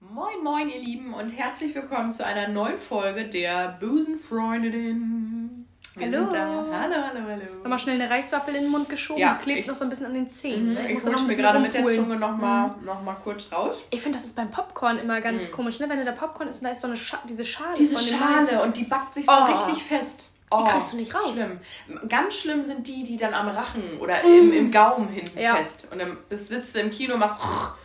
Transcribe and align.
Moin, 0.00 0.42
moin, 0.42 0.68
ihr 0.70 0.78
Lieben, 0.80 1.12
und 1.14 1.28
herzlich 1.30 1.74
willkommen 1.74 2.12
zu 2.14 2.24
einer 2.24 2.48
neuen 2.48 2.78
Folge 2.78 3.24
der 3.26 3.76
Busenfreundinnen. 3.80 5.66
Wir 5.96 6.06
Hallo. 6.06 6.18
sind 6.24 6.32
da. 6.32 6.46
Hallo, 6.72 6.94
hallo, 6.94 7.20
hallo. 7.28 7.42
Nochmal 7.62 7.78
schnell 7.78 8.00
eine 8.00 8.08
Reiswaffel 8.08 8.54
in 8.54 8.62
den 8.62 8.70
Mund 8.70 8.88
geschoben, 8.88 9.20
Ja, 9.20 9.34
klebt 9.34 9.60
ich- 9.60 9.66
noch 9.66 9.74
so 9.74 9.84
ein 9.84 9.90
bisschen 9.90 10.06
an 10.06 10.14
den 10.14 10.30
Zähnen. 10.30 10.72
ne? 10.74 10.90
Ich 10.92 11.04
rutsche 11.04 11.24
mir 11.24 11.36
gerade 11.36 11.58
mit 11.58 11.74
der. 11.74 11.84
Zunge 11.84 12.16
nochmal 12.16 12.74
noch 12.84 13.02
mal 13.02 13.16
kurz 13.22 13.50
raus. 13.52 13.84
Ich 13.90 14.00
finde, 14.00 14.16
das 14.18 14.26
ist 14.26 14.36
beim 14.36 14.50
Popcorn 14.50 14.98
immer 14.98 15.20
ganz 15.20 15.50
komisch, 15.50 15.78
ne? 15.80 15.88
Wenn 15.90 15.98
du 15.98 16.04
da 16.04 16.12
Popcorn 16.12 16.48
isst 16.48 16.60
und 16.60 16.64
da 16.66 16.70
ist 16.70 16.80
so 16.80 16.86
eine 16.86 16.96
Scha 16.96 17.18
diese 17.28 17.44
Schale 17.44 17.74
Diese 17.76 17.98
Schale 17.98 18.62
und 18.62 18.76
die 18.76 18.84
backt 18.84 19.14
sich 19.14 19.26
so 19.26 19.32
Oh. 19.32 19.44
richtig 19.52 19.82
fest. 19.82 20.30
Oh, 20.50 20.64
kriegst 20.64 20.92
du 20.92 20.96
nicht 20.96 21.14
raus. 21.14 21.30
Schlimm. 21.32 21.60
Ganz 22.08 22.34
schlimm 22.36 22.62
sind 22.62 22.86
die, 22.88 23.04
die 23.04 23.16
dann 23.18 23.34
am 23.34 23.48
Rachen 23.48 23.98
oder 24.00 24.22
im, 24.22 24.52
im 24.52 24.70
Gaumen 24.72 25.08
hinten 25.08 25.38
Ja. 25.38 25.56
fest. 25.56 25.86
Und 25.92 25.98
dann 26.00 26.16
sitzt 26.30 26.74
du 26.74 26.80
im 26.80 26.90
Kino 26.90 27.14
und 27.14 27.20
machst. 27.20 27.76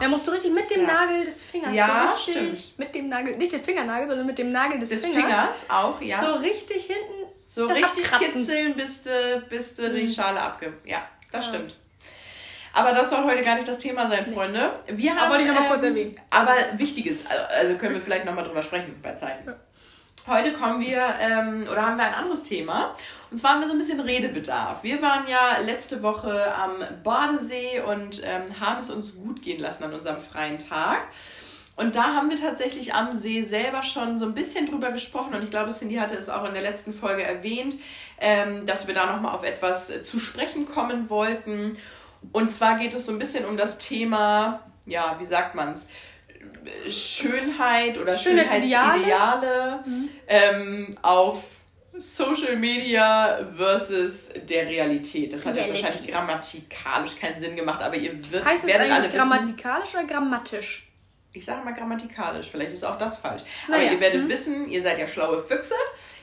Da 0.00 0.08
musst 0.08 0.26
du 0.26 0.32
richtig 0.32 0.52
mit 0.52 0.70
dem 0.70 0.82
Ja. 0.82 0.86
Nagel 0.86 1.24
des 1.24 1.42
Fingers 1.42 1.74
Ja, 1.74 2.14
so 2.16 2.30
richtig 2.32 2.34
stimmt. 2.34 2.78
mit 2.78 2.94
dem 2.94 3.08
Nagel, 3.08 3.36
nicht 3.36 3.52
den 3.52 3.64
Fingernagel, 3.64 4.06
sondern 4.08 4.26
mit 4.26 4.38
dem 4.38 4.52
Nagel 4.52 4.78
des, 4.78 4.88
Des 4.90 5.04
Fingers, 5.06 5.22
Fingers 5.22 5.66
auch, 5.70 6.00
ja. 6.00 6.22
so 6.22 6.34
richtig 6.34 6.84
hinten 6.86 7.30
So 7.48 7.66
richtig 7.66 8.04
abkratzen. 8.12 8.32
kitzeln, 8.46 8.74
bis 8.74 9.02
du, 9.02 9.42
bis 9.48 9.74
du 9.74 9.90
die 9.90 10.02
Mhm. 10.02 10.08
Schale 10.12 10.40
abge... 10.40 10.72
Ja, 10.84 11.08
das 11.32 11.46
Ja. 11.46 11.52
stimmt. 11.54 11.74
Aber 12.74 12.92
das 12.92 13.08
soll 13.08 13.24
heute 13.24 13.40
gar 13.40 13.54
nicht 13.54 13.66
das 13.66 13.78
Thema 13.78 14.06
sein, 14.06 14.26
Freunde. 14.30 14.70
Wir 14.88 15.16
haben, 15.16 15.30
wollte 15.30 15.44
ich 15.44 15.48
noch 15.48 15.54
mal 15.54 15.62
ähm, 15.64 15.70
kurz 15.70 15.82
erwähnen. 15.82 16.20
Aber 16.28 16.52
wichtig 16.74 17.06
ist, 17.06 17.26
also 17.58 17.74
können 17.76 17.94
wir 17.94 18.02
vielleicht 18.02 18.26
nochmal 18.26 18.44
drüber 18.44 18.62
sprechen 18.62 19.00
bei 19.02 19.12
Zeit. 19.14 19.38
Ja. 19.46 19.54
Heute 20.28 20.54
kommen 20.54 20.80
wir, 20.80 21.14
ähm, 21.20 21.68
oder 21.70 21.82
haben 21.82 21.98
wir 21.98 22.04
ein 22.04 22.14
anderes 22.14 22.42
Thema. 22.42 22.94
Und 23.30 23.38
zwar 23.38 23.52
haben 23.52 23.60
wir 23.60 23.68
so 23.68 23.74
ein 23.74 23.78
bisschen 23.78 24.00
Redebedarf. 24.00 24.82
Wir 24.82 25.00
waren 25.00 25.28
ja 25.28 25.58
letzte 25.64 26.02
Woche 26.02 26.52
am 26.52 26.82
Badesee 27.04 27.80
und 27.82 28.22
ähm, 28.24 28.42
haben 28.60 28.80
es 28.80 28.90
uns 28.90 29.14
gut 29.14 29.40
gehen 29.40 29.60
lassen 29.60 29.84
an 29.84 29.94
unserem 29.94 30.20
freien 30.20 30.58
Tag. 30.58 31.06
Und 31.76 31.94
da 31.94 32.14
haben 32.14 32.28
wir 32.28 32.40
tatsächlich 32.40 32.92
am 32.92 33.12
See 33.12 33.42
selber 33.42 33.84
schon 33.84 34.18
so 34.18 34.24
ein 34.24 34.34
bisschen 34.34 34.66
drüber 34.66 34.90
gesprochen 34.90 35.32
und 35.34 35.44
ich 35.44 35.50
glaube, 35.50 35.70
Cindy 35.70 35.94
hatte 35.96 36.16
es 36.16 36.28
auch 36.28 36.44
in 36.44 36.54
der 36.54 36.62
letzten 36.62 36.92
Folge 36.92 37.22
erwähnt, 37.22 37.76
ähm, 38.18 38.66
dass 38.66 38.88
wir 38.88 38.94
da 38.94 39.06
nochmal 39.06 39.32
auf 39.32 39.44
etwas 39.44 40.02
zu 40.02 40.18
sprechen 40.18 40.66
kommen 40.66 41.08
wollten. 41.08 41.76
Und 42.32 42.50
zwar 42.50 42.78
geht 42.78 42.94
es 42.94 43.06
so 43.06 43.12
ein 43.12 43.20
bisschen 43.20 43.44
um 43.44 43.56
das 43.56 43.78
Thema, 43.78 44.60
ja, 44.86 45.14
wie 45.20 45.26
sagt 45.26 45.54
man 45.54 45.72
es, 45.72 45.86
Schönheit 46.88 47.98
oder 47.98 48.16
Schönheitsideale. 48.16 49.00
Schönheitsideale 49.00 49.84
ähm, 50.28 50.98
auf 51.02 51.44
Social 51.98 52.56
Media 52.56 53.38
versus 53.56 54.32
der 54.48 54.66
Realität. 54.66 55.32
Das 55.32 55.46
hat 55.46 55.56
jetzt 55.56 55.66
Reality. 55.66 55.84
wahrscheinlich 55.84 56.12
grammatikalisch 56.12 57.16
keinen 57.18 57.40
Sinn 57.40 57.56
gemacht, 57.56 57.82
aber 57.82 57.96
ihr 57.96 58.12
wird, 58.30 58.44
heißt 58.44 58.64
es 58.64 58.70
werdet 58.70 58.90
alle 58.90 59.04
wissen, 59.04 59.16
grammatikalisch 59.16 59.94
oder 59.94 60.04
grammatisch? 60.04 60.86
ich 61.36 61.44
sage 61.44 61.62
mal 61.64 61.74
grammatikalisch, 61.74 62.50
vielleicht 62.50 62.72
ist 62.72 62.84
auch 62.84 62.96
das 62.96 63.18
falsch. 63.18 63.42
Naja, 63.68 63.84
Aber 63.84 63.92
ihr 63.92 64.00
werdet 64.00 64.22
hm. 64.22 64.28
wissen, 64.28 64.68
ihr 64.68 64.80
seid 64.80 64.98
ja 64.98 65.06
schlaue 65.06 65.42
Füchse, 65.42 65.74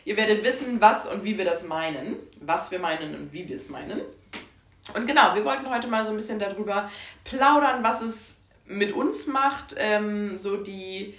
ihr 0.06 0.18
werdet 0.18 0.44
wissen, 0.44 0.82
was 0.82 1.08
und 1.08 1.24
wie 1.24 1.38
wir 1.38 1.46
das 1.46 1.64
meinen, 1.64 2.16
was 2.42 2.72
wir 2.72 2.80
meinen 2.80 3.16
und 3.16 3.32
wie 3.32 3.48
wir 3.48 3.56
es 3.56 3.70
meinen. 3.70 4.02
Und 4.96 5.08
genau, 5.08 5.36
wir 5.36 5.46
wollten 5.46 5.70
heute 5.70 5.88
mal 5.88 6.04
so 6.04 6.12
ein 6.12 6.18
bisschen 6.18 6.40
darüber 6.40 6.90
plaudern, 7.24 7.84
was 7.84 8.02
es 8.02 8.38
mit 8.66 8.94
uns 8.94 9.28
macht, 9.28 9.75
ähm, 9.78 10.38
so 10.39 10.58
die, 10.58 11.14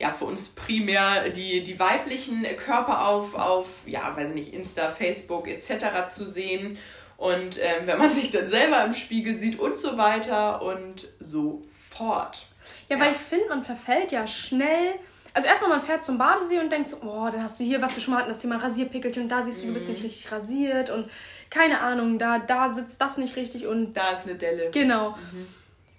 ja, 0.00 0.10
für 0.10 0.24
uns 0.26 0.48
primär 0.48 1.28
die, 1.30 1.62
die 1.62 1.78
weiblichen 1.78 2.42
Körper 2.56 3.06
auf, 3.08 3.34
auf, 3.34 3.66
ja, 3.86 4.16
weiß 4.16 4.28
ich 4.28 4.34
nicht, 4.34 4.54
Insta, 4.54 4.90
Facebook 4.90 5.48
etc. 5.48 6.08
zu 6.08 6.24
sehen. 6.26 6.78
Und 7.16 7.58
ähm, 7.62 7.86
wenn 7.86 7.98
man 7.98 8.12
sich 8.14 8.30
dann 8.30 8.48
selber 8.48 8.84
im 8.84 8.92
Spiegel 8.94 9.38
sieht 9.38 9.58
und 9.58 9.78
so 9.78 9.96
weiter 9.96 10.62
und 10.62 11.08
so 11.20 11.64
fort. 11.90 12.46
Ja, 12.88 12.96
Ja. 12.96 13.02
weil 13.04 13.12
ich 13.12 13.18
finde, 13.18 13.48
man 13.48 13.64
verfällt 13.64 14.12
ja 14.12 14.26
schnell. 14.26 14.94
Also 15.32 15.48
erstmal, 15.48 15.70
man 15.70 15.82
fährt 15.82 16.04
zum 16.04 16.16
Badesee 16.16 16.60
und 16.60 16.70
denkt 16.70 16.88
so, 16.90 16.98
oh, 17.02 17.28
dann 17.30 17.42
hast 17.42 17.58
du 17.58 17.64
hier, 17.64 17.82
was 17.82 17.96
wir 17.96 18.02
schon 18.02 18.14
mal 18.14 18.20
hatten, 18.20 18.28
das 18.30 18.38
Thema 18.38 18.56
Rasierpickelchen 18.56 19.24
und 19.24 19.28
da 19.28 19.42
siehst 19.42 19.62
du, 19.62 19.66
du 19.66 19.72
bist 19.72 19.86
Mhm. 19.88 19.94
nicht 19.94 20.04
richtig 20.04 20.30
rasiert 20.30 20.90
und 20.90 21.10
keine 21.50 21.80
Ahnung, 21.80 22.18
da, 22.20 22.38
da 22.38 22.68
sitzt 22.72 23.00
das 23.00 23.16
nicht 23.18 23.34
richtig 23.36 23.66
und 23.66 23.94
Da 23.94 24.10
ist 24.10 24.26
eine 24.26 24.36
Delle. 24.36 24.70
genau. 24.70 25.10
Mhm. 25.10 25.46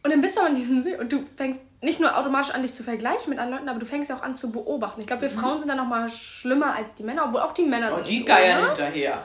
Und 0.05 0.11
dann 0.11 0.21
bist 0.21 0.37
du 0.37 0.41
an 0.41 0.53
diesem 0.53 0.83
See 0.83 0.95
und 0.95 1.11
du 1.11 1.25
fängst 1.35 1.59
nicht 1.81 1.99
nur 1.99 2.15
automatisch 2.15 2.53
an, 2.53 2.61
dich 2.61 2.75
zu 2.75 2.83
vergleichen 2.83 3.27
mit 3.29 3.39
anderen 3.39 3.57
Leuten, 3.65 3.69
aber 3.69 3.79
du 3.79 3.87
fängst 3.87 4.11
ja 4.11 4.17
auch 4.17 4.21
an 4.21 4.37
zu 4.37 4.51
beobachten. 4.51 5.01
Ich 5.01 5.07
glaube, 5.07 5.23
wir 5.23 5.29
Frauen 5.31 5.57
sind 5.59 5.67
da 5.67 5.73
nochmal 5.75 6.11
schlimmer 6.11 6.75
als 6.75 6.93
die 6.93 7.01
Männer, 7.03 7.25
obwohl 7.25 7.41
auch 7.41 7.53
die 7.55 7.63
Männer 7.63 7.87
Mhm. 7.87 7.93
Oh, 7.93 7.95
sind. 7.97 8.07
die 8.09 8.23
geiern 8.23 8.65
hinterher. 8.67 9.23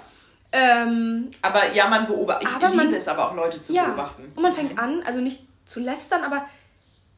Ähm, 0.52 1.30
Aber 1.42 1.72
ja, 1.74 1.86
man 1.88 2.06
beobachtet. 2.06 2.48
Ich 2.48 2.62
liebe 2.62 2.74
man- 2.76 2.94
es 2.94 3.06
aber 3.08 3.28
auch, 3.30 3.34
Leute 3.34 3.60
zu 3.60 3.72
ja. 3.74 3.84
beobachten. 3.84 4.32
Und 4.34 4.42
man 4.42 4.52
fängt 4.54 4.78
an, 4.78 5.02
also 5.04 5.20
nicht 5.20 5.42
zu 5.66 5.80
lästern, 5.80 6.24
aber 6.24 6.46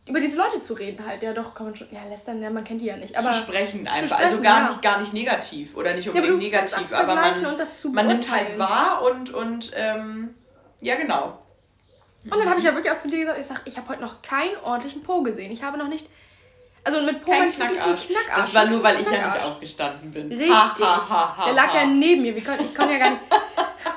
über 0.08 0.18
diese 0.20 0.36
Leute 0.36 0.60
zu 0.60 0.74
reden 0.74 1.06
halt. 1.06 1.22
Ja, 1.22 1.32
doch, 1.32 1.54
kann 1.54 1.66
man 1.66 1.76
schon. 1.76 1.86
Ja, 1.92 2.00
lästern, 2.10 2.42
ja, 2.42 2.50
man 2.50 2.64
kennt 2.64 2.80
die 2.80 2.86
ja 2.86 2.96
nicht. 2.96 3.16
Aber 3.16 3.30
zu 3.30 3.38
sprechen 3.44 3.86
einfach. 3.86 4.16
sprechen, 4.16 4.32
also 4.32 4.42
gar, 4.42 4.62
ja. 4.62 4.68
nicht, 4.70 4.82
gar 4.82 4.98
nicht 4.98 5.14
negativ 5.14 5.76
oder 5.76 5.94
nicht 5.94 6.06
Ja, 6.06 6.10
unbedingt 6.12 6.34
an 6.34 6.38
negativ, 6.40 6.88
zu 6.88 6.96
aber 6.98 7.14
man, 7.14 7.46
und 7.46 7.58
das 7.60 7.80
zu 7.80 7.90
man 7.90 8.08
nimmt 8.08 8.28
halt 8.30 8.58
wahr 8.58 9.02
und, 9.02 9.32
und 9.32 9.70
ähm, 9.76 10.34
ja, 10.80 10.96
genau. 10.96 11.38
Und 12.25 12.38
dann 12.38 12.49
habe 12.49 12.59
ich 12.59 12.65
ja 12.65 12.75
wirklich 12.75 12.93
auch 12.93 12.99
zu 12.99 13.10
dir 13.10 13.21
gesagt, 13.21 13.38
ich 13.38 13.47
sag, 13.47 13.62
ich 13.65 13.77
habe 13.77 13.88
heute 13.88 14.00
noch 14.00 14.22
keinen 14.22 14.56
ordentlichen 14.62 15.03
Po 15.03 15.22
gesehen. 15.22 15.50
Ich 15.50 15.62
habe 15.62 15.77
noch 15.77 15.88
nicht. 15.88 16.06
Also 16.84 17.00
mit 17.03 17.25
Po 17.25 17.31
Kein 17.31 17.49
ich 17.49 17.59
wirklich 17.59 17.81
einen 17.81 17.97
Knackarsch. 17.97 18.37
Das 18.37 18.55
war 18.55 18.66
nur, 18.66 18.83
weil 18.83 19.00
ich 19.00 19.10
ja 19.10 19.33
nicht 19.33 19.44
aufgestanden 19.44 20.10
bin. 20.12 20.28
Richtig. 20.28 20.50
Ha, 20.50 20.75
ha, 20.78 21.09
ha, 21.09 21.37
ha, 21.37 21.44
Der 21.47 21.55
lag 21.55 21.75
ja 21.75 21.84
neben 21.84 22.22
mir. 22.22 22.37
Ich 22.37 22.44
konnte 22.44 22.93
ja 22.93 22.99
gar 22.99 23.10
nicht. 23.10 23.22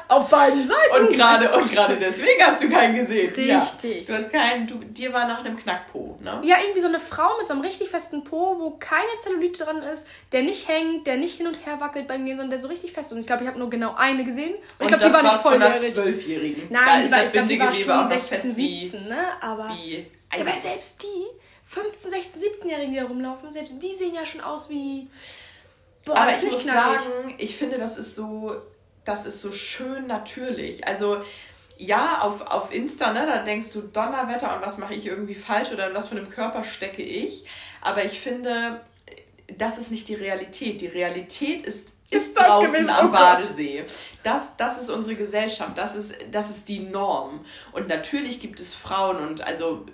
Auf 0.08 0.30
beiden 0.30 0.68
Seiten. 0.68 1.06
Und 1.06 1.16
gerade 1.16 1.52
und 1.56 1.72
gerade 1.72 1.98
deswegen 1.98 2.44
hast 2.44 2.62
du 2.62 2.70
keinen 2.70 2.96
gesehen. 2.96 3.34
Richtig. 3.34 4.08
Ja. 4.08 4.16
Du 4.16 4.22
hast 4.22 4.32
keinen, 4.32 4.68
du, 4.68 4.76
dir 4.76 5.14
war 5.14 5.28
nach 5.28 5.40
einem 5.40 5.58
Knackpo, 5.58 6.18
ne? 6.22 6.42
Ja, 6.44 6.58
irgendwie 6.62 6.82
so 6.82 6.88
eine 6.88 7.00
Frau 7.00 7.38
mit 7.38 7.48
so 7.48 7.54
einem 7.54 7.62
richtig 7.62 7.90
festen 7.90 8.24
Po, 8.24 8.56
wo 8.60 8.72
keine 8.72 9.08
Zellulite 9.20 9.64
dran 9.64 9.82
ist, 9.82 10.08
der 10.32 10.44
nicht 10.44 10.68
hängt, 10.68 11.08
der 11.08 11.18
nicht 11.18 11.38
hin 11.38 11.48
und 11.48 11.66
her 11.66 11.80
wackelt 11.80 12.08
bei 12.08 12.18
mir, 12.18 12.36
sondern 12.36 12.50
der 12.52 12.60
so 12.60 12.68
richtig 12.68 12.92
fest 12.94 13.12
ist. 13.12 13.16
Und 13.16 13.22
ich 13.22 13.28
glaube, 13.28 13.44
ich 13.44 13.50
habe 13.50 13.60
nur 13.60 13.70
genau 13.70 13.96
eine 13.96 14.24
gesehen. 14.24 14.54
Und, 14.54 14.62
Und 14.80 14.82
ich 14.82 14.88
glaube, 14.88 15.06
die 15.06 15.14
war 15.14 15.24
nicht 15.24 15.42
von 15.42 15.54
einer. 15.54 15.78
Zwölfjährigen. 15.78 16.68
Nein, 16.70 16.84
da 16.86 16.98
die 16.98 17.06
ist 17.06 17.12
war, 17.12 17.18
das 17.18 17.26
ich 17.28 17.32
glaub, 17.32 17.48
die 17.48 17.60
war 17.60 17.68
Bindegewebe 17.68 17.84
schon 17.84 17.92
auch 17.94 18.04
noch 18.04 18.10
16, 18.10 18.28
fest 18.28 18.58
wie, 18.58 18.88
17, 18.88 19.10
ne? 19.10 19.18
Aber, 19.42 19.70
wie 19.70 20.08
ja, 20.36 20.42
aber 20.42 20.62
selbst 20.62 21.04
die 21.04 21.26
15, 21.68 22.12
16, 22.12 22.42
17-Jährigen, 22.42 22.92
die 22.92 23.00
da 23.00 23.06
rumlaufen, 23.06 23.50
selbst 23.50 23.82
die 23.82 23.96
sehen 23.96 24.14
ja 24.14 24.26
schon 24.26 24.42
aus 24.42 24.70
wie... 24.70 25.08
Boah, 26.06 26.18
Aber 26.18 26.32
ich 26.32 26.44
muss 26.44 26.62
knackig. 26.64 27.02
sagen, 27.02 27.34
ich 27.38 27.56
finde, 27.56 27.80
das 27.80 27.98
ist 27.98 28.16
so, 28.16 28.56
das 29.06 29.26
ist 29.26 29.42
so 29.42 29.52
schön 29.52 30.08
natürlich. 30.08 30.88
Also 30.88 31.22
ja, 31.78 32.22
auf, 32.22 32.42
auf 32.42 32.74
Insta, 32.74 33.12
ne, 33.14 33.26
da 33.26 33.40
denkst 33.40 33.72
du 33.74 33.82
Donnerwetter 33.82 34.56
und 34.56 34.66
was 34.66 34.78
mache 34.78 34.94
ich 34.94 35.06
irgendwie 35.06 35.36
falsch 35.36 35.72
oder 35.72 35.90
in 35.90 35.96
was 35.96 36.08
für 36.10 36.16
einem 36.16 36.30
Körper 36.30 36.64
stecke 36.64 37.02
ich. 37.04 37.46
Aber 37.82 38.04
ich 38.06 38.20
finde, 38.20 38.82
das 39.58 39.78
ist 39.78 39.92
nicht 39.92 40.08
die 40.08 40.16
Realität. 40.16 40.80
Die 40.82 40.88
Realität 40.88 41.64
ist, 41.64 41.94
ist, 42.10 42.28
Ist 42.30 42.38
draußen 42.40 42.72
gewesen? 42.72 42.90
am 42.90 43.10
Oh. 43.10 43.12
Badesee. 43.12 43.86
Das, 44.24 44.56
das 44.58 44.80
ist 44.80 44.90
unsere 44.90 45.16
Gesellschaft, 45.16 45.78
das 45.78 45.96
ist, 45.96 46.16
das 46.32 46.50
ist 46.50 46.70
die 46.70 46.80
Norm. 46.80 47.44
Und 47.74 47.88
natürlich 47.90 48.40
gibt 48.40 48.60
es 48.60 48.74
Frauen 48.74 49.18
und 49.18 49.46
also 49.46 49.86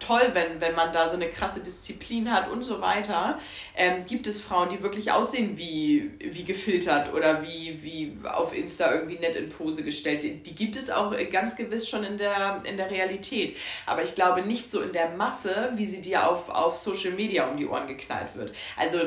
toll, 0.00 0.30
wenn, 0.32 0.60
wenn 0.60 0.74
man 0.74 0.92
da 0.92 1.08
so 1.08 1.16
eine 1.16 1.28
krasse 1.28 1.60
Disziplin 1.60 2.32
hat 2.32 2.50
und 2.50 2.62
so 2.62 2.80
weiter, 2.80 3.38
ähm, 3.76 4.06
gibt 4.06 4.26
es 4.26 4.40
Frauen, 4.40 4.70
die 4.70 4.82
wirklich 4.82 5.12
aussehen 5.12 5.58
wie, 5.58 6.10
wie 6.18 6.44
gefiltert 6.44 7.12
oder 7.12 7.42
wie, 7.42 7.82
wie 7.82 8.16
auf 8.24 8.54
Insta 8.54 8.92
irgendwie 8.94 9.18
nett 9.18 9.36
in 9.36 9.48
Pose 9.48 9.82
gestellt. 9.82 10.22
Die, 10.22 10.42
die 10.42 10.54
gibt 10.54 10.76
es 10.76 10.90
auch 10.90 11.12
äh, 11.12 11.26
ganz 11.26 11.56
gewiss 11.56 11.88
schon 11.88 12.04
in 12.04 12.18
der, 12.18 12.62
in 12.64 12.76
der 12.76 12.90
Realität. 12.90 13.56
Aber 13.86 14.02
ich 14.02 14.14
glaube 14.14 14.42
nicht 14.42 14.70
so 14.70 14.80
in 14.80 14.92
der 14.92 15.10
Masse, 15.10 15.72
wie 15.76 15.86
sie 15.86 16.00
dir 16.00 16.28
auf, 16.28 16.48
auf 16.48 16.76
Social 16.76 17.12
Media 17.12 17.48
um 17.48 17.56
die 17.56 17.66
Ohren 17.66 17.88
geknallt 17.88 18.34
wird. 18.34 18.52
Also 18.76 18.98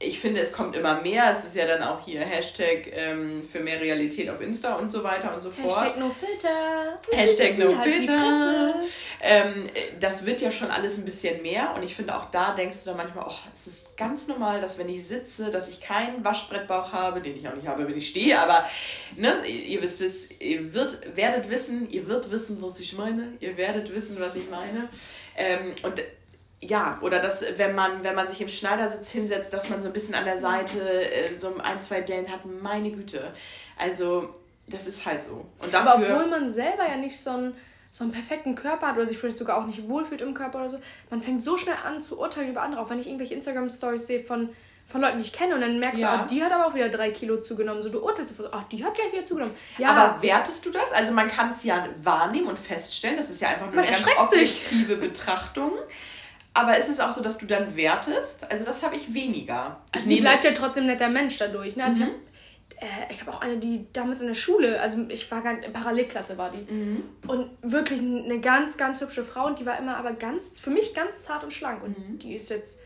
ich 0.00 0.20
finde, 0.20 0.40
es 0.40 0.52
kommt 0.52 0.76
immer 0.76 1.00
mehr. 1.00 1.32
Es 1.32 1.44
ist 1.44 1.56
ja 1.56 1.66
dann 1.66 1.82
auch 1.82 2.04
hier 2.04 2.20
Hashtag 2.20 2.88
ähm, 2.92 3.42
für 3.50 3.58
mehr 3.58 3.80
Realität 3.80 4.30
auf 4.30 4.40
Insta 4.40 4.76
und 4.76 4.92
so 4.92 5.02
weiter 5.02 5.34
und 5.34 5.42
so 5.42 5.50
fort. 5.50 5.82
Hashtag 5.82 5.98
no 5.98 6.10
filter. 6.10 6.98
Hashtag 7.10 7.58
no 7.58 7.76
Halt 7.76 7.94
filter. 7.94 8.74
Ähm, 9.20 9.68
das 9.98 10.24
wird 10.24 10.40
ja 10.40 10.52
schon 10.52 10.70
alles 10.70 10.98
ein 10.98 11.04
bisschen 11.04 11.42
mehr 11.42 11.74
und 11.74 11.82
ich 11.82 11.96
finde 11.96 12.16
auch 12.16 12.30
da 12.30 12.54
denkst 12.54 12.84
du 12.84 12.90
dann 12.90 12.98
manchmal, 12.98 13.26
oh, 13.28 13.48
es 13.52 13.66
ist 13.66 13.96
ganz 13.96 14.28
normal, 14.28 14.60
dass 14.60 14.78
wenn 14.78 14.88
ich 14.88 15.04
sitze, 15.04 15.50
dass 15.50 15.68
ich 15.68 15.80
keinen 15.80 16.24
Waschbrettbauch 16.24 16.92
habe, 16.92 17.20
den 17.20 17.36
ich 17.36 17.48
auch 17.48 17.54
nicht 17.56 17.66
habe, 17.66 17.88
wenn 17.88 17.96
ich 17.96 18.06
stehe, 18.06 18.38
aber 18.38 18.64
ne, 19.16 19.34
ihr 19.46 19.82
wisst, 19.82 19.98
wisst 19.98 20.40
ihr 20.40 20.72
wird, 20.74 21.16
werdet 21.16 21.50
wissen, 21.50 21.90
ihr 21.90 22.06
wird 22.06 22.30
wissen, 22.30 22.58
was 22.62 22.78
ich 22.78 22.96
meine, 22.96 23.32
ihr 23.40 23.56
werdet 23.56 23.92
wissen, 23.92 24.16
was 24.20 24.36
ich 24.36 24.48
meine. 24.48 24.88
Ähm, 25.36 25.74
und 25.82 26.00
ja, 26.60 26.98
oder 27.02 27.20
dass, 27.20 27.44
wenn 27.56 27.74
man, 27.74 28.02
wenn 28.02 28.14
man 28.16 28.26
sich 28.28 28.40
im 28.40 28.48
Schneidersitz 28.48 29.10
hinsetzt, 29.10 29.52
dass 29.52 29.68
man 29.68 29.80
so 29.80 29.88
ein 29.88 29.92
bisschen 29.92 30.14
an 30.14 30.24
der 30.24 30.38
Seite 30.38 30.80
äh, 30.80 31.32
so 31.34 31.54
ein, 31.62 31.80
zwei 31.80 32.00
Dellen 32.00 32.30
hat, 32.30 32.40
meine 32.44 32.90
Güte. 32.90 33.32
Also, 33.78 34.28
das 34.66 34.86
ist 34.86 35.06
halt 35.06 35.22
so. 35.22 35.46
Und 35.60 35.74
Aber 35.74 36.00
dafür. 36.00 36.16
obwohl 36.16 36.26
man 36.26 36.52
selber 36.52 36.86
ja 36.88 36.96
nicht 36.96 37.18
so 37.20 37.30
einen, 37.30 37.54
so 37.90 38.04
einen 38.04 38.12
perfekten 38.12 38.54
Körper 38.56 38.88
hat 38.88 38.96
oder 38.96 39.06
sich 39.06 39.18
vielleicht 39.18 39.38
sogar 39.38 39.56
auch 39.56 39.66
nicht 39.66 39.88
wohlfühlt 39.88 40.20
im 40.20 40.34
Körper 40.34 40.58
oder 40.60 40.70
so, 40.70 40.78
man 41.10 41.22
fängt 41.22 41.44
so 41.44 41.56
schnell 41.56 41.76
an 41.84 42.02
zu 42.02 42.18
urteilen 42.18 42.50
über 42.50 42.62
andere. 42.62 42.82
Auch 42.82 42.90
wenn 42.90 42.98
ich 43.00 43.06
irgendwelche 43.06 43.34
Instagram-Stories 43.34 44.06
sehe 44.06 44.24
von, 44.24 44.50
von 44.88 45.00
Leuten, 45.00 45.18
die 45.18 45.22
ich 45.24 45.32
kenne 45.32 45.54
und 45.54 45.60
dann 45.60 45.78
merkst 45.78 46.02
Ja. 46.02 46.16
du, 46.16 46.22
ah, 46.24 46.26
die 46.26 46.42
hat 46.42 46.50
aber 46.52 46.66
auch 46.66 46.74
wieder 46.74 46.88
drei 46.88 47.12
Kilo 47.12 47.40
zugenommen. 47.40 47.82
So, 47.82 47.88
du 47.88 48.00
urteilst 48.00 48.36
sofort, 48.36 48.52
ach, 48.52 48.64
die 48.64 48.84
hat 48.84 48.94
gleich 48.94 49.12
wieder 49.12 49.24
zugenommen. 49.24 49.54
Ja, 49.78 49.90
Aber 49.90 50.20
wertest 50.22 50.66
du 50.66 50.70
das? 50.72 50.92
Also 50.92 51.12
man 51.12 51.28
kann 51.30 51.50
es 51.50 51.62
ja 51.62 51.86
wahrnehmen 52.02 52.48
und 52.48 52.58
feststellen, 52.58 53.16
das 53.16 53.30
ist 53.30 53.40
ja 53.40 53.48
einfach 53.48 53.66
nur 53.66 53.76
Man 53.76 53.84
eine 53.84 53.94
ganz 53.96 54.08
objektive 54.18 54.96
Betrachtung. 54.96 55.70
Aber 56.58 56.76
ist 56.76 56.88
es 56.88 56.98
auch 56.98 57.12
so, 57.12 57.22
dass 57.22 57.38
du 57.38 57.46
dann 57.46 57.76
wertest? 57.76 58.50
Also 58.50 58.64
das 58.64 58.82
habe 58.82 58.96
ich 58.96 59.14
weniger. 59.14 59.80
Also 59.92 60.08
sie 60.08 60.20
bleibt 60.20 60.44
ja 60.44 60.50
trotzdem 60.52 60.86
netter 60.86 61.08
Mensch 61.08 61.38
dadurch. 61.38 61.76
Ne? 61.76 61.84
Also 61.84 62.02
mhm. 62.02 62.10
ich 62.80 62.80
habe 62.80 63.12
äh, 63.12 63.14
hab 63.14 63.34
auch 63.34 63.40
eine, 63.40 63.58
die 63.58 63.86
damals 63.92 64.20
in 64.22 64.26
der 64.26 64.34
Schule, 64.34 64.80
also 64.80 65.06
ich 65.08 65.30
war 65.30 65.40
gar 65.42 65.62
in 65.62 65.72
Parallelklasse 65.72 66.36
war 66.36 66.50
die. 66.50 66.72
Mhm. 66.72 67.04
Und 67.28 67.50
wirklich 67.62 68.00
eine 68.00 68.40
ganz, 68.40 68.76
ganz 68.76 69.00
hübsche 69.00 69.22
Frau 69.24 69.46
und 69.46 69.60
die 69.60 69.66
war 69.66 69.78
immer 69.78 69.96
aber 69.96 70.12
ganz, 70.12 70.58
für 70.58 70.70
mich 70.70 70.94
ganz 70.94 71.22
zart 71.22 71.44
und 71.44 71.52
schlank. 71.52 71.84
Und 71.84 71.96
mhm. 71.96 72.18
die 72.18 72.34
ist 72.34 72.50
jetzt 72.50 72.82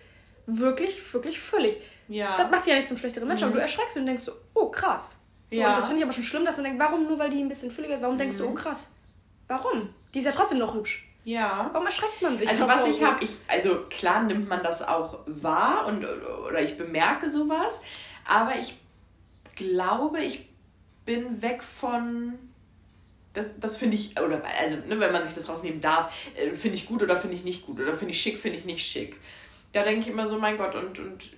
wirklich, 0.46 1.00
wirklich 1.14 1.40
völlig. 1.40 1.78
Ja. 2.08 2.36
Das 2.36 2.50
macht 2.50 2.66
die 2.66 2.70
ja 2.70 2.76
nicht 2.76 2.88
zum 2.88 2.98
schlechteren 2.98 3.26
Menschen, 3.26 3.44
aber 3.44 3.54
du 3.54 3.60
erschreckst 3.62 3.96
und 3.96 4.04
denkst 4.04 4.24
so, 4.24 4.32
oh 4.52 4.68
krass. 4.68 5.22
So, 5.50 5.58
ja. 5.58 5.70
Und 5.70 5.78
das 5.78 5.86
finde 5.86 6.00
ich 6.00 6.04
aber 6.04 6.12
schon 6.12 6.24
schlimm, 6.24 6.44
dass 6.44 6.56
man 6.56 6.64
denkt, 6.64 6.78
warum 6.78 7.04
nur 7.04 7.18
weil 7.18 7.30
die 7.30 7.40
ein 7.40 7.48
bisschen 7.48 7.70
fülliger 7.70 7.94
ist, 7.94 8.02
warum 8.02 8.18
denkst 8.18 8.36
du, 8.36 8.48
oh 8.48 8.54
krass? 8.54 8.92
Warum? 9.48 9.88
Die 10.12 10.18
ist 10.18 10.26
ja 10.26 10.32
trotzdem 10.32 10.58
noch 10.58 10.74
hübsch. 10.74 11.08
Ja. 11.24 11.70
Warum 11.72 11.86
erschreckt 11.86 12.20
man 12.20 12.36
sich? 12.36 12.48
Also 12.48 12.66
was 12.66 12.86
ich 12.86 13.02
habe, 13.02 13.24
ich, 13.24 13.30
also 13.48 13.84
klar 13.90 14.22
nimmt 14.24 14.48
man 14.48 14.62
das 14.62 14.82
auch 14.82 15.20
wahr 15.26 15.86
und 15.86 16.04
oder 16.04 16.60
ich 16.60 16.76
bemerke 16.76 17.30
sowas, 17.30 17.80
aber 18.26 18.56
ich 18.56 18.76
glaube, 19.54 20.20
ich 20.20 20.48
bin 21.04 21.42
weg 21.42 21.62
von 21.62 22.38
das, 23.34 23.48
das 23.58 23.76
finde 23.76 23.96
ich, 23.96 24.20
oder 24.20 24.42
also, 24.60 24.76
ne, 24.76 25.00
wenn 25.00 25.12
man 25.12 25.24
sich 25.24 25.34
das 25.34 25.48
rausnehmen 25.48 25.80
darf, 25.80 26.12
äh, 26.36 26.54
finde 26.54 26.76
ich 26.76 26.86
gut 26.86 27.02
oder 27.02 27.16
finde 27.16 27.36
ich 27.36 27.44
nicht 27.44 27.64
gut 27.64 27.80
oder 27.80 27.94
finde 27.96 28.12
ich 28.12 28.20
schick, 28.20 28.38
finde 28.38 28.58
ich 28.58 28.64
nicht 28.64 28.84
schick. 28.84 29.18
Da 29.72 29.82
denke 29.82 30.00
ich 30.00 30.08
immer 30.08 30.26
so, 30.26 30.38
mein 30.38 30.58
Gott, 30.58 30.74
und, 30.74 30.98
und 30.98 31.30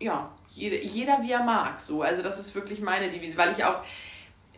ja, 0.00 0.30
jede, 0.50 0.82
jeder 0.82 1.22
wie 1.22 1.30
er 1.30 1.44
mag. 1.44 1.80
So. 1.80 2.02
Also 2.02 2.22
das 2.22 2.40
ist 2.40 2.54
wirklich 2.54 2.80
meine 2.80 3.10
Devise, 3.10 3.36
weil 3.36 3.52
ich 3.56 3.64
auch, 3.64 3.84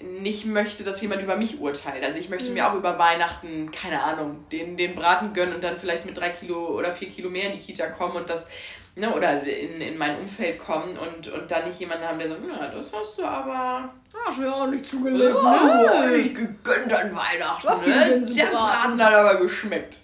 nicht 0.01 0.47
möchte, 0.47 0.85
dass 0.85 1.01
jemand 1.01 1.23
über 1.23 1.37
mich 1.37 1.61
urteilt. 1.61 2.03
Also 2.03 2.19
ich 2.19 2.29
möchte 2.29 2.49
mhm. 2.49 2.55
mir 2.55 2.71
auch 2.71 2.75
über 2.75 2.99
Weihnachten, 2.99 3.71
keine 3.71 4.03
Ahnung, 4.03 4.45
den, 4.51 4.77
den 4.77 4.95
Braten 4.95 5.33
gönnen 5.33 5.55
und 5.55 5.63
dann 5.63 5.77
vielleicht 5.77 6.07
mit 6.07 6.17
drei 6.17 6.31
Kilo 6.31 6.69
oder 6.77 6.93
vier 6.93 7.09
Kilo 7.09 7.31
mehr 7.31 7.53
in 7.53 7.59
die 7.59 7.65
Kita 7.65 7.87
kommen 7.87 8.17
und 8.17 8.29
das, 8.29 8.47
ne, 8.97 9.15
oder 9.15 9.43
in, 9.45 9.81
in 9.81 9.99
mein 9.99 10.19
Umfeld 10.19 10.59
kommen 10.59 10.97
und, 10.99 11.29
und 11.29 11.51
dann 11.51 11.67
nicht 11.67 11.79
jemanden 11.79 12.05
haben, 12.05 12.19
der 12.19 12.29
sagt, 12.29 12.41
na, 12.47 12.67
das 12.69 12.93
hast 12.93 13.19
du 13.19 13.25
aber. 13.25 13.93
Hast 14.27 14.39
du 14.39 14.43
ja 14.43 14.53
auch 14.53 14.67
nicht 14.67 14.87
zugelegt, 14.87 15.35
oh, 15.35 15.43
ne? 15.43 16.15
Ich 16.17 16.35
gegönnt 16.35 16.93
an 16.93 17.17
Weihnachten, 17.17 17.89
ne? 17.89 18.35
Der 18.35 18.47
Braten 18.47 19.03
hat 19.03 19.15
aber 19.15 19.37
geschmeckt 19.37 19.99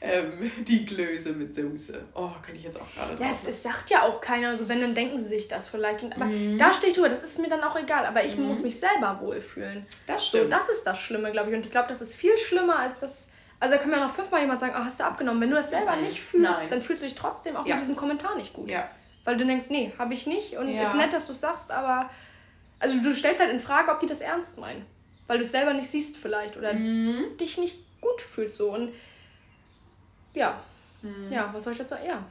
ähm, 0.00 0.50
die 0.66 0.86
Klöße 0.86 1.32
mit 1.32 1.54
Soße. 1.54 2.00
Oh, 2.14 2.30
könnte 2.42 2.58
ich 2.58 2.64
jetzt 2.64 2.80
auch 2.80 2.94
gerade 2.94 3.20
Ja, 3.22 3.30
es, 3.30 3.46
es, 3.46 3.62
sagt 3.62 3.90
ja 3.90 4.02
auch 4.02 4.20
keiner. 4.20 4.50
Also 4.50 4.68
wenn, 4.68 4.80
dann 4.80 4.94
denken 4.94 5.18
sie 5.18 5.28
sich 5.28 5.48
das 5.48 5.68
vielleicht. 5.68 6.02
Und, 6.02 6.14
aber 6.14 6.26
mhm. 6.26 6.56
da 6.56 6.72
stehe 6.72 6.90
ich 6.90 6.94
drüber, 6.94 7.08
das 7.08 7.24
ist 7.24 7.38
mir 7.40 7.48
dann 7.48 7.62
auch 7.62 7.76
egal. 7.76 8.06
Aber 8.06 8.24
ich 8.24 8.36
mhm. 8.36 8.46
muss 8.46 8.62
mich 8.62 8.78
selber 8.78 9.18
wohlfühlen. 9.20 9.86
Das 10.06 10.26
stimmt. 10.26 10.44
So, 10.44 10.50
das 10.50 10.68
ist 10.68 10.84
das 10.84 11.00
Schlimme, 11.00 11.32
glaube 11.32 11.50
ich. 11.50 11.56
Und 11.56 11.64
ich 11.64 11.72
glaube, 11.72 11.88
das 11.88 12.00
ist 12.00 12.14
viel 12.14 12.36
schlimmer 12.38 12.78
als 12.78 12.98
das... 13.00 13.32
Also 13.60 13.74
da 13.74 13.80
kann 13.80 13.90
mir 13.90 13.96
noch 13.96 14.14
fünfmal 14.14 14.40
jemand 14.40 14.60
sagen, 14.60 14.74
oh, 14.76 14.84
hast 14.84 15.00
du 15.00 15.04
abgenommen. 15.04 15.40
Wenn 15.40 15.50
du 15.50 15.56
das 15.56 15.70
selber 15.70 15.96
nicht 15.96 16.20
fühlst, 16.20 16.48
Nein. 16.48 16.68
dann 16.70 16.80
fühlst 16.80 17.02
du 17.02 17.08
dich 17.08 17.16
trotzdem 17.16 17.56
auch 17.56 17.66
ja. 17.66 17.74
mit 17.74 17.80
diesem 17.80 17.96
Kommentar 17.96 18.36
nicht 18.36 18.52
gut. 18.52 18.68
Ja. 18.68 18.88
Weil 19.24 19.36
du 19.36 19.44
denkst, 19.44 19.66
nee, 19.70 19.92
habe 19.98 20.14
ich 20.14 20.28
nicht. 20.28 20.56
Und 20.56 20.68
ja. 20.68 20.82
ist 20.82 20.94
nett, 20.94 21.12
dass 21.12 21.26
du 21.26 21.32
es 21.32 21.40
sagst, 21.40 21.72
aber... 21.72 22.08
Also 22.78 22.96
du 23.02 23.12
stellst 23.12 23.40
halt 23.40 23.50
in 23.50 23.58
Frage, 23.58 23.90
ob 23.90 23.98
die 23.98 24.06
das 24.06 24.20
ernst 24.20 24.58
meinen. 24.58 24.86
Weil 25.26 25.38
du 25.38 25.44
es 25.44 25.50
selber 25.50 25.74
nicht 25.74 25.90
siehst 25.90 26.16
vielleicht. 26.16 26.56
Oder 26.56 26.72
mhm. 26.72 27.36
dich 27.40 27.58
nicht 27.58 27.78
gut 28.00 28.20
fühlst 28.20 28.56
so. 28.58 28.72
Und 28.72 28.92
ja. 30.38 30.60
Mhm. 31.02 31.30
Ja, 31.30 31.50
was 31.52 31.64
soll 31.64 31.74
ich 31.74 31.78
dazu? 31.78 31.94
Ja. 32.06 32.24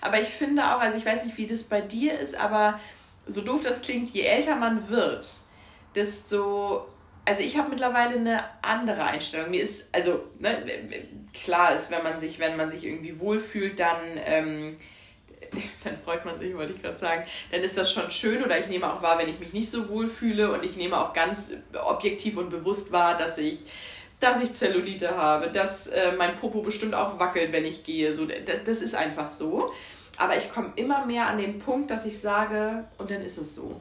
Aber 0.00 0.20
ich 0.20 0.28
finde 0.28 0.62
auch, 0.62 0.80
also 0.80 0.96
ich 0.96 1.06
weiß 1.06 1.24
nicht, 1.24 1.36
wie 1.36 1.46
das 1.46 1.64
bei 1.64 1.80
dir 1.80 2.18
ist, 2.18 2.34
aber 2.34 2.80
so 3.26 3.40
doof 3.40 3.62
das 3.62 3.80
klingt, 3.82 4.10
je 4.10 4.22
älter 4.22 4.56
man 4.56 4.88
wird, 4.88 5.26
desto. 5.94 6.86
Also 7.26 7.40
ich 7.40 7.56
habe 7.56 7.70
mittlerweile 7.70 8.16
eine 8.16 8.44
andere 8.60 9.02
Einstellung. 9.02 9.50
Mir 9.50 9.62
ist, 9.62 9.86
also, 9.92 10.22
ne, 10.40 10.62
klar 11.32 11.74
ist, 11.74 11.90
wenn 11.90 12.02
man 12.02 12.20
sich, 12.20 12.38
wenn 12.38 12.58
man 12.58 12.68
sich 12.68 12.84
irgendwie 12.84 13.18
wohlfühlt, 13.18 13.80
dann. 13.80 14.20
Ähm, 14.26 14.76
dann 15.84 15.96
freut 16.04 16.24
man 16.24 16.38
sich, 16.38 16.54
wollte 16.54 16.72
ich 16.72 16.82
gerade 16.82 16.98
sagen, 16.98 17.24
dann 17.50 17.60
ist 17.60 17.76
das 17.76 17.92
schon 17.92 18.10
schön 18.10 18.42
oder 18.42 18.58
ich 18.58 18.66
nehme 18.66 18.90
auch 18.90 19.02
wahr, 19.02 19.18
wenn 19.18 19.28
ich 19.28 19.38
mich 19.38 19.52
nicht 19.52 19.70
so 19.70 19.88
wohl 19.88 20.08
fühle 20.08 20.50
und 20.52 20.64
ich 20.64 20.76
nehme 20.76 20.98
auch 20.98 21.12
ganz 21.12 21.50
objektiv 21.84 22.38
und 22.38 22.50
bewusst 22.50 22.92
wahr, 22.92 23.16
dass 23.16 23.38
ich 23.38 23.64
dass 24.24 24.40
ich 24.40 24.54
Zellulite 24.54 25.16
habe, 25.16 25.48
dass 25.50 25.86
äh, 25.86 26.12
mein 26.16 26.34
Popo 26.34 26.62
bestimmt 26.62 26.94
auch 26.94 27.18
wackelt, 27.18 27.52
wenn 27.52 27.64
ich 27.64 27.84
gehe. 27.84 28.14
So, 28.14 28.26
das 28.64 28.80
ist 28.80 28.94
einfach 28.94 29.30
so. 29.30 29.72
Aber 30.18 30.36
ich 30.36 30.50
komme 30.50 30.72
immer 30.76 31.04
mehr 31.06 31.26
an 31.26 31.38
den 31.38 31.58
Punkt, 31.58 31.90
dass 31.90 32.06
ich 32.06 32.18
sage, 32.18 32.84
und 32.98 33.10
dann 33.10 33.22
ist 33.22 33.36
es 33.36 33.54
so. 33.54 33.80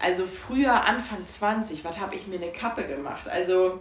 Also 0.00 0.26
früher, 0.26 0.86
Anfang 0.86 1.26
20, 1.26 1.84
was 1.84 1.98
habe 1.98 2.14
ich 2.14 2.26
mir 2.26 2.36
eine 2.36 2.52
Kappe 2.52 2.84
gemacht? 2.84 3.28
Also 3.28 3.80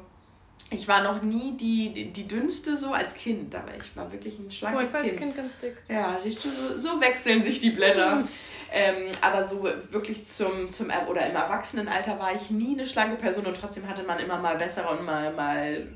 ich 0.70 0.88
war 0.88 1.04
noch 1.04 1.22
nie 1.22 1.56
die, 1.58 1.94
die, 1.94 2.12
die, 2.12 2.28
dünnste 2.28 2.78
so 2.78 2.94
als 2.94 3.14
Kind, 3.14 3.54
aber 3.54 3.76
ich 3.76 3.96
war 3.96 4.12
wirklich 4.12 4.40
ein 4.40 4.50
schlankes 4.50 4.82
oh, 4.82 4.88
ich 4.88 4.94
war 4.94 5.02
Kind. 5.02 5.14
als 5.14 5.22
Kind 5.22 5.36
ganz 5.36 5.60
dick. 5.60 5.78
Ja, 5.88 6.18
siehst 6.22 6.44
du, 6.44 6.50
so, 6.50 6.78
so 6.78 7.02
wechseln 7.02 7.44
sich 7.44 7.60
die 7.60 7.72
Blätter. 7.72 8.18
Mhm. 8.18 8.28
Ähm, 8.72 9.12
aber 9.22 9.48
so 9.48 9.64
wirklich 9.92 10.26
zum, 10.26 10.72
zum 10.72 10.88
oder 11.08 11.28
im 11.28 11.36
Erwachsenenalter 11.36 12.20
war 12.20 12.34
ich 12.34 12.50
nie 12.50 12.74
eine 12.74 12.88
schlanke 12.88 13.18
Person 13.18 13.46
und 13.46 13.56
trotzdem 13.56 13.88
hatte 13.88 14.04
man 14.04 14.20
immer 14.20 14.40
mal 14.40 14.58
bessere 14.58 14.90
und 14.90 15.06
mal, 15.06 15.32
mal 15.34 15.88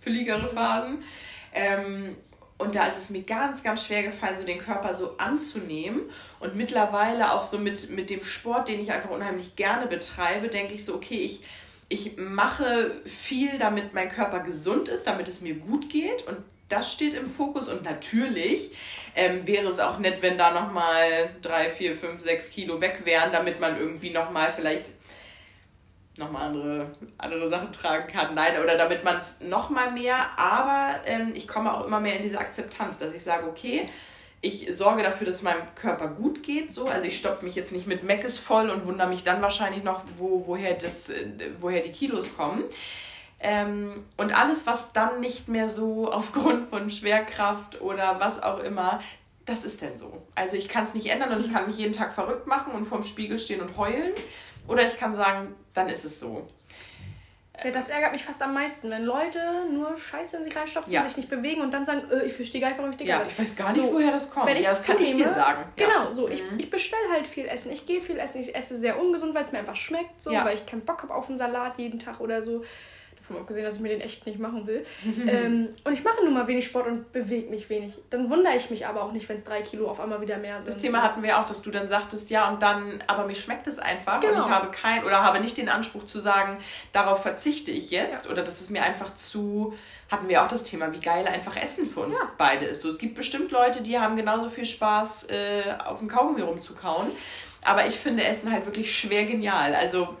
fülligere 0.00 0.48
Phasen. 0.48 1.02
Ähm, 1.52 2.16
und 2.56 2.76
da 2.76 2.86
ist 2.86 2.98
es 2.98 3.10
mir 3.10 3.22
ganz, 3.22 3.64
ganz 3.64 3.84
schwer 3.84 4.04
gefallen, 4.04 4.36
so 4.36 4.44
den 4.44 4.58
Körper 4.58 4.94
so 4.94 5.16
anzunehmen. 5.18 6.02
Und 6.38 6.54
mittlerweile 6.54 7.32
auch 7.32 7.42
so 7.42 7.58
mit, 7.58 7.90
mit 7.90 8.10
dem 8.10 8.22
Sport, 8.22 8.68
den 8.68 8.80
ich 8.80 8.92
einfach 8.92 9.10
unheimlich 9.10 9.56
gerne 9.56 9.86
betreibe, 9.86 10.48
denke 10.48 10.74
ich 10.74 10.84
so, 10.84 10.94
okay, 10.94 11.16
ich 11.16 11.42
ich 11.94 12.16
mache 12.16 12.90
viel, 13.04 13.58
damit 13.58 13.94
mein 13.94 14.08
Körper 14.08 14.40
gesund 14.40 14.88
ist, 14.88 15.06
damit 15.06 15.28
es 15.28 15.40
mir 15.40 15.54
gut 15.54 15.88
geht. 15.88 16.26
Und 16.26 16.38
das 16.68 16.92
steht 16.92 17.14
im 17.14 17.26
Fokus. 17.26 17.68
Und 17.68 17.84
natürlich 17.84 18.72
ähm, 19.14 19.46
wäre 19.46 19.68
es 19.68 19.78
auch 19.78 19.98
nett, 19.98 20.20
wenn 20.20 20.36
da 20.36 20.50
nochmal 20.50 21.30
drei, 21.40 21.68
vier, 21.68 21.96
fünf, 21.96 22.20
sechs 22.20 22.50
Kilo 22.50 22.80
weg 22.80 23.02
wären, 23.04 23.32
damit 23.32 23.60
man 23.60 23.78
irgendwie 23.78 24.10
nochmal 24.10 24.52
vielleicht 24.52 24.90
nochmal 26.16 26.48
andere, 26.48 26.94
andere 27.18 27.48
Sachen 27.48 27.72
tragen 27.72 28.12
kann. 28.12 28.34
Nein, 28.34 28.60
oder 28.62 28.76
damit 28.76 29.04
man 29.04 29.18
es 29.18 29.40
nochmal 29.40 29.92
mehr, 29.92 30.16
aber 30.36 31.00
ähm, 31.06 31.32
ich 31.34 31.48
komme 31.48 31.72
auch 31.72 31.86
immer 31.86 32.00
mehr 32.00 32.16
in 32.16 32.22
diese 32.22 32.38
Akzeptanz, 32.38 32.98
dass 32.98 33.14
ich 33.14 33.22
sage, 33.22 33.48
okay, 33.48 33.88
ich 34.44 34.76
sorge 34.76 35.02
dafür, 35.02 35.26
dass 35.26 35.36
es 35.36 35.42
meinem 35.42 35.62
Körper 35.74 36.08
gut 36.08 36.42
geht. 36.42 36.72
So. 36.72 36.86
Also 36.86 37.06
ich 37.06 37.16
stopfe 37.16 37.44
mich 37.44 37.54
jetzt 37.54 37.72
nicht 37.72 37.86
mit 37.86 38.04
Meckes 38.04 38.38
voll 38.38 38.68
und 38.68 38.86
wundere 38.86 39.08
mich 39.08 39.24
dann 39.24 39.40
wahrscheinlich 39.40 39.82
noch, 39.82 40.02
wo, 40.18 40.46
woher, 40.46 40.74
das, 40.74 41.08
äh, 41.08 41.26
woher 41.56 41.80
die 41.80 41.92
Kilos 41.92 42.36
kommen. 42.36 42.64
Ähm, 43.40 44.04
und 44.16 44.38
alles, 44.38 44.66
was 44.66 44.92
dann 44.92 45.20
nicht 45.20 45.48
mehr 45.48 45.68
so 45.68 46.10
aufgrund 46.12 46.68
von 46.68 46.90
Schwerkraft 46.90 47.80
oder 47.80 48.20
was 48.20 48.42
auch 48.42 48.60
immer, 48.60 49.00
das 49.46 49.64
ist 49.64 49.82
denn 49.82 49.96
so. 49.96 50.22
Also 50.34 50.56
ich 50.56 50.68
kann 50.68 50.84
es 50.84 50.94
nicht 50.94 51.06
ändern 51.06 51.32
und 51.32 51.44
ich 51.44 51.52
kann 51.52 51.66
mich 51.66 51.76
jeden 51.76 51.92
Tag 51.92 52.14
verrückt 52.14 52.46
machen 52.46 52.72
und 52.72 52.86
vorm 52.86 53.04
Spiegel 53.04 53.38
stehen 53.38 53.60
und 53.60 53.76
heulen. 53.76 54.12
Oder 54.68 54.86
ich 54.86 54.98
kann 54.98 55.14
sagen, 55.14 55.54
dann 55.74 55.88
ist 55.88 56.04
es 56.04 56.20
so. 56.20 56.48
Ja, 57.62 57.70
das 57.70 57.88
ärgert 57.88 58.12
mich 58.12 58.24
fast 58.24 58.42
am 58.42 58.52
meisten, 58.52 58.90
wenn 58.90 59.04
Leute 59.04 59.38
nur 59.70 59.96
Scheiße 59.96 60.38
in 60.38 60.44
sich 60.44 60.56
reinstopfen, 60.56 60.92
ja. 60.92 61.02
sich 61.02 61.16
nicht 61.16 61.30
bewegen 61.30 61.60
und 61.60 61.70
dann 61.70 61.86
sagen, 61.86 62.02
äh, 62.10 62.24
ich 62.24 62.32
verstehe 62.32 62.60
gar 62.60 62.68
nicht, 62.68 62.78
warum 62.78 62.90
ich 62.90 62.96
dick 62.96 63.06
Ja, 63.06 63.24
ich 63.24 63.38
weiß 63.38 63.54
gar 63.54 63.72
nicht, 63.72 63.84
so, 63.84 63.92
woher 63.92 64.10
das 64.10 64.30
kommt. 64.30 64.46
Wenn 64.46 64.56
ich 64.56 64.64
ja, 64.64 64.70
das 64.70 64.82
kann 64.82 65.00
ich 65.00 65.14
dir 65.14 65.28
sagen. 65.28 65.64
Genau, 65.76 66.10
so. 66.10 66.28
Ich, 66.28 66.42
mhm. 66.42 66.58
ich 66.58 66.68
bestelle 66.68 67.12
halt 67.12 67.26
viel 67.26 67.46
Essen. 67.46 67.70
Ich 67.70 67.86
gehe 67.86 68.00
viel 68.00 68.18
essen. 68.18 68.40
Ich 68.40 68.54
esse 68.54 68.76
sehr 68.76 68.98
ungesund, 68.98 69.34
weil 69.34 69.44
es 69.44 69.52
mir 69.52 69.58
einfach 69.58 69.76
schmeckt, 69.76 70.20
so, 70.20 70.32
weil 70.32 70.56
ich 70.56 70.66
keinen 70.66 70.84
Bock 70.84 71.02
habe 71.02 71.14
auf 71.14 71.28
einen 71.28 71.38
Salat 71.38 71.78
jeden 71.78 72.00
Tag 72.00 72.20
oder 72.20 72.42
so. 72.42 72.64
Davon 73.26 73.40
abgesehen, 73.40 73.64
dass 73.64 73.76
ich 73.76 73.80
mir 73.80 73.88
den 73.88 74.02
echt 74.02 74.26
nicht 74.26 74.38
machen 74.38 74.66
will. 74.66 74.84
ähm, 75.26 75.70
und 75.82 75.92
ich 75.92 76.04
mache 76.04 76.22
nun 76.24 76.34
mal 76.34 76.46
wenig 76.46 76.66
Sport 76.66 76.86
und 76.86 77.10
bewege 77.12 77.48
mich 77.48 77.70
wenig. 77.70 77.94
Dann 78.10 78.28
wundere 78.28 78.54
ich 78.56 78.68
mich 78.70 78.86
aber 78.86 79.02
auch 79.02 79.12
nicht, 79.12 79.28
wenn 79.28 79.38
es 79.38 79.44
drei 79.44 79.62
Kilo 79.62 79.88
auf 79.88 79.98
einmal 79.98 80.20
wieder 80.20 80.36
mehr 80.36 80.56
sind. 80.56 80.68
Das 80.68 80.78
Thema 80.78 81.02
hatten 81.02 81.22
wir 81.22 81.38
auch, 81.38 81.46
dass 81.46 81.62
du 81.62 81.70
dann 81.70 81.88
sagtest, 81.88 82.30
ja, 82.30 82.50
und 82.50 82.60
dann, 82.60 83.02
aber 83.06 83.26
mir 83.26 83.34
schmeckt 83.34 83.66
es 83.66 83.78
einfach 83.78 84.20
genau. 84.20 84.34
und 84.34 84.40
ich 84.40 84.48
habe 84.48 84.70
kein 84.70 85.04
oder 85.04 85.22
habe 85.22 85.40
nicht 85.40 85.56
den 85.56 85.68
Anspruch 85.68 86.04
zu 86.04 86.18
sagen, 86.18 86.58
darauf 86.92 87.22
verzichte 87.22 87.70
ich 87.70 87.90
jetzt 87.90 88.26
ja. 88.26 88.30
oder 88.30 88.42
das 88.42 88.60
ist 88.60 88.70
mir 88.70 88.82
einfach 88.82 89.14
zu 89.14 89.74
hatten 90.10 90.28
wir 90.28 90.42
auch 90.42 90.48
das 90.48 90.62
Thema, 90.62 90.92
wie 90.92 91.00
geil 91.00 91.26
einfach 91.26 91.56
Essen 91.56 91.88
für 91.88 92.00
uns 92.00 92.14
ja. 92.14 92.30
beide 92.38 92.66
ist. 92.66 92.82
So, 92.82 92.88
es 92.88 92.98
gibt 92.98 93.14
bestimmt 93.14 93.50
Leute, 93.50 93.82
die 93.82 93.98
haben 93.98 94.16
genauso 94.16 94.48
viel 94.48 94.64
Spaß, 94.64 95.24
äh, 95.30 95.62
auf 95.84 95.98
dem 95.98 96.08
Kaugummi 96.08 96.42
rumzukauen. 96.42 97.10
Aber 97.64 97.86
ich 97.86 97.96
finde 97.96 98.22
Essen 98.24 98.52
halt 98.52 98.66
wirklich 98.66 98.96
schwer 98.96 99.24
genial. 99.24 99.74
Also 99.74 100.16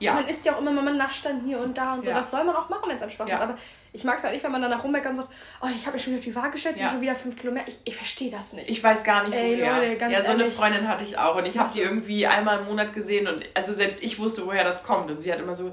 ja. 0.00 0.14
Man 0.14 0.28
isst 0.28 0.44
ja 0.44 0.54
auch 0.54 0.60
immer, 0.60 0.72
man 0.72 0.96
nascht 0.96 1.24
dann 1.24 1.42
hier 1.44 1.60
und 1.60 1.76
da 1.76 1.94
und 1.94 2.04
so. 2.04 2.10
Ja. 2.10 2.16
Das 2.16 2.30
soll 2.30 2.42
man 2.42 2.56
auch 2.56 2.68
machen, 2.68 2.88
wenn 2.88 2.96
es 2.96 3.02
einem 3.02 3.10
Spaß 3.10 3.28
ja. 3.28 3.36
macht. 3.36 3.48
Aber 3.50 3.58
ich 3.92 4.02
mag 4.02 4.16
es 4.16 4.24
halt 4.24 4.34
nicht, 4.34 4.42
wenn 4.42 4.52
man 4.52 4.62
danach 4.62 4.82
rummeckert 4.82 5.10
und 5.10 5.16
sagt, 5.16 5.28
oh, 5.60 5.68
ich 5.74 5.84
habe 5.84 5.94
mich 5.94 6.04
schon 6.04 6.12
wieder 6.12 6.20
auf 6.20 6.24
die 6.24 6.34
Waage 6.34 6.50
gestellt, 6.52 6.76
ja. 6.78 6.90
schon 6.90 7.00
wieder 7.00 7.14
fünf 7.14 7.36
Kilo 7.36 7.52
mehr. 7.52 7.64
Ich, 7.66 7.78
ich 7.84 7.96
verstehe 7.96 8.30
das 8.30 8.54
nicht. 8.54 8.68
Ich 8.70 8.82
weiß 8.82 9.04
gar 9.04 9.26
nicht, 9.26 9.36
Ey, 9.36 9.58
woher. 9.58 9.78
Leute, 9.78 9.96
ganz 9.98 10.12
ja, 10.12 10.24
so 10.24 10.32
eine 10.32 10.46
Freundin 10.46 10.88
hatte 10.88 11.04
ich 11.04 11.18
auch 11.18 11.36
und 11.36 11.46
ich 11.46 11.58
habe 11.58 11.70
die 11.72 11.80
irgendwie 11.80 12.26
einmal 12.26 12.60
im 12.60 12.66
Monat 12.66 12.94
gesehen 12.94 13.28
und 13.28 13.44
also 13.54 13.72
selbst 13.72 14.02
ich 14.02 14.18
wusste, 14.18 14.46
woher 14.46 14.64
das 14.64 14.84
kommt. 14.84 15.10
Und 15.10 15.20
sie 15.20 15.32
hat 15.32 15.38
immer 15.38 15.54
so, 15.54 15.72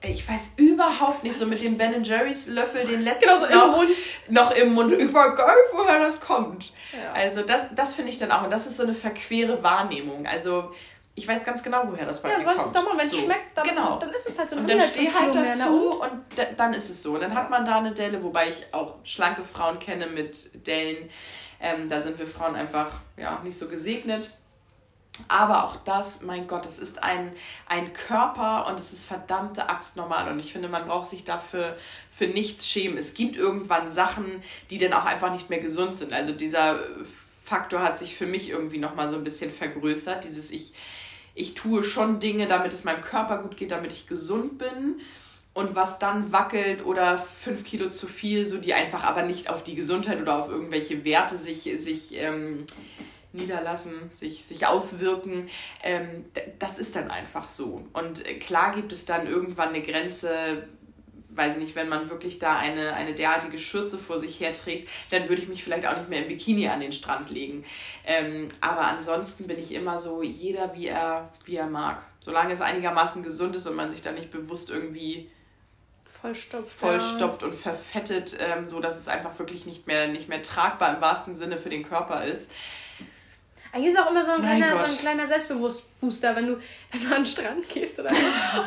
ey, 0.00 0.12
ich 0.12 0.28
weiß 0.28 0.54
überhaupt 0.56 1.24
nicht, 1.24 1.36
so 1.36 1.46
mit 1.46 1.60
dem 1.62 1.76
Ben 1.76 2.02
Jerry's 2.02 2.46
Löffel, 2.46 2.86
den 2.86 3.02
letzten 3.02 3.26
genau, 3.26 3.38
so 3.38 3.46
noch, 3.46 3.64
im 3.64 3.70
Mund. 3.72 3.90
noch 4.28 4.50
im 4.52 4.72
Mund. 4.72 4.92
Ich 4.92 5.12
gar 5.12 5.46
nicht, 5.46 5.72
woher 5.72 5.98
das 5.98 6.20
kommt. 6.20 6.72
Ja. 6.92 7.12
Also 7.12 7.42
das, 7.42 7.62
das 7.74 7.94
finde 7.94 8.12
ich 8.12 8.18
dann 8.18 8.30
auch. 8.30 8.44
Und 8.44 8.50
das 8.50 8.66
ist 8.66 8.76
so 8.76 8.84
eine 8.84 8.94
verquere 8.94 9.62
Wahrnehmung. 9.62 10.26
Also 10.26 10.72
ich 11.18 11.26
weiß 11.26 11.44
ganz 11.44 11.62
genau, 11.62 11.82
woher 11.86 12.06
das 12.06 12.22
bei 12.22 12.30
ja, 12.30 12.38
mir 12.38 12.44
kommt. 12.44 12.56
Ja, 12.56 12.62
sollst 12.62 12.76
es 12.76 12.82
doch 12.82 12.88
mal, 12.88 12.98
wenn 12.98 13.06
es 13.06 13.12
so. 13.12 13.18
schmeckt, 13.18 13.56
dann, 13.56 13.66
genau. 13.66 13.98
dann 13.98 14.10
ist 14.10 14.28
es 14.28 14.38
halt 14.38 14.48
so 14.48 14.56
ein 14.56 14.62
Und 14.62 14.70
dann 14.70 14.80
stehe 14.80 15.12
halt 15.12 15.34
dazu 15.34 16.00
und 16.00 16.10
dann 16.56 16.72
ist 16.72 16.88
es 16.88 17.02
so. 17.02 17.14
Und 17.14 17.20
dann 17.20 17.34
hat 17.34 17.50
man 17.50 17.64
da 17.64 17.78
eine 17.78 17.92
Delle, 17.92 18.22
wobei 18.22 18.48
ich 18.48 18.72
auch 18.72 18.94
schlanke 19.02 19.42
Frauen 19.42 19.80
kenne 19.80 20.06
mit 20.06 20.66
Dellen. 20.66 21.10
Ähm, 21.60 21.88
da 21.88 22.00
sind 22.00 22.18
wir 22.20 22.28
Frauen 22.28 22.54
einfach 22.54 22.92
ja, 23.16 23.40
nicht 23.42 23.58
so 23.58 23.68
gesegnet. 23.68 24.30
Aber 25.26 25.64
auch 25.64 25.74
das, 25.76 26.22
mein 26.22 26.46
Gott, 26.46 26.64
das 26.64 26.78
ist 26.78 27.02
ein, 27.02 27.32
ein 27.66 27.92
Körper 27.92 28.68
und 28.68 28.78
es 28.78 28.92
ist 28.92 29.04
verdammte 29.04 29.68
Axt 29.68 29.96
normal. 29.96 30.30
Und 30.30 30.38
ich 30.38 30.52
finde, 30.52 30.68
man 30.68 30.86
braucht 30.86 31.08
sich 31.08 31.24
dafür 31.24 31.76
für 32.10 32.28
nichts 32.28 32.68
schämen. 32.68 32.96
Es 32.96 33.14
gibt 33.14 33.36
irgendwann 33.36 33.90
Sachen, 33.90 34.44
die 34.70 34.78
dann 34.78 34.92
auch 34.92 35.04
einfach 35.04 35.32
nicht 35.32 35.50
mehr 35.50 35.58
gesund 35.58 35.96
sind. 35.96 36.12
Also 36.12 36.30
dieser 36.30 36.78
Faktor 37.48 37.82
hat 37.82 37.98
sich 37.98 38.14
für 38.14 38.26
mich 38.26 38.50
irgendwie 38.50 38.78
nochmal 38.78 39.08
so 39.08 39.16
ein 39.16 39.24
bisschen 39.24 39.50
vergrößert. 39.50 40.24
Dieses 40.24 40.50
ich, 40.50 40.74
ich 41.38 41.54
tue 41.54 41.84
schon 41.84 42.18
Dinge, 42.18 42.48
damit 42.48 42.72
es 42.72 42.84
meinem 42.84 43.00
Körper 43.00 43.38
gut 43.38 43.56
geht, 43.56 43.70
damit 43.70 43.92
ich 43.92 44.06
gesund 44.06 44.58
bin. 44.58 45.00
Und 45.54 45.74
was 45.74 45.98
dann 45.98 46.32
wackelt 46.32 46.84
oder 46.84 47.18
fünf 47.18 47.64
Kilo 47.64 47.90
zu 47.90 48.06
viel, 48.06 48.44
so 48.44 48.58
die 48.58 48.74
einfach 48.74 49.04
aber 49.04 49.22
nicht 49.22 49.48
auf 49.48 49.64
die 49.64 49.74
Gesundheit 49.74 50.20
oder 50.20 50.42
auf 50.42 50.48
irgendwelche 50.48 51.04
Werte 51.04 51.36
sich, 51.36 51.62
sich 51.78 52.16
ähm, 52.16 52.64
niederlassen, 53.32 53.92
sich, 54.12 54.44
sich 54.44 54.66
auswirken, 54.66 55.48
ähm, 55.82 56.24
das 56.58 56.78
ist 56.78 56.96
dann 56.96 57.10
einfach 57.10 57.48
so. 57.48 57.84
Und 57.92 58.26
äh, 58.26 58.34
klar 58.34 58.74
gibt 58.74 58.92
es 58.92 59.04
dann 59.04 59.26
irgendwann 59.26 59.70
eine 59.70 59.82
Grenze, 59.82 60.68
weiß 61.38 61.54
ich 61.54 61.62
nicht, 61.62 61.76
wenn 61.76 61.88
man 61.88 62.10
wirklich 62.10 62.38
da 62.38 62.58
eine, 62.58 62.92
eine 62.94 63.14
derartige 63.14 63.56
Schürze 63.56 63.96
vor 63.96 64.18
sich 64.18 64.40
herträgt, 64.40 64.88
dann 65.10 65.28
würde 65.28 65.40
ich 65.40 65.48
mich 65.48 65.64
vielleicht 65.64 65.86
auch 65.86 65.96
nicht 65.96 66.10
mehr 66.10 66.22
im 66.22 66.28
Bikini 66.28 66.68
an 66.68 66.80
den 66.80 66.92
Strand 66.92 67.30
legen. 67.30 67.64
Ähm, 68.04 68.48
aber 68.60 68.82
ansonsten 68.82 69.46
bin 69.46 69.58
ich 69.58 69.72
immer 69.72 69.98
so, 69.98 70.22
jeder 70.22 70.74
wie 70.74 70.88
er, 70.88 71.32
wie 71.46 71.56
er 71.56 71.66
mag. 71.66 72.02
Solange 72.20 72.52
es 72.52 72.60
einigermaßen 72.60 73.22
gesund 73.22 73.56
ist 73.56 73.66
und 73.66 73.76
man 73.76 73.90
sich 73.90 74.02
da 74.02 74.12
nicht 74.12 74.30
bewusst 74.30 74.68
irgendwie 74.68 75.30
vollstopft, 76.20 76.72
vollstopft 76.72 77.42
ja. 77.42 77.48
und 77.48 77.54
verfettet, 77.54 78.36
ähm, 78.40 78.68
so 78.68 78.80
dass 78.80 78.98
es 78.98 79.08
einfach 79.08 79.38
wirklich 79.38 79.64
nicht 79.66 79.86
mehr, 79.86 80.08
nicht 80.08 80.28
mehr 80.28 80.42
tragbar 80.42 80.94
im 80.94 81.00
wahrsten 81.00 81.36
Sinne 81.36 81.56
für 81.56 81.70
den 81.70 81.88
Körper 81.88 82.24
ist. 82.24 82.50
Eigentlich 83.78 83.94
ist 83.94 84.00
auch 84.00 84.10
immer 84.10 84.24
so 84.24 84.32
ein, 84.32 84.42
kleiner, 84.42 84.76
so 84.76 84.92
ein 84.92 84.98
kleiner 84.98 85.26
Selbstbewusstbooster, 85.26 86.34
wenn 86.34 86.48
du, 86.48 86.60
wenn 86.90 87.00
du 87.00 87.06
an 87.14 87.22
den 87.22 87.26
Strand 87.26 87.68
gehst 87.68 87.98
oder 88.00 88.08
so. 88.08 88.16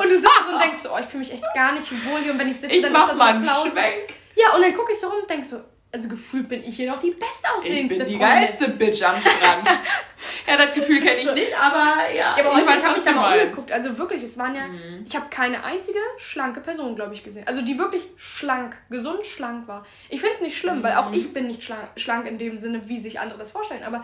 Und 0.02 0.08
du 0.10 0.16
sitzt 0.16 0.30
so 0.46 0.54
und 0.54 0.62
denkst 0.62 0.78
so, 0.78 0.88
oh, 0.94 0.98
ich 0.98 1.06
fühle 1.06 1.20
mich 1.20 1.32
echt 1.34 1.44
gar 1.54 1.72
nicht 1.72 1.92
wohl 2.06 2.20
hier. 2.20 2.32
Und 2.32 2.38
wenn 2.38 2.48
ich 2.48 2.56
sitze, 2.56 2.74
ich 2.74 2.82
dann 2.82 2.92
mach 2.92 3.04
ist 3.04 3.10
das 3.10 3.18
mal 3.18 3.44
so 3.44 3.62
einen 3.62 3.72
Schwenk. 3.72 4.14
Ja, 4.34 4.54
und 4.54 4.62
dann 4.62 4.74
gucke 4.74 4.92
ich 4.92 4.98
so 4.98 5.08
rum 5.08 5.18
und 5.20 5.28
denk 5.28 5.44
so, 5.44 5.60
also 5.92 6.08
gefühlt 6.08 6.48
bin 6.48 6.64
ich 6.64 6.76
hier 6.76 6.90
noch 6.90 6.98
die 6.98 7.10
bestaussehendste. 7.10 7.74
Ich 7.76 7.88
bin 7.88 7.98
die 7.98 8.16
Freundin. 8.16 8.20
geilste 8.20 8.68
Bitch 8.70 9.02
am 9.02 9.20
Strand. 9.20 9.68
ja, 10.46 10.56
das 10.56 10.72
Gefühl 10.72 11.00
kenne 11.02 11.20
ich 11.20 11.34
nicht, 11.34 11.60
aber 11.60 12.10
ja. 12.10 12.34
Ja, 12.38 12.44
aber 12.46 12.54
heute 12.54 12.82
habe 12.82 12.96
ich 12.96 13.04
da 13.04 13.12
mal 13.12 13.38
umgeguckt. 13.38 13.70
Also 13.70 13.98
wirklich, 13.98 14.22
es 14.22 14.38
waren 14.38 14.54
ja, 14.54 14.68
mhm. 14.68 15.04
ich 15.06 15.14
habe 15.14 15.26
keine 15.28 15.62
einzige 15.62 15.98
schlanke 16.16 16.62
Person, 16.62 16.96
glaube 16.96 17.12
ich, 17.12 17.22
gesehen. 17.22 17.46
Also 17.46 17.60
die 17.60 17.76
wirklich 17.76 18.04
schlank, 18.16 18.74
gesund 18.88 19.26
schlank 19.26 19.68
war. 19.68 19.84
Ich 20.08 20.20
finde 20.22 20.36
es 20.36 20.40
nicht 20.40 20.56
schlimm, 20.56 20.78
mhm. 20.78 20.82
weil 20.82 20.96
auch 20.96 21.10
mhm. 21.10 21.14
ich 21.14 21.34
bin 21.34 21.48
nicht 21.48 21.62
schlank, 21.62 21.90
schlank 21.96 22.26
in 22.26 22.38
dem 22.38 22.56
Sinne, 22.56 22.88
wie 22.88 22.98
sich 22.98 23.20
andere 23.20 23.38
das 23.38 23.52
vorstellen. 23.52 23.84
Aber 23.84 24.02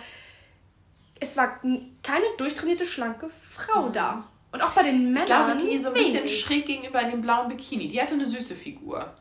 es 1.20 1.36
war 1.36 1.60
keine 2.02 2.24
durchtrainierte, 2.36 2.86
schlanke 2.86 3.30
Frau 3.40 3.88
mhm. 3.88 3.92
da. 3.92 4.24
Und 4.50 4.64
auch 4.64 4.70
bei 4.70 4.82
den 4.82 5.12
Männern. 5.12 5.18
Ich 5.20 5.26
glaube, 5.26 5.56
die 5.56 5.78
so 5.78 5.88
ein 5.88 5.94
bisschen 5.94 6.20
wenig. 6.20 6.40
schräg 6.40 6.66
gegenüber 6.66 7.02
dem 7.04 7.20
blauen 7.20 7.48
Bikini. 7.48 7.88
Die 7.88 8.00
hatte 8.00 8.14
eine 8.14 8.24
süße 8.24 8.54
Figur. 8.54 9.12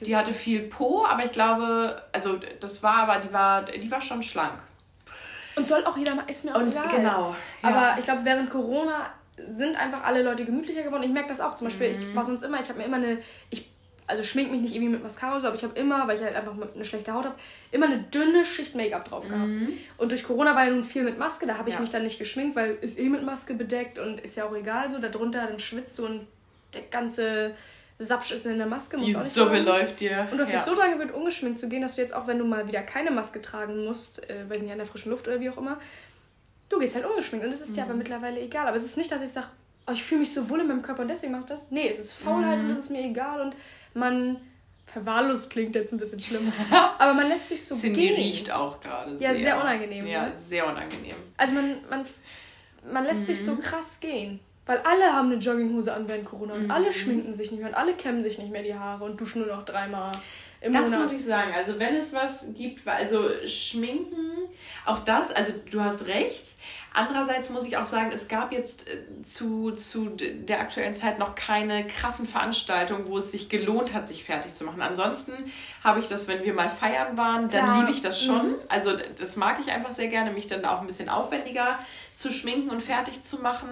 Die 0.00 0.16
hatte 0.16 0.32
viel 0.32 0.62
Po, 0.62 1.04
aber 1.04 1.24
ich 1.24 1.30
glaube, 1.30 2.02
also 2.10 2.40
das 2.58 2.82
war 2.82 3.08
aber, 3.08 3.20
die 3.20 3.32
war, 3.32 3.62
die 3.62 3.90
war 3.90 4.00
schon 4.00 4.20
schlank. 4.22 4.60
Und 5.54 5.68
soll 5.68 5.84
auch 5.84 5.96
jeder 5.96 6.16
mal, 6.16 6.24
ist 6.28 6.44
mir 6.44 6.56
auch 6.56 6.60
Und 6.60 6.68
egal. 6.72 6.88
Genau. 6.88 7.36
Ja. 7.62 7.68
Aber 7.68 7.98
ich 7.98 8.04
glaube, 8.04 8.24
während 8.24 8.50
Corona 8.50 9.10
sind 9.48 9.76
einfach 9.76 10.02
alle 10.02 10.22
Leute 10.22 10.44
gemütlicher 10.44 10.82
geworden. 10.82 11.04
Ich 11.04 11.10
merke 11.10 11.28
das 11.28 11.40
auch. 11.40 11.54
Zum 11.54 11.68
Beispiel, 11.68 11.94
mhm. 11.94 12.10
ich 12.10 12.16
war 12.16 12.24
sonst 12.24 12.42
immer, 12.42 12.60
ich 12.60 12.68
habe 12.68 12.78
mir 12.78 12.86
immer 12.86 12.96
eine, 12.96 13.18
ich 13.50 13.70
also 14.10 14.22
schmink 14.22 14.50
mich 14.50 14.60
nicht 14.60 14.74
irgendwie 14.74 14.92
mit 14.92 15.02
Mascara 15.02 15.38
so, 15.38 15.46
aber 15.46 15.56
ich 15.56 15.62
habe 15.62 15.78
immer, 15.78 16.06
weil 16.06 16.16
ich 16.16 16.22
halt 16.22 16.34
einfach 16.34 16.52
eine 16.74 16.84
schlechte 16.84 17.14
Haut 17.14 17.24
habe, 17.24 17.36
immer 17.70 17.86
eine 17.86 17.98
dünne 17.98 18.44
Schicht 18.44 18.74
Make-up 18.74 19.08
drauf 19.08 19.26
gehabt. 19.26 19.48
Mhm. 19.48 19.78
Und 19.96 20.10
durch 20.10 20.24
Corona 20.24 20.54
war 20.54 20.64
ja 20.64 20.70
nun 20.70 20.84
viel 20.84 21.04
mit 21.04 21.18
Maske, 21.18 21.46
da 21.46 21.56
habe 21.56 21.68
ich 21.68 21.76
ja. 21.76 21.80
mich 21.80 21.90
dann 21.90 22.02
nicht 22.02 22.18
geschminkt, 22.18 22.56
weil 22.56 22.76
ist 22.80 22.98
eh 22.98 23.08
mit 23.08 23.22
Maske 23.22 23.54
bedeckt 23.54 23.98
und 23.98 24.20
ist 24.20 24.36
ja 24.36 24.44
auch 24.44 24.54
egal 24.54 24.90
so. 24.90 24.98
Darunter 24.98 25.46
dann 25.46 25.60
schwitzt 25.60 25.98
du 25.98 26.06
und 26.06 26.26
der 26.74 26.82
ganze 26.90 27.54
Sapsch 27.98 28.32
ist 28.32 28.46
in 28.46 28.58
der 28.58 28.66
Maske. 28.66 28.96
Die 28.96 29.12
Suppe 29.12 29.60
läuft 29.60 30.00
dir. 30.00 30.26
Und 30.30 30.36
du 30.36 30.42
hast 30.42 30.52
ja. 30.52 30.58
dich 30.58 30.66
so 30.66 30.74
daran 30.74 30.92
gewöhnt, 30.92 31.12
ungeschminkt 31.12 31.60
zu 31.60 31.68
gehen, 31.68 31.82
dass 31.82 31.96
du 31.96 32.02
jetzt 32.02 32.14
auch, 32.14 32.26
wenn 32.26 32.38
du 32.38 32.44
mal 32.44 32.66
wieder 32.66 32.82
keine 32.82 33.10
Maske 33.10 33.40
tragen 33.40 33.84
musst, 33.84 34.28
äh, 34.28 34.48
weiß 34.48 34.62
nicht, 34.62 34.72
an 34.72 34.78
der 34.78 34.86
frischen 34.86 35.10
Luft 35.10 35.28
oder 35.28 35.38
wie 35.40 35.50
auch 35.50 35.58
immer, 35.58 35.78
du 36.68 36.78
gehst 36.78 36.94
halt 36.94 37.04
ungeschminkt. 37.04 37.44
Und 37.44 37.52
das 37.52 37.60
ist 37.60 37.70
mhm. 37.70 37.74
dir 37.74 37.82
aber 37.82 37.94
mittlerweile 37.94 38.40
egal. 38.40 38.66
Aber 38.66 38.76
es 38.76 38.84
ist 38.84 38.96
nicht, 38.96 39.12
dass 39.12 39.22
ich 39.22 39.30
sage, 39.30 39.48
oh, 39.86 39.92
ich 39.92 40.02
fühle 40.02 40.20
mich 40.20 40.32
so 40.32 40.48
wohl 40.48 40.60
in 40.60 40.68
meinem 40.68 40.82
Körper 40.82 41.02
und 41.02 41.08
deswegen 41.08 41.32
mache 41.32 41.42
ich 41.42 41.48
das. 41.48 41.70
Nee, 41.70 41.88
es 41.88 41.98
ist 41.98 42.14
Faulheit 42.14 42.58
mhm. 42.58 42.66
und 42.66 42.70
es 42.70 42.78
ist 42.78 42.90
mir 42.90 43.02
egal 43.02 43.40
und 43.40 43.54
man 43.94 44.38
verwahrlost 44.86 45.50
klingt 45.50 45.74
jetzt 45.74 45.92
ein 45.92 45.98
bisschen 45.98 46.20
schlimm. 46.20 46.52
Aber 46.98 47.14
man 47.14 47.28
lässt 47.28 47.48
sich 47.48 47.64
so 47.64 47.74
Cindy 47.74 48.08
gehen. 48.08 48.16
riecht 48.16 48.50
auch 48.50 48.80
gerade 48.80 49.18
sehr. 49.18 49.32
Ja, 49.32 49.38
sehr 49.38 49.60
unangenehm. 49.60 50.06
Ja, 50.06 50.26
ne? 50.26 50.32
sehr 50.36 50.66
unangenehm. 50.66 51.16
Also 51.36 51.54
man, 51.54 51.76
man, 51.88 52.04
man 52.90 53.04
lässt 53.04 53.20
mhm. 53.20 53.24
sich 53.24 53.44
so 53.44 53.54
mhm. 53.54 53.62
krass 53.62 54.00
gehen. 54.00 54.40
Weil 54.66 54.78
alle 54.78 55.12
haben 55.12 55.32
eine 55.32 55.40
Jogginghose 55.40 55.92
an 55.92 56.06
während 56.06 56.26
Corona 56.26 56.54
und 56.54 56.64
mhm. 56.64 56.70
alle 56.70 56.92
schminken 56.92 57.34
sich 57.34 57.50
nicht 57.50 57.60
mehr 57.60 57.70
und 57.70 57.74
alle 57.74 57.94
kämmen 57.94 58.20
sich 58.20 58.38
nicht 58.38 58.52
mehr 58.52 58.62
die 58.62 58.74
Haare 58.74 59.04
und 59.04 59.20
duschen 59.20 59.42
nur 59.42 59.56
noch 59.56 59.64
dreimal 59.64 60.12
im 60.60 60.72
das 60.72 60.90
Monat. 60.90 61.04
muss 61.04 61.12
ich 61.12 61.24
sagen. 61.24 61.52
Also 61.56 61.78
wenn 61.78 61.96
es 61.96 62.12
was 62.12 62.46
gibt, 62.54 62.86
also 62.86 63.30
Schminken, 63.46 64.30
auch 64.84 64.98
das, 65.00 65.30
also 65.30 65.52
du 65.70 65.80
hast 65.82 66.06
recht. 66.06 66.54
Andererseits 66.92 67.50
muss 67.50 67.64
ich 67.64 67.76
auch 67.76 67.84
sagen, 67.84 68.10
es 68.12 68.28
gab 68.28 68.52
jetzt 68.52 68.88
äh, 68.88 69.22
zu, 69.22 69.70
zu 69.70 70.10
der 70.10 70.60
aktuellen 70.60 70.94
Zeit 70.94 71.18
noch 71.18 71.34
keine 71.34 71.86
krassen 71.86 72.26
Veranstaltungen, 72.26 73.06
wo 73.06 73.18
es 73.18 73.30
sich 73.30 73.48
gelohnt 73.48 73.94
hat, 73.94 74.08
sich 74.08 74.24
fertig 74.24 74.52
zu 74.52 74.64
machen. 74.64 74.82
Ansonsten 74.82 75.32
habe 75.84 76.00
ich 76.00 76.08
das, 76.08 76.28
wenn 76.28 76.44
wir 76.44 76.52
mal 76.52 76.68
feiern 76.68 77.16
waren, 77.16 77.48
dann 77.48 77.66
ja. 77.66 77.80
liebe 77.80 77.92
ich 77.92 78.02
das 78.02 78.22
schon. 78.22 78.50
Mhm. 78.50 78.56
Also 78.68 78.92
das 79.18 79.36
mag 79.36 79.60
ich 79.64 79.72
einfach 79.72 79.92
sehr 79.92 80.08
gerne, 80.08 80.32
mich 80.32 80.48
dann 80.48 80.64
auch 80.64 80.80
ein 80.80 80.86
bisschen 80.86 81.08
aufwendiger 81.08 81.78
zu 82.14 82.30
schminken 82.30 82.70
und 82.70 82.82
fertig 82.82 83.22
zu 83.22 83.40
machen. 83.40 83.70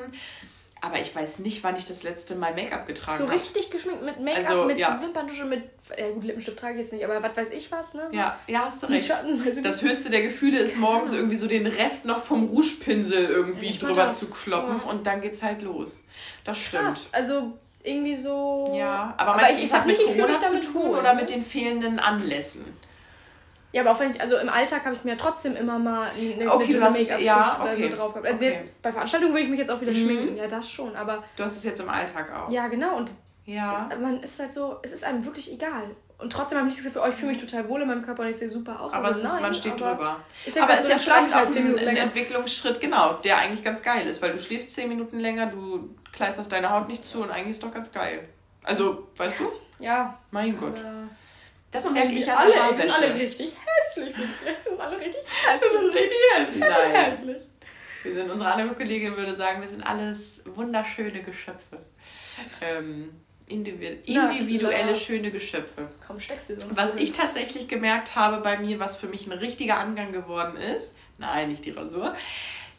Aber 0.81 1.01
ich 1.01 1.15
weiß 1.15 1.41
nicht, 1.41 1.65
wann 1.65 1.77
ich 1.77 1.87
das 1.87 2.03
letzte 2.03 2.35
Mal 2.37 2.55
Make-up 2.55 2.87
getragen 2.87 3.19
habe. 3.19 3.33
So 3.33 3.35
richtig 3.35 3.71
geschminkt 3.71 4.03
mit 4.03 4.21
Make-up, 4.21 4.49
also, 4.49 4.65
mit 4.65 4.79
ja. 4.79 5.01
Wimperntusche, 5.03 5.45
mit. 5.45 5.65
Ja, 5.97 6.11
gut, 6.11 6.25
Lippenstift 6.25 6.59
trage 6.59 6.75
ich 6.75 6.81
jetzt 6.83 6.93
nicht, 6.93 7.05
aber 7.05 7.23
was 7.23 7.37
weiß 7.37 7.51
ich 7.53 7.73
was, 7.73 7.95
ne? 7.95 8.09
So 8.11 8.17
ja, 8.17 8.39
ja, 8.47 8.67
hast 8.67 8.83
du 8.83 8.87
recht. 8.87 9.09
Schatten, 9.09 9.43
das 9.63 9.83
höchste 9.83 10.11
der 10.11 10.23
Gefühle 10.23 10.59
ist 10.59 10.77
morgens 10.77 11.13
irgendwie 11.13 11.37
so 11.37 11.49
den 11.49 11.67
Rest 11.67 12.05
noch 12.05 12.23
vom 12.23 12.49
Rougepinsel 12.49 13.25
irgendwie 13.25 13.71
ja, 13.71 13.79
drüber 13.79 14.13
zu 14.13 14.29
kloppen 14.31 14.81
ja. 14.85 14.91
und 14.91 15.07
dann 15.07 15.21
geht's 15.21 15.43
halt 15.43 15.63
los. 15.63 16.05
Das 16.45 16.59
stimmt. 16.59 16.85
Krass. 16.85 17.09
Also 17.13 17.55
irgendwie 17.83 18.17
so. 18.17 18.73
Ja, 18.77 19.15
aber, 19.17 19.33
aber 19.33 19.43
meinst 19.43 19.61
du, 19.61 19.65
es 19.65 19.73
hat 19.73 19.87
mit 19.87 19.99
Corona 19.99 20.43
zu 20.43 20.61
tun 20.61 20.91
oder 20.91 21.15
mit 21.15 21.31
den 21.31 21.45
fehlenden 21.45 21.99
Anlässen? 21.99 22.65
Ja, 23.79 23.85
aber 23.85 23.93
auch 23.93 24.01
wenn 24.01 24.11
ich, 24.11 24.21
also 24.21 24.37
im 24.39 24.49
Alltag 24.49 24.85
habe 24.85 24.97
ich 24.97 25.05
mir 25.05 25.13
ja 25.13 25.17
trotzdem 25.17 25.55
immer 25.55 25.79
mal 25.79 26.11
eine, 26.11 26.53
okay, 26.53 26.77
eine 26.77 26.91
Make-up 26.91 27.21
ja, 27.21 27.61
okay. 27.63 27.89
so 27.89 27.97
drauf 27.97 28.13
gehabt. 28.13 28.27
Also 28.27 28.45
okay. 28.45 28.69
bei 28.83 28.91
Veranstaltungen 28.91 29.33
würde 29.33 29.45
ich 29.45 29.51
mich 29.51 29.61
jetzt 29.61 29.71
auch 29.71 29.81
wieder 29.81 29.93
mhm. 29.93 29.97
schminken, 29.97 30.37
ja, 30.37 30.49
das 30.49 30.69
schon, 30.69 30.97
aber. 30.97 31.23
Du 31.37 31.45
hast 31.45 31.57
es 31.57 31.63
jetzt 31.63 31.79
im 31.79 31.89
Alltag 31.89 32.27
auch. 32.35 32.51
Ja, 32.51 32.67
genau. 32.67 32.97
Und 32.97 33.13
ja. 33.45 33.87
Das, 33.89 34.01
man 34.01 34.21
ist 34.21 34.41
halt 34.41 34.53
so, 34.53 34.79
es 34.83 34.93
ist 34.93 35.05
einem 35.05 35.25
wirklich 35.25 35.53
egal. 35.53 35.85
Und 36.19 36.33
trotzdem 36.33 36.59
habe 36.59 36.69
ich 36.69 36.75
das 36.75 36.85
Gefühl, 36.85 37.03
oh, 37.05 37.09
ich 37.09 37.15
fühle 37.15 37.31
mich 37.31 37.41
total 37.41 37.69
wohl 37.69 37.83
in 37.83 37.87
meinem 37.87 38.05
Körper 38.05 38.25
und 38.25 38.31
ich 38.31 38.37
sehe 38.37 38.49
super 38.49 38.81
aus. 38.81 38.93
Aber 38.93 39.11
es 39.11 39.23
ist, 39.23 39.41
man 39.41 39.55
steht 39.55 39.79
drüber. 39.79 40.17
Denke, 40.45 40.61
aber 40.65 40.75
es 40.75 40.89
ist 40.89 40.91
ja 40.91 40.99
vielleicht 40.99 41.33
auch 41.33 41.47
ein, 41.47 41.79
ein 41.79 41.97
Entwicklungsschritt, 41.97 42.81
genau, 42.81 43.13
der 43.23 43.39
eigentlich 43.39 43.63
ganz 43.63 43.81
geil 43.81 44.09
ist, 44.09 44.21
weil 44.21 44.33
du 44.33 44.41
schläfst 44.41 44.73
zehn 44.73 44.89
Minuten 44.89 45.21
länger, 45.21 45.47
du 45.47 45.95
kleisterst 46.11 46.51
deine 46.51 46.71
Haut 46.71 46.89
nicht 46.89 47.07
zu 47.07 47.23
und 47.23 47.31
eigentlich 47.31 47.53
ist 47.53 47.63
doch 47.63 47.73
ganz 47.73 47.93
geil. 47.93 48.29
Also, 48.65 49.07
weißt 49.17 49.39
du? 49.39 49.53
Ja. 49.79 50.19
Mein 50.33 50.59
Gott. 50.59 50.83
Das 51.71 51.91
merke 51.91 52.13
ich 52.13 52.31
an 52.31 52.39
alle, 52.39 52.53
der 52.53 52.65
Haarwäsche. 52.65 52.95
alle 52.95 53.15
richtig 53.15 53.53
hässlich 53.55 54.15
sind 54.15 54.31
wir. 54.43 54.57
sind 54.65 54.81
alle 54.81 54.99
richtig 54.99 55.21
hässlich. 55.47 55.73
Wir 55.73 55.79
sind 55.79 55.95
richtig 55.95 56.19
hässlich. 56.37 56.61
Nein. 56.61 56.91
hässlich. 56.93 57.37
Wir 58.03 58.15
sind, 58.15 58.31
unsere 58.31 58.53
andere 58.53 58.75
Kollegin 58.75 59.17
würde 59.17 59.35
sagen, 59.35 59.61
wir 59.61 59.69
sind 59.69 59.83
alles 59.83 60.43
wunderschöne 60.47 61.23
Geschöpfe. 61.23 61.79
Ähm, 62.61 63.11
individuelle, 63.49 64.97
schöne 64.97 65.31
Geschöpfe. 65.31 65.89
Komm, 66.07 66.21
steckst 66.21 66.51
du 66.51 66.61
sonst 66.61 66.77
Was 66.77 66.95
ich 66.95 67.13
tatsächlich 67.13 67.69
gemerkt 67.69 68.15
habe 68.15 68.41
bei 68.43 68.59
mir, 68.59 68.79
was 68.79 68.97
für 68.97 69.09
mich 69.09 69.27
ein 69.27 69.33
richtiger 69.33 69.79
Angang 69.79 70.13
geworden 70.13 70.57
ist, 70.57 70.97
nein, 71.19 71.49
nicht 71.49 71.65
die 71.65 71.71
Rasur, 71.71 72.15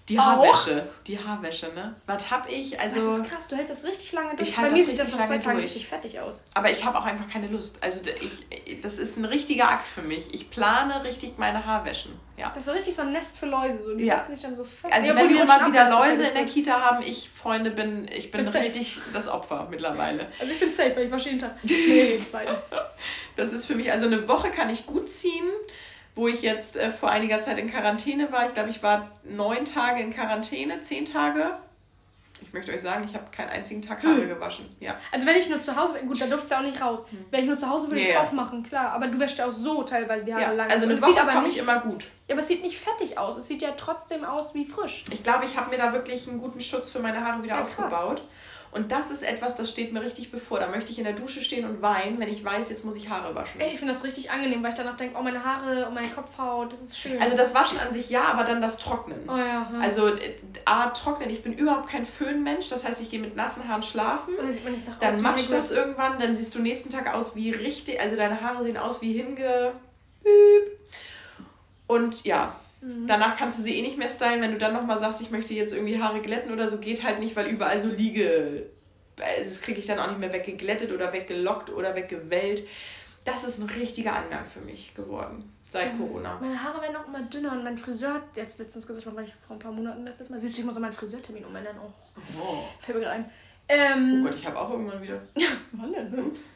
die 0.10 0.20
Haarwäsche. 0.20 0.84
Auch? 0.84 1.04
Die 1.04 1.20
Haarwäsche, 1.20 1.68
ne? 1.74 1.96
Was 2.08 2.30
hab 2.32 2.50
ich? 2.50 2.80
Also. 2.80 3.00
Das 3.00 3.20
ist 3.20 3.32
krass, 3.32 3.48
du 3.48 3.56
hältst 3.56 3.72
das 3.72 3.90
richtig 3.90 4.12
lange 4.12 4.36
durch. 4.36 4.50
Ich 4.50 4.58
halte 4.58 4.76
das 4.76 4.88
richtig 4.88 5.00
das 5.00 5.18
lange 5.18 5.40
zwei 5.40 5.54
durch. 5.54 5.64
richtig 5.66 5.88
fertig 5.88 6.20
aus. 6.20 6.44
Aber 6.54 6.72
ich 6.72 6.84
habe 6.84 6.98
auch 6.98 7.06
einfach 7.06 7.30
keine 7.30 7.48
Lust. 7.48 7.82
Also 7.82 8.02
ich, 8.22 8.82
das 8.82 8.98
ist 8.98 9.18
ein 9.18 9.26
richtiger 9.26 9.70
Akt 9.70 9.88
für 9.88 10.02
mich. 10.02 10.34
Ich 10.34 10.50
plane 10.50 11.04
richtig 11.04 11.38
meine 11.38 11.66
Haarwäschen. 11.66 12.20
Ja. 12.38 12.50
Das 12.50 12.60
ist 12.60 12.66
so 12.66 12.72
richtig 12.72 12.96
so 12.96 13.02
ein 13.04 13.12
Nest 13.12 13.38
für 13.38 13.46
Läuse. 13.46 13.82
So. 13.82 13.96
Die 13.96 14.06
ja. 14.06 14.18
setzen 14.18 14.36
sich 14.36 14.42
dann 14.42 14.56
so 14.56 14.64
fest. 14.64 14.94
Also 14.94 15.10
ja, 15.10 15.16
wenn 15.16 15.30
wir 15.30 15.46
mal 15.46 15.68
wieder 15.68 15.90
Läuse 15.90 16.26
in 16.26 16.34
der 16.34 16.46
Kita 16.46 16.80
haben, 16.80 17.04
ich, 17.04 17.30
Freunde, 17.30 17.72
bin, 17.72 18.08
ich 18.08 18.32
bin, 18.32 18.46
bin 18.46 18.54
richtig 18.54 18.96
safe. 18.96 19.10
das 19.14 19.28
Opfer 19.28 19.68
mittlerweile. 19.70 20.28
Also 20.40 20.54
ich 20.54 20.60
bin 20.60 20.74
safe, 20.74 20.96
weil 20.96 21.06
ich 21.08 21.12
wasche 21.12 21.30
jeden 21.30 21.40
Tag. 21.40 21.56
Nee. 21.64 22.18
Das 23.36 23.52
ist 23.52 23.66
für 23.66 23.76
mich, 23.76 23.92
also 23.92 24.06
eine 24.06 24.28
Woche 24.28 24.50
kann 24.52 24.70
ich 24.70 24.86
gut 24.86 25.10
ziehen 25.10 25.46
wo 26.20 26.28
ich 26.28 26.42
jetzt 26.42 26.76
äh, 26.76 26.92
vor 26.92 27.10
einiger 27.10 27.40
Zeit 27.40 27.58
in 27.58 27.72
Quarantäne 27.72 28.32
war. 28.32 28.48
Ich 28.48 28.54
glaube, 28.54 28.70
ich 28.70 28.84
war 28.84 29.10
neun 29.24 29.64
Tage 29.64 30.02
in 30.02 30.14
Quarantäne, 30.14 30.82
zehn 30.82 31.06
Tage. 31.06 31.58
Ich 32.42 32.54
möchte 32.54 32.74
euch 32.74 32.82
sagen, 32.82 33.06
ich 33.06 33.14
habe 33.14 33.26
keinen 33.32 33.50
einzigen 33.50 33.82
Tag 33.82 34.04
Haare 34.04 34.28
gewaschen. 34.28 34.66
Ja. 34.80 34.96
Also 35.12 35.26
wenn 35.26 35.36
ich 35.38 35.50
nur 35.50 35.64
zu 35.64 35.76
Hause, 35.76 35.94
gut, 36.06 36.20
dann 36.20 36.30
dürfte 36.30 36.46
es 36.46 36.50
ja 36.50 36.60
auch 36.60 36.64
nicht 36.64 36.82
raus. 36.82 37.06
Hm. 37.10 37.26
Wenn 37.32 37.42
ich 37.42 37.48
nur 37.48 37.58
zu 37.58 37.70
Hause 37.70 37.88
würde, 37.88 38.02
ich 38.02 38.10
es 38.10 38.18
auch 38.18 38.32
machen, 38.34 38.64
klar. 38.64 38.92
Aber 38.92 39.08
du 39.08 39.20
wäschst 39.20 39.38
ja 39.38 39.48
auch 39.48 39.54
so 39.54 39.84
teilweise 39.84 40.26
die 40.26 40.34
Haare 40.34 40.44
ja, 40.44 40.52
lang. 40.52 40.70
Also 40.70 40.86
eine 40.86 41.02
Woche 41.02 41.10
sieht 41.10 41.22
aber 41.22 41.42
nicht, 41.42 41.56
ich 41.56 41.62
immer 41.62 41.80
gut. 41.80 42.08
Ja, 42.28 42.36
aber 42.36 42.42
es 42.42 42.48
sieht 42.48 42.64
nicht 42.64 42.80
fettig 42.80 43.18
aus. 43.18 43.38
Es 43.38 43.48
sieht 43.48 43.62
ja 43.62 43.72
trotzdem 43.78 44.26
aus 44.26 44.54
wie 44.56 44.66
frisch. 44.66 45.06
Ich 45.12 45.24
glaube, 45.24 45.46
ich 45.46 45.58
habe 45.58 45.70
mir 45.70 45.78
da 45.78 45.94
wirklich 45.94 46.28
einen 46.28 46.40
guten 46.40 46.60
Schutz 46.60 46.90
für 46.90 47.00
meine 47.00 47.24
Haare 47.24 47.44
wieder 47.44 47.56
ja, 47.56 47.64
aufgebaut. 47.64 48.18
Krass. 48.18 48.28
Und 48.72 48.92
das 48.92 49.10
ist 49.10 49.24
etwas, 49.24 49.56
das 49.56 49.72
steht 49.72 49.94
mir 49.94 50.02
richtig 50.02 50.32
bevor. 50.32 50.60
Da 50.60 50.68
möchte 50.68 50.92
ich 50.92 51.00
in 51.00 51.04
der 51.04 51.14
Dusche 51.14 51.42
stehen 51.42 51.68
und 51.68 51.82
weinen, 51.82 52.20
wenn 52.20 52.30
ich 52.30 52.44
weiß, 52.46 52.70
jetzt 52.70 52.86
muss 52.86 52.96
ich 52.96 53.10
Haare 53.10 53.34
waschen. 53.34 53.60
Ey, 53.60 53.74
ich 53.74 53.80
finde 53.80 53.94
das 53.94 54.04
richtig 54.04 54.30
angenehm, 54.30 54.62
weil 54.62 54.72
ich 54.72 54.78
danach 54.78 54.96
denke, 54.96 55.18
oh, 55.18 55.24
meine 55.24 55.44
Haare 55.44 55.88
und 55.88 55.96
meine 55.96 56.10
Kopfhaut, 56.10 56.72
das 56.72 56.82
ist 56.82 57.00
schön. 57.00 57.20
Also 57.20 57.36
das 57.36 57.56
Waschen 57.56 57.80
an 57.80 57.92
sich 57.92 58.10
ja, 58.10 58.26
aber 58.26 58.44
dann 58.44 58.62
das 58.62 58.78
Trocknen. 58.78 59.28
Oh 59.28 59.36
ja. 59.36 59.70
ja. 59.72 59.80
Also 59.82 60.08
äh, 60.08 60.36
A, 60.66 60.88
trocknen. 60.90 61.30
Ich 61.32 61.42
bin 61.42 61.54
überhaupt 61.54 61.90
kein 61.90 62.06
Föhnmensch. 62.06 62.70
Das 62.70 62.86
heißt, 62.86 63.02
ich 63.02 63.10
gehe 63.10 63.20
mit 63.20 63.36
nassen 63.36 63.68
Haaren 63.68 63.82
schlafen. 63.82 64.36
Dann, 64.38 64.54
sieht 64.54 64.64
man 64.64 64.74
nicht 64.74 64.86
dann 65.00 65.22
matscht 65.22 65.52
das 65.52 65.72
irgendwann. 65.72 66.20
Dann 66.20 66.36
siehst 66.36 66.54
du 66.54 66.60
nächsten 66.60 66.92
Tag 66.92 67.14
aus 67.14 67.36
wie 67.36 67.52
richtig... 67.52 68.00
Also 68.00 68.16
deine 68.16 68.40
Haare 68.42 68.64
sehen 68.64 68.78
aus 68.78 69.02
wie 69.02 69.14
hinge... 69.14 69.74
Und 71.88 72.24
ja, 72.24 72.56
Mhm. 72.82 73.08
Danach 73.08 73.38
kannst 73.38 73.60
du 73.60 73.64
sie 73.64 73.78
eh 73.78 73.82
nicht 73.82 73.98
mehr 73.98 74.10
stylen. 74.10 74.42
Wenn 74.42 74.52
du 74.52 74.58
dann 74.58 74.74
nochmal 74.74 74.98
sagst, 74.98 75.22
ich 75.22 75.32
möchte 75.32 75.54
jetzt 75.54 75.74
irgendwie 75.74 76.02
Haare 76.02 76.22
glätten 76.22 76.52
oder 76.52 76.68
so, 76.68 76.80
geht 76.80 77.04
halt 77.04 77.20
nicht, 77.20 77.36
weil 77.36 77.48
überall 77.48 77.80
so 77.80 77.90
liege. 77.90 78.68
Also 79.20 79.50
das 79.50 79.62
kriege 79.62 79.80
ich 79.80 79.86
dann 79.86 80.00
auch 80.00 80.08
nicht 80.08 80.20
mehr 80.20 80.32
weggeglättet 80.32 80.92
oder 80.92 81.12
weggelockt 81.12 81.72
oder 81.72 81.96
weggewellt. 81.96 82.64
Das 83.26 83.44
ist 83.44 83.60
ein 83.60 83.70
richtiger 83.70 84.16
Angang 84.16 84.46
für 84.46 84.62
mich 84.62 84.96
geworden 84.96 85.52
seit 85.70 85.94
mhm. 85.94 86.00
Corona. 86.00 86.38
Meine 86.42 86.62
Haare 86.62 86.82
werden 86.82 86.96
auch 86.96 87.08
immer 87.08 87.22
dünner 87.22 87.52
und 87.54 87.64
mein 87.64 87.78
Friseur 87.78 88.16
hat 88.16 88.24
jetzt 88.36 88.60
letztens 88.60 88.86
gesagt, 88.88 89.06
war 89.06 89.24
ich 89.24 89.34
vor 89.48 89.56
ein 89.56 89.60
paar 89.60 89.72
Monaten 89.72 90.06
das 90.06 90.20
letzte 90.20 90.34
Mal. 90.34 90.40
Siehst 90.40 90.58
du, 90.58 90.62
ich 90.62 90.66
muss 90.66 90.76
auch 90.76 90.82
meinen 90.82 90.94
Friseurtermin 90.94 91.46
umändern. 91.46 91.78
Oh. 91.80 91.92
oh. 92.42 92.64
Fällt 92.82 92.98
mir 92.98 93.04
gerade 93.04 93.18
ein. 93.18 93.30
Ähm, 93.68 94.22
oh 94.22 94.28
Gott, 94.28 94.36
ich 94.36 94.46
habe 94.46 94.60
auch 94.60 94.72
irgendwann 94.72 95.02
wieder. 95.02 95.22
Ja, 95.36 95.50
wann 95.74 95.94
denn? 95.94 96.26
Ups. 96.26 96.50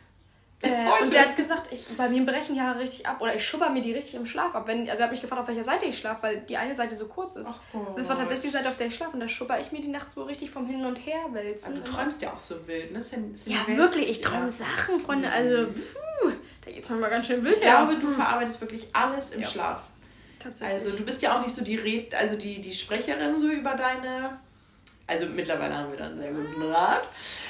Äh, 0.64 1.04
und 1.04 1.14
der 1.14 1.24
hat 1.28 1.36
gesagt, 1.36 1.72
ich, 1.72 1.86
bei 1.98 2.08
mir 2.08 2.26
brechen 2.26 2.56
die 2.56 2.62
Haare 2.62 2.80
richtig 2.80 3.06
ab 3.06 3.20
oder 3.20 3.36
ich 3.36 3.46
schubber 3.46 3.70
mir 3.70 3.82
die 3.82 3.92
richtig 3.92 4.16
im 4.16 4.26
Schlaf 4.26 4.56
ab. 4.56 4.66
Wenn, 4.66 4.90
also 4.90 5.02
er 5.02 5.06
hat 5.06 5.12
mich 5.12 5.22
gefragt, 5.22 5.42
auf 5.42 5.48
welcher 5.48 5.66
Seite 5.66 5.86
ich 5.86 5.98
schlafe, 6.00 6.24
weil 6.24 6.42
die 6.42 6.56
eine 6.56 6.74
Seite 6.74 6.96
so 6.96 7.08
kurz 7.08 7.36
ist. 7.36 7.52
Und 7.74 7.98
das 7.98 8.08
war 8.08 8.16
tatsächlich 8.16 8.52
die 8.52 8.58
Seite, 8.58 8.70
auf 8.70 8.78
der 8.78 8.88
ich 8.88 8.96
schlafe. 8.96 9.12
Und 9.14 9.20
da 9.20 9.28
schubber 9.28 9.60
ich 9.60 9.74
mir 9.74 9.82
die 9.82 9.90
nachts 9.90 10.16
so 10.16 10.24
richtig 10.24 10.52
vom 10.52 10.66
Hin 10.66 10.86
und 10.86 10.96
Her 11.06 11.20
wälzen. 11.34 11.74
Also 11.74 11.84
du 11.84 11.92
träumst 11.92 12.22
ja 12.22 12.32
auch 12.32 12.40
so 12.40 12.66
wild, 12.66 12.94
ne? 12.94 13.02
Sind, 13.02 13.38
sind 13.38 13.52
ja, 13.52 13.78
wirklich, 13.78 14.10
ich 14.10 14.22
träume 14.22 14.50
Sachen, 14.50 15.02
Freunde. 15.02 15.30
Also, 15.30 15.68
mhm. 15.68 15.74
puh, 15.76 16.32
da 16.64 16.72
geht's 16.72 16.90
mir 16.90 16.96
mal 16.96 17.10
ganz 17.10 17.28
schön 17.28 17.44
wild. 17.44 17.56
Ich 17.56 17.62
glaube, 17.62 17.98
du 18.00 18.10
verarbeitest 18.10 18.62
wirklich 18.62 18.88
alles 18.94 19.32
im 19.32 19.42
ja. 19.42 19.48
Schlaf. 19.48 19.82
Tatsächlich. 20.40 20.86
Also 20.86 20.98
du 20.98 21.04
bist 21.04 21.22
ja 21.22 21.38
auch 21.38 21.42
nicht 21.42 21.54
so 21.54 21.64
die 21.64 21.78
Red 21.78 22.14
also 22.16 22.36
die, 22.36 22.60
die 22.60 22.74
Sprecherin 22.74 23.38
so 23.38 23.50
über 23.50 23.76
deine 23.76 24.38
also 25.06 25.26
mittlerweile 25.26 25.78
haben 25.78 25.92
wir 25.92 25.98
dann 25.98 26.14
einen 26.14 26.22
sehr 26.22 26.32
guten 26.32 26.64
Rat. 26.64 27.08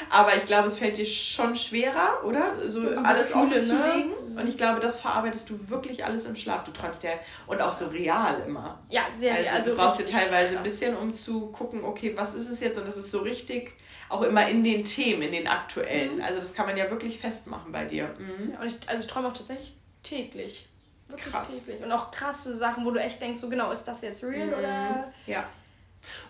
Aber 0.09 0.35
ich 0.35 0.45
glaube, 0.45 0.67
es 0.67 0.77
fällt 0.77 0.97
dir 0.97 1.05
schon 1.05 1.55
schwerer, 1.55 2.23
oder? 2.25 2.53
So, 2.67 2.91
so 2.91 2.99
alles 3.01 3.31
Gefühle, 3.31 3.59
offen 3.59 3.67
ne? 3.67 3.93
legen. 3.93 4.37
Und 4.37 4.47
ich 4.47 4.57
glaube, 4.57 4.79
das 4.79 5.01
verarbeitest 5.01 5.49
du 5.49 5.69
wirklich 5.69 6.03
alles 6.03 6.25
im 6.25 6.35
Schlaf. 6.35 6.63
Du 6.63 6.71
träumst 6.71 7.03
ja 7.03 7.11
und 7.45 7.61
auch 7.61 7.71
so 7.71 7.87
real 7.87 8.41
immer. 8.47 8.79
Ja, 8.89 9.03
sehr 9.15 9.35
Also, 9.35 9.49
also 9.51 9.69
du 9.69 9.75
brauchst 9.75 9.99
dir 9.99 10.05
teilweise 10.05 10.57
ein 10.57 10.63
bisschen, 10.63 10.97
um 10.97 11.13
zu 11.13 11.51
gucken, 11.51 11.83
okay, 11.83 12.13
was 12.15 12.33
ist 12.33 12.49
es 12.49 12.59
jetzt? 12.59 12.79
Und 12.79 12.87
das 12.87 12.97
ist 12.97 13.11
so 13.11 13.19
richtig 13.19 13.73
auch 14.09 14.23
immer 14.23 14.47
in 14.47 14.63
den 14.63 14.83
Themen, 14.83 15.21
in 15.21 15.31
den 15.31 15.47
aktuellen. 15.47 16.17
Mhm. 16.17 16.23
Also 16.23 16.39
das 16.39 16.53
kann 16.53 16.65
man 16.65 16.75
ja 16.75 16.89
wirklich 16.89 17.19
festmachen 17.19 17.71
bei 17.71 17.85
dir. 17.85 18.15
Mhm. 18.17 18.57
Und 18.59 18.65
ich, 18.65 18.77
also 18.89 19.03
ich 19.03 19.07
träume 19.07 19.27
auch 19.27 19.33
tatsächlich 19.33 19.75
täglich. 20.01 20.67
Wirklich 21.07 21.31
Krass. 21.31 21.49
täglich. 21.49 21.83
Und 21.83 21.91
auch 21.91 22.11
krasse 22.11 22.53
Sachen, 22.53 22.85
wo 22.85 22.91
du 22.91 22.99
echt 22.99 23.21
denkst, 23.21 23.39
so 23.39 23.49
genau, 23.49 23.71
ist 23.71 23.83
das 23.83 24.01
jetzt 24.01 24.23
real 24.23 24.47
mhm. 24.47 24.53
oder. 24.53 25.13
Ja. 25.27 25.45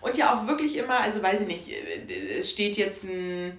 Und 0.00 0.16
ja 0.16 0.34
auch 0.34 0.46
wirklich 0.46 0.76
immer, 0.76 1.00
also 1.00 1.22
weiß 1.22 1.42
ich 1.42 1.46
nicht, 1.46 1.70
äh, 1.70 2.36
es 2.36 2.50
steht 2.50 2.76
jetzt 2.76 3.04
ein, 3.04 3.58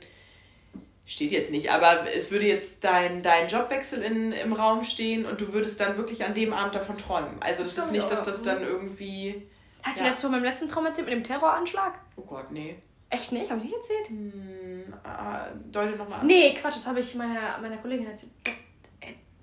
steht 1.05 1.31
jetzt 1.31 1.51
nicht, 1.51 1.71
aber 1.71 2.11
es 2.13 2.31
würde 2.31 2.45
jetzt 2.45 2.83
dein, 2.83 3.21
dein 3.21 3.47
Jobwechsel 3.47 4.01
in, 4.01 4.31
im 4.31 4.53
Raum 4.53 4.83
stehen 4.83 5.25
und 5.25 5.39
du 5.41 5.53
würdest 5.53 5.79
dann 5.79 5.97
wirklich 5.97 6.25
an 6.25 6.33
dem 6.33 6.53
Abend 6.53 6.75
davon 6.75 6.97
träumen. 6.97 7.41
Also 7.41 7.63
das, 7.63 7.75
das 7.75 7.85
ist 7.85 7.91
nicht, 7.91 8.09
dass 8.09 8.23
das 8.23 8.41
dann 8.41 8.61
irgendwie... 8.61 9.43
Hat 9.83 9.97
ja. 9.97 10.05
dir 10.05 10.11
das 10.11 10.21
von 10.21 10.31
meinem 10.31 10.43
letzten 10.43 10.67
Traum 10.67 10.85
erzählt 10.85 11.07
mit 11.07 11.15
dem 11.15 11.23
Terroranschlag? 11.23 11.93
Oh 12.15 12.23
Gott, 12.23 12.51
nee. 12.51 12.75
Echt 13.11 13.31
nicht? 13.31 13.51
Habe 13.51 13.61
ich 13.61 13.65
nicht 13.67 13.75
erzählt? 13.75 14.07
Hm, 14.09 14.93
äh, 15.03 15.71
deute 15.71 15.95
nochmal 15.95 16.21
an. 16.21 16.27
Nee, 16.27 16.55
Quatsch, 16.55 16.77
das 16.77 16.87
habe 16.87 16.99
ich 16.99 17.13
meiner, 17.13 17.59
meiner 17.61 17.77
Kollegin 17.77 18.07
erzählt. 18.07 18.31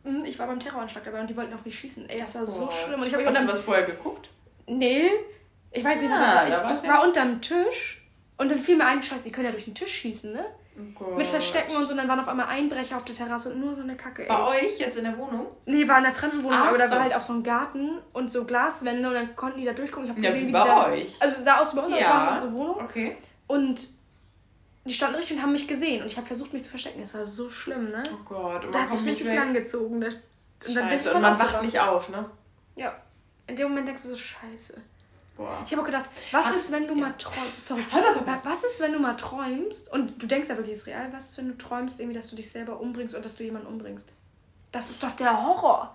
Hm, 0.04 0.24
ich 0.24 0.36
war 0.38 0.48
beim 0.48 0.58
Terroranschlag 0.58 1.04
dabei 1.04 1.20
und 1.20 1.30
die 1.30 1.36
wollten 1.36 1.54
auf 1.54 1.64
mich 1.64 1.78
schießen. 1.78 2.08
Ey, 2.08 2.20
das 2.20 2.34
war 2.34 2.42
oh 2.42 2.46
so 2.46 2.70
schlimm. 2.70 3.00
Und 3.00 3.06
ich 3.06 3.14
Hast 3.14 3.40
du 3.40 3.46
was 3.48 3.60
vorher 3.60 3.86
geguckt? 3.86 4.30
Nee, 4.66 5.10
ich 5.72 5.84
weiß 5.84 6.00
nicht, 6.00 6.10
ja, 6.10 6.62
was 6.64 6.78
ich, 6.78 6.84
ich 6.84 6.90
war 6.90 7.02
unterm 7.04 7.40
Tisch 7.40 8.02
und 8.36 8.50
dann 8.50 8.60
fiel 8.60 8.76
mir 8.76 8.86
ein, 8.86 9.02
scheiße, 9.02 9.24
die 9.24 9.32
können 9.32 9.46
ja 9.46 9.52
durch 9.52 9.64
den 9.64 9.74
Tisch 9.74 9.92
schießen, 9.92 10.32
ne? 10.32 10.44
Oh 10.98 11.16
Mit 11.16 11.26
Verstecken 11.26 11.76
und 11.76 11.84
so, 11.84 11.92
und 11.92 11.98
dann 11.98 12.08
waren 12.08 12.18
auf 12.18 12.28
einmal 12.28 12.46
Einbrecher 12.46 12.96
auf 12.96 13.04
der 13.04 13.14
Terrasse 13.14 13.52
und 13.52 13.60
nur 13.60 13.74
so 13.74 13.82
eine 13.82 13.94
Kacke. 13.94 14.22
Ey. 14.22 14.28
Bei 14.28 14.46
euch 14.46 14.78
jetzt 14.78 14.96
in 14.96 15.04
der 15.04 15.18
Wohnung? 15.18 15.46
Nee, 15.66 15.86
war 15.86 15.98
in 15.98 16.04
der 16.04 16.14
Fremdenwohnung, 16.14 16.58
Ach, 16.62 16.68
aber 16.68 16.78
da 16.78 16.88
so. 16.88 16.94
war 16.94 17.02
halt 17.02 17.14
auch 17.14 17.20
so 17.20 17.34
ein 17.34 17.42
Garten 17.42 17.98
und 18.14 18.32
so 18.32 18.44
Glaswände 18.44 19.06
und 19.06 19.14
dann 19.14 19.36
konnten 19.36 19.58
die 19.58 19.66
da 19.66 19.74
durchgucken. 19.74 20.04
Ich 20.04 20.10
habe 20.10 20.20
gesehen, 20.20 20.34
ja, 20.34 20.42
wie, 20.42 20.48
wie 20.48 20.52
bei 20.52 20.64
da, 20.64 20.86
euch. 20.88 21.14
Also 21.20 21.42
sah 21.42 21.60
aus 21.60 21.72
wie 21.72 21.76
bei 21.76 21.82
uns, 21.82 21.92
ja. 21.92 21.98
das 21.98 22.08
war 22.08 22.32
unsere 22.32 22.52
Wohnung. 22.54 22.76
Okay. 22.80 23.16
Und 23.48 23.88
die 24.84 24.94
standen 24.94 25.16
richtig 25.16 25.36
und 25.36 25.42
haben 25.42 25.52
mich 25.52 25.68
gesehen 25.68 26.02
und 26.02 26.08
ich 26.08 26.16
habe 26.16 26.26
versucht, 26.26 26.52
mich 26.52 26.64
zu 26.64 26.70
verstecken. 26.70 27.00
Das 27.00 27.14
war 27.14 27.26
so 27.26 27.50
schlimm, 27.50 27.90
ne? 27.90 28.04
Oh 28.12 28.24
Gott, 28.24 28.64
und 28.64 28.74
Da 28.74 28.80
hat 28.80 28.90
sich 28.90 29.04
richtig 29.04 29.26
lang 29.26 29.52
gezogen. 29.52 29.96
Und, 29.96 30.74
dann 30.74 30.90
und 30.90 31.22
man 31.22 31.38
wacht 31.38 31.62
nicht 31.62 31.78
auf, 31.78 32.08
ne? 32.08 32.24
Ja. 32.76 32.94
In 33.46 33.56
dem 33.56 33.68
Moment 33.68 33.88
denkst 33.88 34.02
du 34.04 34.08
so, 34.08 34.16
scheiße. 34.16 34.74
Boah. 35.36 35.62
Ich 35.64 35.72
habe 35.72 35.82
auch 35.82 35.86
gedacht, 35.86 36.10
was 36.30 36.46
Ach, 36.48 36.56
ist, 36.56 36.72
wenn 36.72 36.86
du 36.86 36.94
ja. 36.94 37.00
mal 37.00 37.14
träumst? 37.16 37.60
Sorry. 37.60 37.84
Was 38.44 38.64
ist, 38.64 38.80
wenn 38.80 38.92
du 38.92 38.98
mal 38.98 39.16
träumst 39.16 39.92
und 39.92 40.22
du 40.22 40.26
denkst 40.26 40.48
ja 40.48 40.56
wirklich, 40.56 40.74
es 40.74 40.82
ist 40.82 40.86
real, 40.88 41.08
was 41.12 41.30
ist, 41.30 41.38
wenn 41.38 41.48
du 41.48 41.56
träumst, 41.56 42.00
irgendwie, 42.00 42.16
dass 42.16 42.28
du 42.28 42.36
dich 42.36 42.50
selber 42.50 42.78
umbringst 42.80 43.14
und 43.14 43.24
dass 43.24 43.36
du 43.36 43.44
jemanden 43.44 43.68
umbringst? 43.68 44.12
Das 44.72 44.90
ist 44.90 45.02
doch 45.02 45.12
der 45.12 45.42
Horror. 45.42 45.94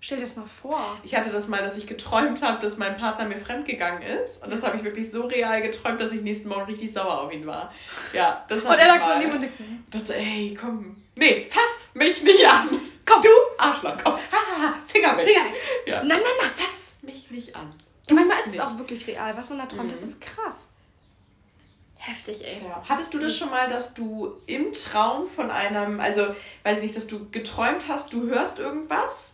Stell 0.00 0.18
dir 0.18 0.24
das 0.24 0.36
mal 0.36 0.44
vor. 0.60 0.98
Ich 1.02 1.14
hatte 1.14 1.30
das 1.30 1.48
mal, 1.48 1.62
dass 1.62 1.78
ich 1.78 1.86
geträumt 1.86 2.42
habe, 2.42 2.60
dass 2.60 2.76
mein 2.76 2.98
Partner 2.98 3.24
mir 3.24 3.38
fremdgegangen 3.38 4.02
ist. 4.02 4.44
Und 4.44 4.52
das 4.52 4.62
habe 4.62 4.76
ich 4.76 4.84
wirklich 4.84 5.10
so 5.10 5.22
real 5.26 5.62
geträumt, 5.62 5.98
dass 5.98 6.12
ich 6.12 6.20
nächsten 6.20 6.50
Morgen 6.50 6.64
richtig 6.64 6.92
sauer 6.92 7.22
auf 7.22 7.32
ihn 7.32 7.46
war. 7.46 7.72
Ja, 8.12 8.44
das 8.46 8.64
Und 8.64 8.72
er 8.72 8.86
lag 8.86 9.00
so 9.00 9.18
neben 9.18 9.32
und 9.32 9.42
dachte, 9.42 9.64
dachte, 9.90 10.14
ey, 10.14 10.54
komm. 10.60 10.96
Nee, 11.16 11.46
fass 11.48 11.88
mich 11.94 12.22
nicht 12.22 12.46
an. 12.46 12.68
Komm. 13.06 13.22
Du 13.22 13.28
Arschloch, 13.56 13.96
komm. 14.04 14.14
Ha, 14.14 14.74
Finger 14.86 15.16
weg. 15.16 15.26
Finger 15.26 15.44
weg. 15.46 15.54
Ja. 15.86 16.02
Nein, 16.02 16.08
nein, 16.08 16.32
nein, 16.38 16.50
fass 16.54 16.92
mich 17.00 17.30
nicht 17.30 17.56
an. 17.56 17.72
Ja, 18.08 18.14
manchmal 18.14 18.40
ist 18.40 18.46
nicht. 18.46 18.56
es 18.56 18.60
auch 18.60 18.78
wirklich 18.78 19.06
real, 19.06 19.36
was 19.36 19.48
man 19.48 19.58
da 19.58 19.66
träumt. 19.66 19.84
Mhm. 19.84 19.90
Das 19.90 20.02
ist 20.02 20.20
krass. 20.20 20.70
Heftig, 21.96 22.44
ey. 22.44 22.60
Tja. 22.60 22.82
Hattest 22.86 23.14
du 23.14 23.18
das 23.18 23.36
schon 23.36 23.50
mal, 23.50 23.66
dass 23.66 23.94
du 23.94 24.34
im 24.46 24.72
Traum 24.72 25.26
von 25.26 25.50
einem, 25.50 26.00
also 26.00 26.26
weiß 26.62 26.78
ich 26.78 26.82
nicht, 26.82 26.96
dass 26.96 27.06
du 27.06 27.30
geträumt 27.30 27.88
hast, 27.88 28.12
du 28.12 28.26
hörst 28.26 28.58
irgendwas 28.58 29.32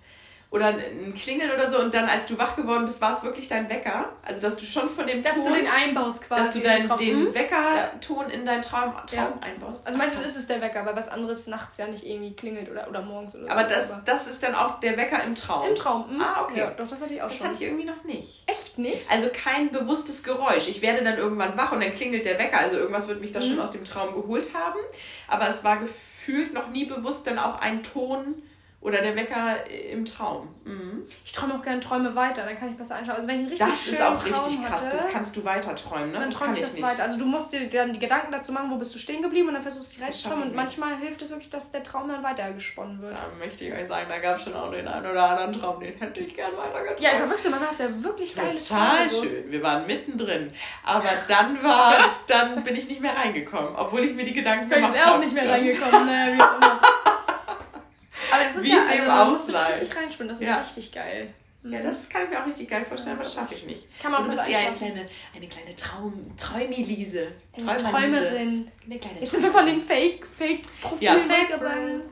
oder 0.50 0.66
ein 0.66 1.14
Klingeln 1.14 1.52
oder 1.52 1.70
so 1.70 1.78
und 1.78 1.94
dann, 1.94 2.08
als 2.08 2.26
du 2.26 2.36
wach 2.36 2.56
geworden 2.56 2.84
bist, 2.84 3.00
war 3.00 3.12
es 3.12 3.22
wirklich 3.22 3.46
dein 3.46 3.70
Wecker? 3.70 4.12
Also, 4.22 4.40
dass 4.40 4.56
du 4.56 4.64
schon 4.64 4.90
von 4.90 5.06
dem 5.06 5.22
dass 5.22 5.34
Ton... 5.34 5.44
Dass 5.44 5.52
du 5.52 5.58
den 5.60 5.68
einbaust 5.68 6.22
quasi. 6.22 6.42
Dass 6.42 6.52
du 6.54 6.60
dein, 6.60 6.96
den 6.98 7.26
hm? 7.26 7.34
Weckerton 7.34 8.30
in 8.30 8.44
deinen 8.44 8.60
Traum, 8.60 8.96
Traum 9.06 9.08
ja. 9.12 9.38
einbaust. 9.40 9.86
Also 9.86 9.96
meistens 9.96 10.26
ist 10.26 10.36
es 10.36 10.46
der 10.48 10.60
Wecker, 10.60 10.84
weil 10.84 10.96
was 10.96 11.08
anderes 11.08 11.46
nachts 11.46 11.78
ja 11.78 11.86
nicht 11.86 12.04
irgendwie 12.04 12.34
klingelt 12.34 12.68
oder, 12.68 12.88
oder 12.88 13.00
morgens 13.00 13.36
oder 13.36 13.48
Aber 13.48 13.68
so. 13.68 13.74
das, 13.76 13.92
das 14.04 14.26
ist 14.26 14.42
dann 14.42 14.56
auch 14.56 14.80
der 14.80 14.96
Wecker 14.96 15.22
im 15.22 15.36
Traum? 15.36 15.68
Im 15.68 15.76
Traum, 15.76 16.10
hm? 16.10 16.20
Ah, 16.20 16.42
okay. 16.42 16.58
Ja, 16.58 16.70
doch, 16.72 16.88
das 16.88 17.00
hatte 17.00 17.14
ich 17.14 17.22
auch 17.22 17.28
das 17.28 17.38
schon. 17.38 17.46
Das 17.46 17.54
hatte 17.54 17.64
ich 17.64 17.70
irgendwie 17.70 17.86
noch 17.86 18.02
nicht. 18.02 18.42
Echt 18.46 18.76
nicht? 18.76 19.08
Also 19.08 19.28
kein 19.32 19.70
bewusstes 19.70 20.24
Geräusch. 20.24 20.66
Ich 20.66 20.82
werde 20.82 21.04
dann 21.04 21.16
irgendwann 21.16 21.56
wach 21.56 21.70
und 21.70 21.80
dann 21.80 21.94
klingelt 21.94 22.26
der 22.26 22.40
Wecker. 22.40 22.58
Also 22.58 22.76
irgendwas 22.76 23.06
wird 23.06 23.20
mich 23.20 23.30
da 23.30 23.38
mhm. 23.38 23.44
schon 23.44 23.60
aus 23.60 23.70
dem 23.70 23.84
Traum 23.84 24.14
geholt 24.14 24.52
haben. 24.52 24.80
Aber 25.28 25.48
es 25.48 25.62
war 25.62 25.76
gefühlt 25.76 26.52
noch 26.52 26.70
nie 26.70 26.86
bewusst 26.86 27.28
dann 27.28 27.38
auch 27.38 27.60
ein 27.60 27.84
Ton 27.84 28.42
oder 28.82 29.02
der 29.02 29.14
Wecker 29.14 29.66
im 29.70 30.06
Traum. 30.06 30.48
Mhm. 30.64 31.06
Ich 31.24 31.32
träume 31.32 31.54
auch 31.54 31.62
gerne 31.62 31.80
Träume 31.80 32.14
weiter, 32.14 32.44
dann 32.46 32.58
kann 32.58 32.70
ich 32.70 32.76
besser 32.78 32.96
einschauen. 32.96 33.16
Also 33.16 33.28
wenn 33.28 33.44
ich 33.44 33.50
richtig 33.50 33.68
Das 33.68 33.86
ist 33.86 34.00
auch 34.00 34.18
Traum 34.18 34.32
richtig 34.32 34.64
krass, 34.64 34.86
hatte, 34.86 34.96
das 34.96 35.08
kannst 35.08 35.36
du 35.36 35.44
weiter 35.44 35.76
träumen, 35.76 36.12
ne? 36.12 36.20
Dann 36.20 36.30
träume 36.30 36.54
ich 36.54 36.60
das 36.60 36.74
nicht. 36.74 36.82
weiter. 36.82 37.02
Also 37.02 37.18
du 37.18 37.26
musst 37.26 37.52
dir 37.52 37.68
dann 37.68 37.92
die 37.92 37.98
Gedanken 37.98 38.32
dazu 38.32 38.52
machen, 38.52 38.70
wo 38.70 38.76
bist 38.76 38.94
du 38.94 38.98
stehen 38.98 39.20
geblieben 39.20 39.48
und 39.48 39.54
dann 39.54 39.62
versuchst 39.62 39.92
du 39.92 39.96
dich 39.96 40.04
reinzuträumen. 40.04 40.44
Und 40.44 40.56
manchmal 40.56 40.96
hilft 40.96 41.20
es 41.20 41.30
wirklich, 41.30 41.50
dass 41.50 41.72
der 41.72 41.82
Traum 41.82 42.08
dann 42.08 42.22
weitergesponnen 42.22 43.02
wird. 43.02 43.12
Da 43.12 43.26
möchte 43.38 43.66
ich 43.66 43.72
euch 43.74 43.86
sagen, 43.86 44.06
da 44.08 44.18
gab 44.18 44.36
es 44.36 44.44
schon 44.44 44.54
auch 44.54 44.70
den 44.70 44.88
einen 44.88 45.06
oder 45.10 45.28
anderen 45.28 45.52
Traum, 45.52 45.78
den 45.78 45.98
hätte 45.98 46.20
ich 46.20 46.34
gern 46.34 46.56
weitergeträumt. 46.56 47.00
Ja, 47.00 47.10
ist 47.10 47.18
ja 47.18 47.24
wirklich 47.26 47.42
so, 47.42 47.50
man 47.50 47.60
hast 47.60 47.80
ja 47.80 48.02
wirklich 48.02 48.34
geile 48.34 48.54
Total 48.54 49.10
schön. 49.10 49.50
Wir 49.50 49.62
waren 49.62 49.86
mittendrin. 49.86 50.54
Aber 50.84 51.08
dann 51.28 51.62
war, 51.62 52.16
dann 52.26 52.62
bin 52.64 52.76
ich 52.76 52.88
nicht 52.88 53.02
mehr 53.02 53.14
reingekommen, 53.14 53.76
obwohl 53.76 54.04
ich 54.04 54.14
mir 54.14 54.24
die 54.24 54.32
Gedanken 54.32 54.70
gemacht 54.70 54.84
habe. 54.84 54.96
Ich 54.96 55.04
bin 55.04 55.12
auch 55.12 55.18
nicht 55.18 55.34
mehr 55.34 55.50
reingekommen, 55.50 56.06
ne, 56.06 56.38
wie 56.38 56.40
Aber 58.32 58.44
das 58.44 58.56
ist 58.56 58.64
Wie 58.64 58.70
ja, 58.70 58.84
dem 58.84 59.10
also, 59.10 59.52
richtig 59.52 59.96
reinspinnen, 59.96 60.28
das 60.28 60.40
ist 60.40 60.48
ja. 60.48 60.60
richtig 60.60 60.92
geil. 60.92 61.34
Ja, 61.62 61.82
das 61.82 62.08
kann 62.08 62.24
ich 62.24 62.30
mir 62.30 62.40
auch 62.40 62.46
richtig 62.46 62.70
geil 62.70 62.86
vorstellen, 62.86 63.16
aber 63.16 63.24
das 63.24 63.34
schaffe 63.34 63.54
ich 63.54 63.66
nicht. 63.66 64.00
Kann 64.00 64.12
man 64.12 64.24
du 64.24 64.30
bist 64.30 64.48
eher 64.48 64.60
eine 64.60 64.74
kleine, 64.74 65.06
eine 65.36 65.46
kleine 65.46 65.76
Traum, 65.76 66.14
Träumilise. 66.34 67.32
Träumerin. 67.54 68.70
Eine 68.86 68.98
kleine 68.98 69.20
Jetzt 69.20 69.32
sind 69.32 69.42
wir 69.42 69.52
von 69.52 69.66
den 69.66 69.82
Fake, 69.82 70.26
Fake 70.38 70.62
ja, 71.00 71.16
weggegangen. 71.16 72.02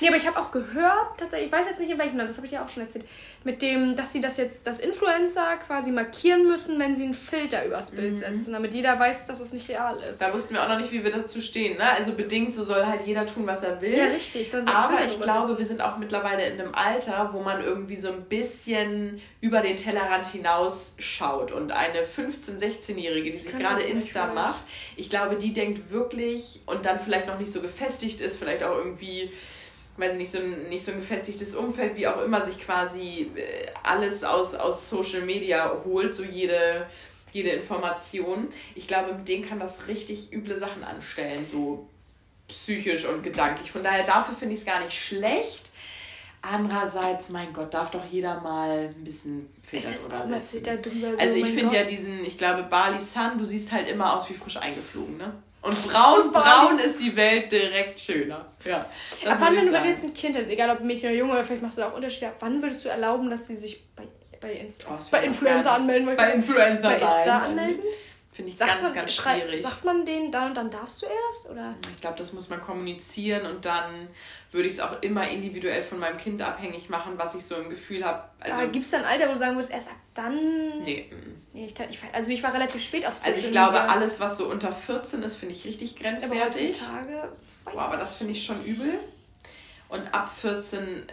nee, 0.00 0.08
aber 0.08 0.16
ich 0.16 0.26
habe 0.26 0.40
auch 0.40 0.50
gehört, 0.50 1.18
tatsächlich, 1.18 1.46
ich 1.46 1.52
weiß 1.52 1.66
jetzt 1.68 1.78
nicht 1.78 1.90
in 1.90 1.98
welchem 1.98 2.16
Land, 2.16 2.30
das 2.30 2.38
habe 2.38 2.46
ich 2.48 2.52
ja 2.52 2.64
auch 2.64 2.68
schon 2.68 2.82
erzählt, 2.82 3.06
mit 3.42 3.62
dem, 3.62 3.96
dass 3.96 4.12
sie 4.12 4.20
das 4.20 4.36
jetzt, 4.36 4.66
das 4.66 4.80
Influencer 4.80 5.56
quasi 5.66 5.90
markieren 5.90 6.46
müssen, 6.46 6.78
wenn 6.78 6.94
sie 6.94 7.04
einen 7.04 7.14
Filter 7.14 7.64
übers 7.64 7.92
Bild 7.92 8.14
mhm. 8.14 8.18
setzen, 8.18 8.52
damit 8.52 8.74
jeder 8.74 8.98
weiß, 8.98 9.26
dass 9.26 9.40
es 9.40 9.54
nicht 9.54 9.68
real 9.68 9.98
ist. 10.02 10.20
Da 10.20 10.32
wussten 10.32 10.54
wir 10.54 10.62
auch 10.62 10.68
noch 10.68 10.78
nicht, 10.78 10.92
wie 10.92 11.02
wir 11.02 11.10
dazu 11.10 11.40
stehen. 11.40 11.78
Ne? 11.78 11.84
Also 11.90 12.12
bedingt, 12.12 12.52
so 12.52 12.62
soll 12.62 12.84
halt 12.84 13.06
jeder 13.06 13.24
tun, 13.24 13.46
was 13.46 13.62
er 13.62 13.80
will. 13.80 13.96
Ja, 13.96 14.06
richtig. 14.06 14.52
Aber 14.54 15.04
ich 15.06 15.18
glaube, 15.18 15.56
wir 15.56 15.64
sind 15.64 15.80
auch 15.80 15.96
mittlerweile 15.96 16.46
in 16.46 16.60
einem 16.60 16.74
Alter, 16.74 17.30
wo 17.32 17.40
man 17.40 17.64
irgendwie 17.64 17.96
so 17.96 18.08
ein 18.08 18.24
bisschen 18.24 19.22
über 19.40 19.62
den 19.62 19.76
Tellerrand 19.76 20.26
hinaus 20.26 20.94
schaut. 20.98 21.50
Und 21.50 21.72
eine 21.72 22.02
15-, 22.02 22.58
16-Jährige, 22.58 23.30
die 23.30 23.38
sich 23.38 23.56
gerade 23.56 23.80
Insta 23.82 24.26
macht, 24.34 24.60
ich 24.96 25.08
glaube, 25.08 25.36
die 25.36 25.54
denkt 25.54 25.90
wirklich 25.90 26.60
und 26.66 26.84
dann 26.84 27.00
vielleicht 27.00 27.26
noch 27.26 27.38
nicht 27.38 27.52
so 27.52 27.62
gefestigt 27.62 28.20
ist, 28.20 28.38
vielleicht 28.38 28.62
auch 28.62 28.76
irgendwie 28.76 29.30
weiß 29.96 30.12
ich 30.12 30.18
nicht, 30.18 30.32
so 30.32 30.38
ein, 30.38 30.68
nicht 30.68 30.84
so 30.84 30.92
ein 30.92 30.98
gefestigtes 30.98 31.54
Umfeld, 31.54 31.96
wie 31.96 32.06
auch 32.06 32.22
immer, 32.22 32.44
sich 32.44 32.58
quasi 32.58 33.30
äh, 33.34 33.66
alles 33.82 34.24
aus, 34.24 34.54
aus 34.54 34.88
Social 34.88 35.22
Media 35.22 35.76
holt, 35.84 36.14
so 36.14 36.22
jede, 36.22 36.86
jede 37.32 37.50
Information. 37.50 38.48
Ich 38.74 38.86
glaube, 38.86 39.12
mit 39.14 39.28
denen 39.28 39.48
kann 39.48 39.58
das 39.58 39.86
richtig 39.88 40.32
üble 40.32 40.56
Sachen 40.56 40.84
anstellen, 40.84 41.44
so 41.46 41.86
psychisch 42.48 43.04
und 43.04 43.22
gedanklich. 43.22 43.70
Von 43.70 43.82
daher, 43.82 44.04
dafür 44.04 44.34
finde 44.34 44.54
ich 44.54 44.60
es 44.60 44.66
gar 44.66 44.82
nicht 44.82 44.98
schlecht. 44.98 45.70
Andererseits, 46.42 47.28
mein 47.28 47.52
Gott, 47.52 47.74
darf 47.74 47.90
doch 47.90 48.04
jeder 48.10 48.40
mal 48.40 48.88
ein 48.96 49.04
bisschen 49.04 49.50
filtern 49.60 49.94
oder 50.06 50.26
setzen. 50.26 51.20
Also 51.20 51.36
ich 51.36 51.50
finde 51.50 51.74
ja 51.74 51.84
diesen, 51.84 52.24
ich 52.24 52.38
glaube, 52.38 52.62
Bali 52.62 52.98
Sun, 52.98 53.36
du 53.36 53.44
siehst 53.44 53.70
halt 53.70 53.86
immer 53.88 54.16
aus 54.16 54.28
wie 54.30 54.34
frisch 54.34 54.56
eingeflogen, 54.56 55.18
ne? 55.18 55.34
Und 55.62 55.88
braun, 55.88 56.32
braun 56.32 56.78
ist 56.78 57.00
die 57.00 57.14
Welt 57.14 57.52
direkt 57.52 58.00
schöner. 58.00 58.46
Ja. 58.64 58.86
Ab 59.26 59.36
wann, 59.40 59.56
wenn 59.56 59.70
du 59.70 59.88
jetzt 59.88 60.04
ein 60.04 60.14
Kind 60.14 60.36
hast, 60.36 60.48
egal 60.48 60.70
ob 60.70 60.80
Mädchen 60.80 61.10
oder 61.10 61.18
Junge, 61.18 61.32
oder 61.32 61.44
vielleicht 61.44 61.62
machst 61.62 61.76
du 61.76 61.82
da 61.82 61.88
auch 61.90 61.94
Unterschiede, 61.94 62.28
ab 62.28 62.36
wann 62.40 62.62
würdest 62.62 62.84
du 62.84 62.88
erlauben, 62.88 63.28
dass 63.28 63.46
sie 63.46 63.56
sich 63.56 63.84
bei, 63.94 64.04
bei, 64.40 64.52
Insta, 64.52 64.90
oh, 64.90 65.04
bei 65.10 65.24
Influencer 65.24 65.72
anmelden? 65.72 66.16
Bei 66.16 66.32
Influencer 66.32 66.88
bei 66.88 66.94
Insta 66.94 67.38
anmelden? 67.40 67.82
Finde 68.32 68.52
ich 68.52 68.58
sagt 68.58 68.70
ganz, 68.70 68.82
man, 68.82 68.94
ganz 68.94 69.12
schwierig. 69.12 69.60
Sagt 69.60 69.84
man 69.84 70.06
denen 70.06 70.30
dann 70.30 70.50
und 70.50 70.54
dann 70.54 70.70
darfst 70.70 71.02
du 71.02 71.06
erst? 71.06 71.50
Oder? 71.50 71.74
Ich 71.92 72.00
glaube, 72.00 72.16
das 72.16 72.32
muss 72.32 72.48
man 72.48 72.60
kommunizieren 72.60 73.44
und 73.44 73.64
dann 73.64 74.08
würde 74.52 74.68
ich 74.68 74.74
es 74.74 74.80
auch 74.80 75.02
immer 75.02 75.28
individuell 75.28 75.82
von 75.82 75.98
meinem 75.98 76.16
Kind 76.16 76.40
abhängig 76.40 76.88
machen, 76.88 77.14
was 77.16 77.34
ich 77.34 77.44
so 77.44 77.56
im 77.56 77.68
Gefühl 77.68 78.04
habe. 78.04 78.22
Also, 78.38 78.68
gibt 78.68 78.84
es 78.84 78.92
da 78.92 78.98
ein 78.98 79.04
Alter, 79.04 79.28
wo 79.28 79.32
du 79.32 79.38
sagen 79.38 79.56
würdest, 79.56 79.72
erst 79.72 79.88
ab 79.88 79.96
dann? 80.14 80.82
Nee. 80.82 81.10
nee 81.52 81.64
ich 81.64 81.74
kann, 81.74 81.90
ich, 81.90 81.98
also 82.12 82.30
ich 82.30 82.42
war 82.44 82.54
relativ 82.54 82.84
spät 82.84 83.04
auf 83.04 83.16
Social 83.16 83.32
Also 83.32 83.46
ich 83.46 83.52
glaube, 83.52 83.80
Media. 83.80 83.94
alles, 83.96 84.20
was 84.20 84.38
so 84.38 84.46
unter 84.46 84.72
14 84.72 85.24
ist, 85.24 85.34
finde 85.34 85.56
ich 85.56 85.64
richtig 85.64 85.96
grenzwertig. 85.96 86.80
Aber 86.82 87.00
heutzutage, 87.00 87.32
Boah, 87.64 87.82
aber 87.82 87.96
das 87.96 88.14
finde 88.14 88.32
ich 88.34 88.44
schon 88.44 88.64
übel. 88.64 88.94
Und 89.88 90.14
ab 90.14 90.30
14 90.32 91.04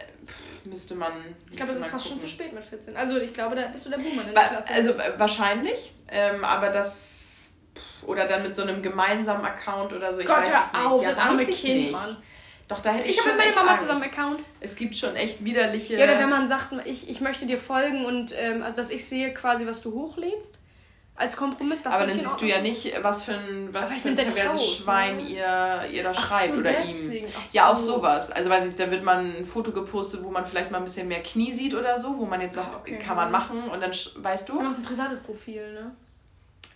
müsste 0.65 0.95
man. 0.95 1.11
Ich 1.49 1.57
glaube, 1.57 1.71
es 1.71 1.79
ist 1.79 1.87
fast 1.87 2.07
schon 2.07 2.19
zu 2.19 2.27
spät 2.27 2.53
mit 2.53 2.63
14. 2.63 2.95
Also 2.95 3.17
ich 3.17 3.33
glaube, 3.33 3.55
da 3.55 3.67
bist 3.67 3.85
du 3.85 3.89
der 3.89 3.97
Boomer 3.97 4.21
in 4.21 4.27
der 4.27 4.33
ba 4.33 4.47
Klasse. 4.47 4.73
Also 4.73 4.91
äh, 4.91 5.13
wahrscheinlich, 5.17 5.93
ähm, 6.09 6.43
aber 6.43 6.69
das. 6.69 7.51
Oder 8.05 8.25
dann 8.25 8.43
mit 8.43 8.55
so 8.55 8.61
einem 8.61 8.81
gemeinsamen 8.81 9.43
Account 9.43 9.91
oder 9.91 10.13
so. 10.13 10.21
Ich 10.21 10.27
Gott, 10.27 10.37
weiß 10.37 10.67
es 10.67 10.73
nicht. 10.73 10.85
Auf, 10.85 11.03
ja, 11.03 11.13
Kind, 11.13 11.63
nicht. 11.63 11.91
Mann. 11.91 12.17
Doch, 12.67 12.79
da 12.79 12.91
hätte 12.91 13.07
ich, 13.07 13.15
ich 13.15 13.21
schon. 13.21 13.31
Ich 13.31 13.37
habe 13.37 13.45
mit 13.45 13.55
meiner 13.55 13.65
Mama 13.65 13.77
zusammen 13.77 14.03
Account. 14.03 14.39
Es 14.59 14.75
gibt 14.75 14.95
schon 14.95 15.15
echt 15.15 15.43
widerliche. 15.43 15.97
Ja, 15.97 16.05
oder 16.05 16.19
wenn 16.19 16.29
man 16.29 16.47
sagt, 16.47 16.73
ich, 16.85 17.09
ich 17.09 17.21
möchte 17.21 17.45
dir 17.45 17.57
folgen 17.57 18.05
und 18.05 18.33
ähm, 18.37 18.61
also 18.61 18.77
dass 18.77 18.89
ich 18.89 19.07
sehe 19.07 19.33
quasi, 19.33 19.65
was 19.65 19.81
du 19.81 19.93
hochlädst 19.93 20.56
als 21.17 21.35
Kompromiss. 21.35 21.83
Das 21.83 21.93
aber 21.93 22.05
dann 22.05 22.19
siehst 22.19 22.41
du 22.41 22.45
ja 22.45 22.61
nicht, 22.61 22.93
was 23.01 23.23
für 23.23 23.33
ein, 23.33 23.73
was 23.73 23.93
für 23.93 24.09
ein 24.09 24.15
perverses 24.15 24.75
Schwein 24.75 25.17
ne? 25.17 25.23
ihr, 25.23 25.89
ihr 25.91 26.03
da 26.03 26.13
schreibt 26.13 26.53
so, 26.53 26.59
oder 26.59 26.71
deswegen. 26.71 27.25
ihm. 27.25 27.31
So. 27.31 27.57
Ja, 27.57 27.71
auch 27.71 27.77
sowas. 27.77 28.31
Also 28.31 28.49
weiß 28.49 28.67
ich, 28.67 28.75
da 28.75 28.89
wird 28.89 29.03
man 29.03 29.37
ein 29.37 29.45
Foto 29.45 29.71
gepostet, 29.71 30.23
wo 30.23 30.29
man 30.29 30.45
vielleicht 30.45 30.71
mal 30.71 30.77
ein 30.77 30.83
bisschen 30.83 31.07
mehr 31.07 31.23
Knie 31.23 31.51
sieht 31.51 31.73
oder 31.73 31.97
so, 31.97 32.17
wo 32.17 32.25
man 32.25 32.39
jetzt 32.39 32.55
sagt, 32.55 32.75
okay, 32.75 32.97
kann 32.97 33.15
man 33.15 33.31
machen 33.31 33.63
und 33.69 33.81
dann 33.81 33.91
weißt 33.91 34.47
du. 34.47 34.53
Du 34.53 34.61
machst 34.61 34.79
ein 34.79 34.85
privates 34.85 35.21
Profil, 35.21 35.73
ne? 35.73 35.91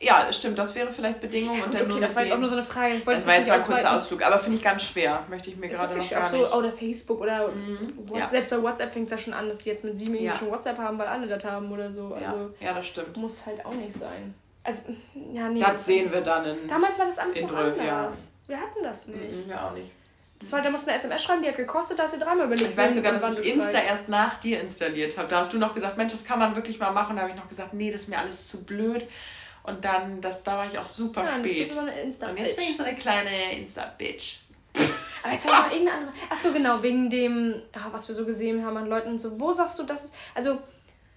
Ja, 0.01 0.33
stimmt, 0.33 0.57
das 0.57 0.73
wäre 0.73 0.91
vielleicht 0.91 1.19
Bedingung. 1.19 1.59
Ja, 1.59 1.65
und 1.65 1.73
dann 1.73 1.83
okay, 1.83 1.91
nur 1.91 2.01
das 2.01 2.15
war 2.15 2.23
jetzt 2.23 2.33
auch 2.33 2.39
nur 2.39 2.49
so 2.49 2.55
eine 2.55 2.63
Frage. 2.63 2.95
Ich 2.95 3.03
das 3.03 3.27
war 3.27 3.35
jetzt 3.35 3.47
mal 3.47 3.59
ein 3.59 3.63
kurzer 3.63 3.95
Ausflug, 3.95 4.23
aber 4.23 4.39
finde 4.39 4.57
ich 4.57 4.63
ganz 4.63 4.83
schwer. 4.83 5.23
Möchte 5.29 5.51
ich 5.51 5.57
mir 5.57 5.69
gerade 5.69 5.95
noch 5.95 6.09
gar 6.09 6.25
auch 6.25 6.31
nicht. 6.31 6.45
So, 6.47 6.57
oder 6.57 6.71
Facebook 6.71 7.21
oder 7.21 7.49
mhm. 7.49 7.93
WhatsApp. 8.07 8.31
Selbst 8.31 8.49
bei 8.49 8.63
WhatsApp 8.63 8.93
fängt 8.93 9.05
es 9.05 9.11
ja 9.11 9.17
schon 9.19 9.33
an, 9.33 9.47
dass 9.47 9.59
die 9.59 9.69
jetzt 9.69 9.83
mit 9.83 9.95
sieben 9.97 10.15
ja. 10.15 10.35
schon 10.35 10.49
WhatsApp 10.49 10.79
haben, 10.79 10.97
weil 10.97 11.07
alle 11.07 11.27
das 11.27 11.43
haben 11.43 11.71
oder 11.71 11.93
so. 11.93 12.15
Also 12.15 12.51
ja. 12.59 12.67
ja, 12.67 12.73
das 12.73 12.87
stimmt. 12.87 13.15
Muss 13.15 13.45
halt 13.45 13.63
auch 13.63 13.73
nicht 13.73 13.93
sein. 13.93 14.33
Also, 14.63 14.95
ja, 15.33 15.49
nee. 15.49 15.59
Das 15.59 15.85
sehen 15.85 16.11
wir 16.11 16.21
dann 16.21 16.45
in 16.45 16.67
Damals 16.67 16.97
war 16.97 17.05
das 17.05 17.19
alles 17.19 17.41
noch 17.43 17.55
anders. 17.55 17.77
Jahren. 17.77 18.13
Wir 18.47 18.57
hatten 18.57 18.83
das 18.83 19.07
nicht. 19.07 19.21
Mhm, 19.21 19.49
wir 19.49 19.63
auch 19.63 19.73
nicht. 19.73 19.91
Das 20.39 20.51
war, 20.51 20.61
da 20.63 20.71
musst 20.71 20.87
du 20.87 20.89
eine 20.89 20.99
SMS 20.99 21.23
schreiben, 21.23 21.43
die 21.43 21.47
hat 21.49 21.57
gekostet, 21.57 21.99
da 21.99 22.03
hast 22.03 22.15
du 22.15 22.19
dreimal 22.19 22.47
überlegt. 22.47 22.71
Ich 22.71 22.77
weiß 22.77 22.95
sogar, 22.95 23.11
dass 23.11 23.37
ich 23.37 23.53
Insta 23.53 23.71
schreibst. 23.71 23.89
erst 23.89 24.09
nach 24.09 24.39
dir 24.39 24.59
installiert 24.59 25.15
habe. 25.15 25.27
Da 25.27 25.41
hast 25.41 25.53
du 25.53 25.59
noch 25.59 25.75
gesagt, 25.75 25.97
Mensch, 25.97 26.13
das 26.13 26.25
kann 26.25 26.39
man 26.39 26.55
wirklich 26.55 26.79
mal 26.79 26.91
machen. 26.91 27.15
Da 27.15 27.21
habe 27.23 27.31
ich 27.31 27.37
noch 27.37 27.47
gesagt, 27.47 27.75
nee, 27.75 27.91
das 27.91 28.01
ist 28.01 28.07
mir 28.07 28.17
alles 28.17 28.47
zu 28.47 28.63
blöd. 28.63 29.07
Und 29.63 29.85
dann, 29.85 30.21
das, 30.21 30.43
da 30.43 30.57
war 30.57 30.67
ich 30.67 30.77
auch 30.77 30.85
super 30.85 31.23
ja, 31.23 31.37
spät. 31.37 31.55
Jetzt. 31.55 31.77
Und 31.77 31.87
jetzt 32.37 32.57
bin 32.57 32.65
ich 32.69 32.77
so 32.77 32.83
eine 32.83 32.95
kleine 32.95 33.57
Insta-Bitch. 33.59 34.39
Aber 35.23 35.33
jetzt 35.33 35.45
haben 35.45 35.51
wir 35.51 35.61
noch 35.61 35.71
irgendeine 35.71 35.97
andere. 35.97 36.13
Achso, 36.29 36.51
genau, 36.51 36.81
wegen 36.81 37.09
dem, 37.09 37.61
was 37.91 38.07
wir 38.07 38.15
so 38.15 38.25
gesehen 38.25 38.65
haben 38.65 38.77
an 38.77 38.87
Leuten 38.87 39.09
und 39.09 39.19
so. 39.19 39.39
Wo 39.39 39.51
sagst 39.51 39.77
du 39.77 39.83
das? 39.83 40.13
Also, 40.33 40.57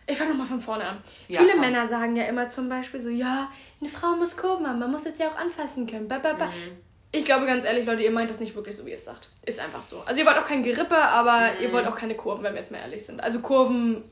ich 0.07 0.18
fange 0.18 0.30
nochmal 0.30 0.46
von 0.46 0.61
vorne 0.61 0.85
an. 0.85 1.02
Ja, 1.28 1.40
Viele 1.40 1.52
komm. 1.52 1.61
Männer 1.62 1.87
sagen 1.88 2.16
ja 2.16 2.24
immer 2.24 2.48
zum 2.50 2.68
Beispiel 2.68 3.00
so, 3.00 3.09
ja, 3.09 3.50
eine 3.80 3.88
Frau 3.88 4.14
muss 4.16 4.37
Kurven 4.37 4.66
haben, 4.66 4.78
man 4.78 4.90
muss 4.90 5.04
jetzt 5.04 5.18
ja 5.18 5.28
auch 5.28 5.38
anfassen 5.38 5.87
können. 5.87 6.09
Ba, 6.09 6.18
ba, 6.18 6.35
ba. 6.35 6.46
Mhm. 6.46 6.76
Ich 7.12 7.24
glaube 7.24 7.46
ganz 7.46 7.64
ehrlich, 7.64 7.87
Leute, 7.87 8.02
ihr 8.02 8.11
meint 8.11 8.28
das 8.28 8.40
nicht 8.40 8.57
wirklich 8.57 8.76
so, 8.76 8.85
wie 8.85 8.90
ihr 8.90 8.96
es 8.96 9.04
sagt. 9.04 9.28
Ist 9.46 9.61
einfach 9.61 9.83
so. 9.83 10.02
Also 10.04 10.20
ihr 10.20 10.26
wollt 10.26 10.37
auch 10.37 10.46
kein 10.46 10.64
Gerippe, 10.64 10.96
aber 10.96 11.52
mhm. 11.52 11.62
ihr 11.62 11.72
wollt 11.72 11.87
auch 11.87 11.94
keine 11.94 12.16
Kurven, 12.16 12.42
wenn 12.42 12.54
wir 12.54 12.61
jetzt 12.61 12.72
mal 12.72 12.78
ehrlich 12.78 13.07
sind. 13.07 13.22
Also 13.22 13.40
Kurven 13.40 14.02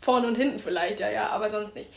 vorne 0.00 0.28
und 0.28 0.36
hinten 0.36 0.60
vielleicht, 0.60 1.00
ja, 1.00 1.10
ja, 1.10 1.28
aber 1.30 1.48
sonst 1.48 1.74
nicht. 1.74 1.90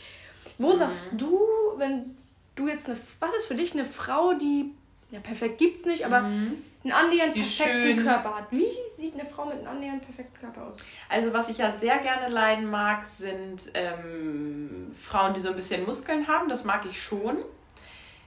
Wo 0.58 0.68
mhm. 0.68 0.74
sagst 0.74 1.12
du, 1.16 1.38
wenn 1.76 2.16
du 2.54 2.68
jetzt 2.68 2.86
eine, 2.86 2.98
was 3.20 3.34
ist 3.34 3.46
für 3.46 3.54
dich 3.54 3.72
eine 3.72 3.84
Frau, 3.84 4.34
die, 4.34 4.72
ja, 5.10 5.20
perfekt 5.20 5.58
gibt's 5.58 5.84
nicht, 5.84 6.04
aber 6.04 6.22
mhm. 6.22 6.56
einen 6.84 6.92
annähernd 6.92 7.34
die 7.34 7.40
perfekten 7.40 7.96
schön. 7.96 8.02
Körper 8.02 8.36
hat? 8.36 8.46
Wie 8.50 8.66
sieht 8.96 9.14
eine 9.14 9.28
Frau 9.28 9.46
mit 9.46 9.58
einem 9.58 9.68
annähernd 9.68 10.02
perfekten 10.02 10.40
Körper 10.40 10.66
aus? 10.68 10.78
Also, 11.08 11.32
was 11.32 11.48
ich 11.48 11.58
ja 11.58 11.72
sehr 11.72 11.98
gerne 11.98 12.32
leiden 12.32 12.70
mag, 12.70 13.04
sind 13.04 13.70
ähm, 13.74 14.92
Frauen, 14.98 15.34
die 15.34 15.40
so 15.40 15.50
ein 15.50 15.56
bisschen 15.56 15.84
Muskeln 15.84 16.26
haben. 16.26 16.48
Das 16.48 16.64
mag 16.64 16.86
ich 16.86 17.00
schon. 17.00 17.36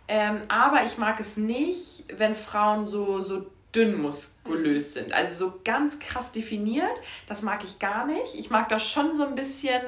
Ähm, 0.08 0.42
aber 0.48 0.84
ich 0.86 0.98
mag 0.98 1.20
es 1.20 1.38
nicht, 1.38 2.06
wenn 2.18 2.36
Frauen 2.36 2.86
so, 2.86 3.22
so 3.22 3.46
dünn 3.76 4.02
muskulös 4.02 4.94
sind. 4.94 5.14
Also 5.14 5.46
so 5.46 5.60
ganz 5.64 6.00
krass 6.00 6.32
definiert. 6.32 7.00
Das 7.28 7.44
mag 7.44 7.64
ich 7.64 7.80
gar 7.80 8.06
nicht. 8.08 8.36
Ich 8.36 8.50
mag 8.50 8.70
das 8.70 8.88
schon 8.88 9.14
so 9.14 9.26
ein 9.26 9.36
bisschen. 9.36 9.82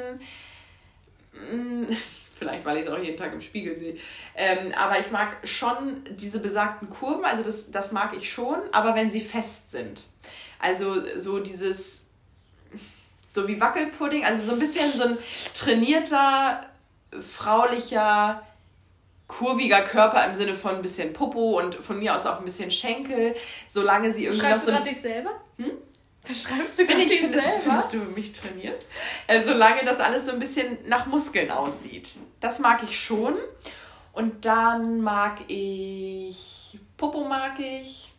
Vielleicht, 2.41 2.65
weil 2.65 2.77
ich 2.77 2.87
es 2.87 2.91
auch 2.91 2.97
jeden 2.97 3.17
Tag 3.17 3.33
im 3.33 3.39
Spiegel 3.39 3.75
sehe. 3.75 3.97
Ähm, 4.35 4.73
aber 4.75 4.97
ich 4.97 5.11
mag 5.11 5.37
schon 5.43 6.01
diese 6.09 6.39
besagten 6.39 6.89
Kurven, 6.89 7.23
also 7.23 7.43
das, 7.43 7.69
das 7.69 7.91
mag 7.91 8.17
ich 8.17 8.33
schon, 8.33 8.57
aber 8.71 8.95
wenn 8.95 9.11
sie 9.11 9.21
fest 9.21 9.69
sind. 9.69 10.05
Also 10.57 11.03
so 11.17 11.39
dieses, 11.39 12.05
so 13.27 13.47
wie 13.47 13.61
Wackelpudding, 13.61 14.25
also 14.25 14.43
so 14.43 14.53
ein 14.53 14.59
bisschen 14.59 14.91
so 14.91 15.03
ein 15.03 15.19
trainierter, 15.53 16.61
fraulicher, 17.11 18.41
kurviger 19.27 19.83
Körper 19.83 20.25
im 20.25 20.33
Sinne 20.33 20.55
von 20.55 20.77
ein 20.77 20.81
bisschen 20.81 21.13
Popo 21.13 21.59
und 21.59 21.75
von 21.75 21.99
mir 21.99 22.15
aus 22.15 22.25
auch 22.25 22.39
ein 22.39 22.45
bisschen 22.45 22.71
Schenkel, 22.71 23.35
solange 23.69 24.11
sie 24.11 24.25
irgendwie 24.25 24.47
Schreibst 24.47 24.67
noch 24.67 24.79
so. 24.79 24.83
Du 24.83 24.89
dich 24.89 24.99
selber? 24.99 25.29
Hm? 25.57 25.73
Beschreibst 26.27 26.77
du 26.77 26.85
gerade 26.85 27.05
dich 27.05 27.19
findest, 27.21 27.43
selber? 27.43 27.59
Findest 27.63 27.93
du 27.93 27.97
mich 27.97 28.31
trainiert? 28.31 28.85
Äh, 29.27 29.41
solange 29.41 29.83
das 29.83 29.99
alles 29.99 30.25
so 30.25 30.31
ein 30.31 30.39
bisschen 30.39 30.77
nach 30.87 31.07
Muskeln 31.07 31.49
aussieht. 31.49 32.11
Das 32.39 32.59
mag 32.59 32.83
ich 32.83 32.99
schon. 32.99 33.35
Und 34.13 34.45
dann 34.45 35.01
mag 35.01 35.39
ich 35.47 36.77
Popo 36.97 37.23
mag 37.23 37.59
ich. 37.59 38.10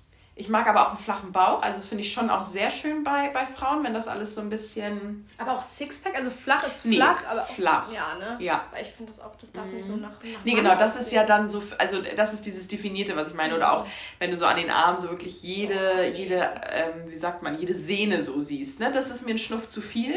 Ich 0.42 0.48
mag 0.48 0.66
aber 0.66 0.86
auch 0.86 0.88
einen 0.88 0.98
flachen 0.98 1.30
Bauch. 1.30 1.62
Also 1.62 1.78
das 1.78 1.86
finde 1.86 2.02
ich 2.02 2.12
schon 2.12 2.28
auch 2.28 2.42
sehr 2.42 2.68
schön 2.68 3.04
bei, 3.04 3.28
bei 3.28 3.46
Frauen, 3.46 3.84
wenn 3.84 3.94
das 3.94 4.08
alles 4.08 4.34
so 4.34 4.40
ein 4.40 4.50
bisschen. 4.50 5.24
Aber 5.38 5.52
auch 5.52 5.62
Sixpack, 5.62 6.16
also 6.16 6.30
flach 6.30 6.66
ist 6.66 6.84
nee, 6.84 6.96
flach, 6.96 7.24
aber 7.30 7.42
auch 7.42 7.48
flach. 7.48 7.92
ja, 7.92 8.16
ne? 8.16 8.38
Ja. 8.40 8.64
Weil 8.72 8.82
ich 8.82 8.90
finde 8.90 9.12
das 9.12 9.20
auch, 9.20 9.36
das 9.36 9.52
darf 9.52 9.66
mhm. 9.66 9.74
nicht 9.74 9.84
so 9.84 9.94
nach. 9.94 10.10
nach 10.10 10.44
nee, 10.44 10.54
genau, 10.54 10.74
das 10.74 10.96
ist 10.96 11.12
ja 11.12 11.22
dann 11.22 11.48
so, 11.48 11.62
also 11.78 12.02
das 12.16 12.34
ist 12.34 12.44
dieses 12.44 12.66
Definierte, 12.66 13.14
was 13.14 13.28
ich 13.28 13.34
meine. 13.34 13.54
Oder 13.54 13.72
auch, 13.72 13.86
wenn 14.18 14.32
du 14.32 14.36
so 14.36 14.44
an 14.44 14.56
den 14.56 14.68
Armen 14.68 14.98
so 14.98 15.10
wirklich 15.10 15.44
jede, 15.44 16.08
jede, 16.08 16.50
ähm, 16.72 17.08
wie 17.08 17.16
sagt 17.16 17.42
man, 17.42 17.56
jede 17.56 17.74
Sehne 17.74 18.20
so 18.20 18.40
siehst. 18.40 18.80
Ne? 18.80 18.90
Das 18.90 19.10
ist 19.10 19.24
mir 19.24 19.34
ein 19.34 19.38
Schnuff 19.38 19.68
zu 19.68 19.80
viel. 19.80 20.16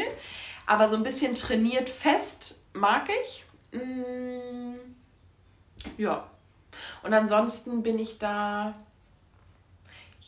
Aber 0.66 0.88
so 0.88 0.96
ein 0.96 1.04
bisschen 1.04 1.36
trainiert 1.36 1.88
fest 1.88 2.60
mag 2.72 3.08
ich. 3.22 3.44
Mm, 3.70 4.74
ja. 5.98 6.26
Und 7.04 7.14
ansonsten 7.14 7.84
bin 7.84 8.00
ich 8.00 8.18
da 8.18 8.74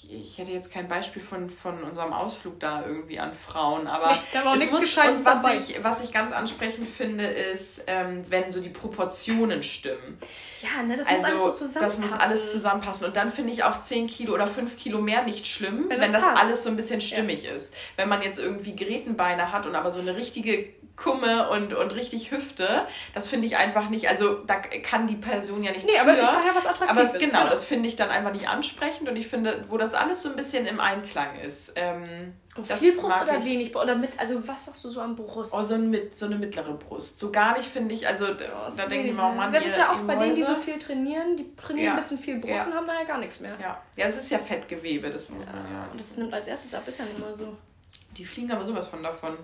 ich, 0.05 0.13
ich 0.13 0.39
hätte 0.39 0.53
jetzt 0.53 0.73
kein 0.73 0.89
Beispiel 0.89 1.23
von, 1.23 1.51
von 1.51 1.83
unserem 1.83 2.13
Ausflug 2.13 2.61
da 2.61 2.85
irgendwie 2.85 3.19
an 3.19 3.35
Frauen, 3.35 3.87
aber 3.89 4.13
nee, 4.13 4.21
da 4.33 4.45
war 4.45 4.55
es 4.55 4.71
muss, 4.71 4.97
und 4.97 5.25
was 5.25 5.69
ich, 5.69 5.83
was 5.83 6.05
ich 6.05 6.13
ganz 6.13 6.33
ansprechend 6.33 6.89
finde, 6.89 7.27
ist, 7.27 7.85
ähm, 7.87 8.25
wenn 8.29 8.53
so 8.53 8.61
die 8.61 8.69
Proportionen 8.69 9.63
stimmen. 9.63 10.19
Ja, 10.63 10.83
ne, 10.83 10.97
das 10.97 11.07
also, 11.07 11.21
muss 11.21 11.31
alles 11.31 11.43
so 11.43 11.53
zusammenpassen. 11.53 12.03
Das 12.03 12.11
muss 12.11 12.21
alles 12.21 12.53
zusammenpassen. 12.53 13.07
Und 13.07 13.17
dann 13.17 13.31
finde 13.31 13.53
ich 13.53 13.63
auch 13.63 13.81
10 13.81 14.09
Kilo 14.09 14.35
oder 14.35 14.47
5 14.47 14.77
Kilo 14.77 15.01
mehr 15.01 15.23
nicht 15.23 15.47
schlimm, 15.47 15.87
wenn, 15.89 16.01
wenn 16.01 16.13
das, 16.13 16.25
das 16.25 16.41
alles 16.41 16.65
so 16.65 16.71
ein 16.71 16.77
bisschen 16.77 17.01
stimmig 17.01 17.45
ja. 17.45 17.53
ist. 17.53 17.75
Wenn 17.97 18.09
man 18.09 18.23
jetzt 18.23 18.39
irgendwie 18.39 18.75
Gerätenbeine 18.75 19.53
hat 19.53 19.67
und 19.67 19.77
aber 19.77 19.93
so 19.93 20.01
eine 20.01 20.17
richtige 20.17 20.69
Kumme 21.03 21.49
und, 21.51 21.73
und 21.73 21.95
richtig 21.95 22.31
Hüfte. 22.31 22.87
Das 23.15 23.29
finde 23.29 23.47
ich 23.47 23.57
einfach 23.57 23.89
nicht, 23.89 24.09
also 24.09 24.35
da 24.47 24.57
kann 24.57 25.07
die 25.07 25.17
Person 25.17 25.63
ja 25.63 25.71
nichts 25.71 25.87
nee, 25.87 25.99
aber 25.99 26.15
für. 26.15 26.23
Ich 26.23 26.27
ja 26.27 26.53
was 26.55 26.67
attraktiv 26.67 26.91
aber 26.91 27.03
es, 27.03 27.13
ist, 27.13 27.21
genau, 27.21 27.49
das 27.49 27.65
finde 27.65 27.89
ich 27.89 27.97
dann 27.97 28.11
einfach 28.11 28.33
nicht 28.33 28.49
ansprechend 28.49 29.09
und 29.09 29.17
ich 29.17 29.29
finde, 29.29 29.63
wo 29.69 29.77
das 29.77 29.95
alles 29.95 30.23
so 30.23 30.29
ein 30.29 30.37
bisschen 30.37 30.67
im 30.67 30.81
Einklang 30.81 31.39
ist. 31.41 31.73
Ähm, 31.77 32.35
das 32.67 32.81
viel 32.81 32.97
Brust 32.97 33.23
oder 33.23 33.39
ich. 33.39 33.45
wenig 33.45 33.77
oder 33.77 33.95
mit, 33.95 34.19
also 34.19 34.47
was 34.49 34.65
sagst 34.65 34.85
du 34.85 34.89
so 34.89 35.01
am 35.01 35.15
Brust? 35.15 35.55
Oh, 35.55 35.63
so, 35.63 35.75
ein, 35.75 35.97
so 36.13 36.27
eine 36.27 36.37
mittlere 36.37 36.73
Brust. 36.73 37.21
So 37.21 37.31
gar 37.31 37.57
nicht 37.57 37.69
finde 37.69 37.95
ich, 37.95 38.09
also 38.09 38.27
oh, 38.27 38.73
da 38.77 38.87
denke 38.87 39.09
ich 39.09 39.15
mir 39.15 39.23
auch, 39.23 39.35
Mann, 39.35 39.53
Das 39.53 39.65
ist 39.65 39.79
ja 39.79 39.93
auch 39.93 40.01
bei 40.01 40.17
denen, 40.17 40.35
die 40.35 40.43
so 40.43 40.57
viel 40.57 40.79
trainieren, 40.79 41.37
die 41.37 41.55
trainieren 41.55 41.87
ja. 41.87 41.93
ein 41.93 41.99
bisschen 41.99 42.19
viel 42.19 42.39
Brust 42.41 42.57
ja. 42.57 42.65
und 42.65 42.75
haben 42.75 42.87
nachher 42.87 43.05
gar 43.05 43.19
nichts 43.19 43.39
mehr. 43.39 43.57
Ja, 43.61 43.81
ja 43.97 44.07
es 44.07 44.17
ist 44.17 44.31
ja 44.31 44.39
Fettgewebe, 44.39 45.11
das 45.11 45.29
ja. 45.29 45.37
ja. 45.37 45.89
Und 45.93 46.01
das 46.01 46.17
nimmt 46.17 46.35
als 46.35 46.49
erstes 46.49 46.75
ab, 46.75 46.83
ist 46.87 46.99
ja 46.99 47.05
immer 47.17 47.33
so. 47.33 47.57
Die 48.19 48.25
fliegen 48.25 48.51
aber 48.51 48.65
sowas 48.65 48.89
von 48.89 49.03
davon. 49.03 49.37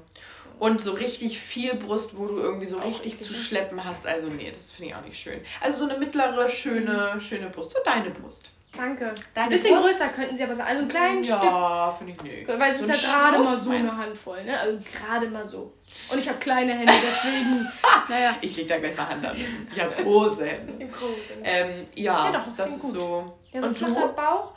Und 0.59 0.81
so 0.81 0.93
richtig 0.93 1.39
viel 1.39 1.75
Brust, 1.75 2.17
wo 2.17 2.27
du 2.27 2.39
irgendwie 2.39 2.67
so 2.67 2.79
richtig 2.79 3.21
zu 3.21 3.33
schleppen 3.33 3.85
hast. 3.85 4.07
Also 4.07 4.29
nee, 4.29 4.51
das 4.53 4.71
finde 4.71 4.91
ich 4.91 4.97
auch 4.97 5.03
nicht 5.03 5.19
schön. 5.19 5.41
Also 5.61 5.85
so 5.85 5.91
eine 5.91 5.99
mittlere, 5.99 6.49
schöne, 6.49 7.21
schöne 7.21 7.49
Brust. 7.51 7.73
So 7.73 7.79
deine 7.85 8.11
Brust. 8.11 8.51
Danke. 8.77 9.15
Deine 9.33 9.47
ein 9.47 9.51
bisschen 9.51 9.79
Brust? 9.79 9.99
größer 9.99 10.13
könnten 10.13 10.37
sie 10.37 10.43
aber 10.43 10.55
sein. 10.55 10.67
Also 10.67 10.83
ein 10.83 10.89
kleines 10.89 11.29
ja, 11.29 11.39
Stück. 11.39 11.51
Ja, 11.51 11.93
finde 11.93 12.13
ich 12.13 12.23
nicht. 12.23 12.49
Weil 12.49 12.73
es 12.73 12.81
so 12.81 12.87
ist 12.87 13.05
ja 13.05 13.13
gerade 13.13 13.39
mal 13.39 13.57
so 13.57 13.71
eine 13.71 13.97
Handvoll, 13.97 14.45
ne? 14.45 14.59
Also 14.59 14.79
gerade 14.93 15.29
mal 15.29 15.45
so. 15.45 15.73
Und 16.11 16.19
ich 16.19 16.29
habe 16.29 16.39
kleine 16.39 16.73
Hände, 16.73 16.93
deswegen. 16.93 17.69
naja. 18.09 18.37
Ich 18.41 18.57
leg 18.57 18.67
da 18.67 18.79
gleich 18.79 18.97
mal 18.97 19.09
Hand 19.09 19.25
an. 19.25 19.37
Ich 19.73 19.81
habe 19.81 20.03
große 20.03 20.47
Hände. 20.47 20.87
große. 20.87 21.17
Ähm, 21.45 21.87
ja, 21.95 22.27
ja 22.27 22.33
doch, 22.33 22.47
das, 22.47 22.57
das 22.57 22.77
ist 22.77 22.83
gut. 22.83 22.91
so. 22.93 23.39
Ja, 23.53 23.61
so 23.61 23.69
ein 23.69 23.77
flacher 23.77 24.09
Bauch 24.09 24.55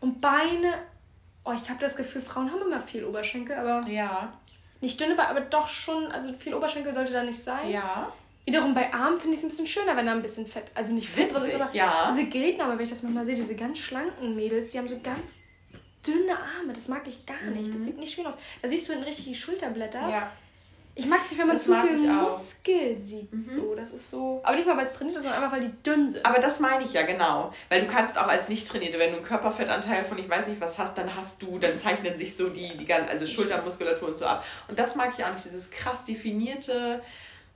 und 0.00 0.20
Beine. 0.20 0.74
Oh, 1.48 1.52
ich 1.52 1.68
habe 1.68 1.80
das 1.80 1.96
Gefühl, 1.96 2.20
Frauen 2.20 2.50
haben 2.52 2.60
immer 2.60 2.82
viel 2.82 3.04
Oberschenkel, 3.04 3.56
aber. 3.56 3.86
Ja. 3.88 4.32
Nicht 4.80 5.00
dünne, 5.00 5.18
aber 5.18 5.40
doch 5.40 5.68
schon, 5.68 6.06
also 6.12 6.32
viel 6.34 6.54
Oberschenkel 6.54 6.92
sollte 6.92 7.12
da 7.12 7.22
nicht 7.22 7.42
sein. 7.42 7.70
Ja. 7.70 8.12
Wiederum 8.44 8.74
bei 8.74 8.92
Armen 8.92 9.18
finde 9.18 9.34
ich 9.34 9.38
es 9.38 9.44
ein 9.44 9.48
bisschen 9.48 9.66
schöner, 9.66 9.96
wenn 9.96 10.06
da 10.06 10.12
ein 10.12 10.22
bisschen 10.22 10.46
Fett, 10.46 10.64
also 10.74 10.94
nicht 10.94 11.08
Fett 11.08 11.34
Witzig, 11.34 11.54
ist, 11.54 11.60
aber 11.60 11.74
ja. 11.74 12.10
diese 12.10 12.28
Gerätenarme, 12.28 12.78
wenn 12.78 12.84
ich 12.84 12.90
das 12.90 13.02
manchmal 13.02 13.24
sehe, 13.24 13.34
diese 13.34 13.56
ganz 13.56 13.78
schlanken 13.78 14.36
Mädels, 14.36 14.70
die 14.70 14.78
haben 14.78 14.88
so 14.88 14.98
ganz 15.00 15.34
dünne 16.06 16.32
Arme. 16.32 16.72
Das 16.72 16.88
mag 16.88 17.06
ich 17.06 17.26
gar 17.26 17.42
nicht. 17.42 17.68
Das 17.68 17.76
mhm. 17.76 17.84
sieht 17.84 17.98
nicht 17.98 18.14
schön 18.14 18.26
aus. 18.26 18.38
Da 18.62 18.68
siehst 18.68 18.88
du 18.88 18.92
dann 18.92 19.02
richtig 19.02 19.24
die 19.24 19.34
Schulterblätter. 19.34 20.08
Ja. 20.08 20.32
Ich 20.98 21.06
mag 21.06 21.20
es 21.24 21.30
nicht, 21.30 21.38
wenn 21.38 21.46
man 21.46 21.54
das 21.54 21.64
zu 21.64 21.76
viel 21.76 22.12
Muskel 22.12 22.96
sieht. 23.00 23.32
Mhm. 23.32 23.48
So, 23.48 23.76
das 23.76 23.92
ist 23.92 24.10
so. 24.10 24.40
Aber 24.42 24.56
nicht 24.56 24.66
mal, 24.66 24.76
weil 24.76 24.88
es 24.88 24.94
trainiert 24.94 25.16
ist, 25.16 25.22
sondern 25.22 25.44
einfach, 25.44 25.56
weil 25.56 25.68
die 25.68 25.82
dünn 25.84 26.08
sind. 26.08 26.26
Aber 26.26 26.40
das 26.40 26.58
meine 26.58 26.82
ich 26.82 26.92
ja 26.92 27.02
genau. 27.02 27.52
Weil 27.68 27.82
du 27.82 27.86
kannst 27.86 28.18
auch 28.18 28.26
als 28.26 28.48
nicht 28.48 28.66
trainierte, 28.66 28.98
wenn 28.98 29.10
du 29.10 29.18
einen 29.18 29.24
Körperfettanteil 29.24 30.04
von 30.04 30.18
ich 30.18 30.28
weiß 30.28 30.48
nicht 30.48 30.60
was 30.60 30.76
hast, 30.76 30.98
dann 30.98 31.14
hast 31.14 31.40
du, 31.40 31.60
dann 31.60 31.76
zeichnen 31.76 32.18
sich 32.18 32.36
so 32.36 32.48
die, 32.48 32.76
die 32.76 32.84
ganze, 32.84 33.12
also 33.12 33.26
Schultermuskulatur 33.26 34.08
und 34.08 34.18
so 34.18 34.26
ab. 34.26 34.44
Und 34.66 34.76
das 34.76 34.96
mag 34.96 35.12
ich 35.16 35.24
auch 35.24 35.32
nicht, 35.32 35.44
dieses 35.44 35.70
krass 35.70 36.04
definierte. 36.04 37.00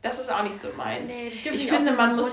Das 0.03 0.21
ist 0.21 0.33
auch 0.33 0.45
nicht 0.45 0.57
so 0.57 0.69
meins. 0.77 1.09
Nee, 1.09 1.33
ich 1.53 1.69
finde, 1.69 1.93
man 1.93 2.15
muss. 2.15 2.33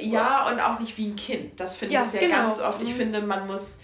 Ja, 0.00 0.50
und 0.50 0.60
auch 0.60 0.78
nicht 0.78 0.98
wie 0.98 1.06
ein 1.06 1.16
Kind. 1.16 1.58
Das 1.60 1.76
finde 1.76 1.94
ja, 1.94 2.02
ich 2.02 2.12
ja 2.12 2.20
genau. 2.20 2.36
ganz 2.36 2.60
oft. 2.60 2.82
Ich 2.82 2.90
mhm. 2.90 2.96
finde, 2.96 3.22
man 3.22 3.46
muss 3.46 3.80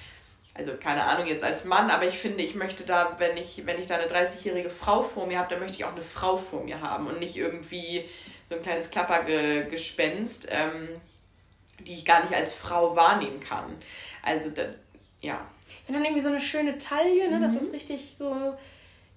also 0.59 0.73
keine 0.75 1.05
Ahnung 1.05 1.29
jetzt 1.29 1.45
als 1.45 1.65
Mann, 1.65 1.89
aber 1.89 2.07
ich 2.07 2.19
finde, 2.19 2.43
ich 2.43 2.57
möchte 2.57 2.85
da, 2.85 3.15
wenn 3.19 3.37
ich, 3.37 3.63
wenn 3.65 3.81
ich 3.81 3.87
da 3.87 3.95
eine 3.95 4.11
30-jährige 4.11 4.71
Frau 4.71 5.03
vor 5.03 5.27
mir 5.27 5.39
habe, 5.39 5.51
dann 5.51 5.61
möchte 5.61 5.77
ich 5.77 5.85
auch 5.85 5.93
eine 5.93 6.03
Frau 6.03 6.37
vor 6.37 6.65
mir 6.65 6.81
haben 6.81 7.07
und 7.07 7.21
nicht 7.21 7.37
irgendwie 7.37 8.05
so 8.45 8.57
ein 8.57 8.63
kleines 8.63 8.91
Klappergespenst, 8.91 10.49
ähm, 10.51 10.89
die 11.79 11.95
ich 11.95 12.05
gar 12.05 12.23
nicht 12.23 12.35
als 12.35 12.53
Frau 12.53 12.97
wahrnehmen 12.97 13.39
kann. 13.39 13.73
Also, 14.23 14.51
da, 14.51 14.63
ja. 15.21 15.47
Und 15.87 15.95
dann 15.95 16.05
irgendwie 16.05 16.23
so 16.23 16.29
eine 16.29 16.41
schöne 16.41 16.77
Taille, 16.79 17.31
ne? 17.31 17.37
Mhm. 17.37 17.43
Das 17.43 17.55
ist 17.55 17.73
richtig 17.73 18.17
so, 18.19 18.57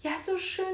ja, 0.04 0.12
so 0.24 0.38
schön, 0.38 0.66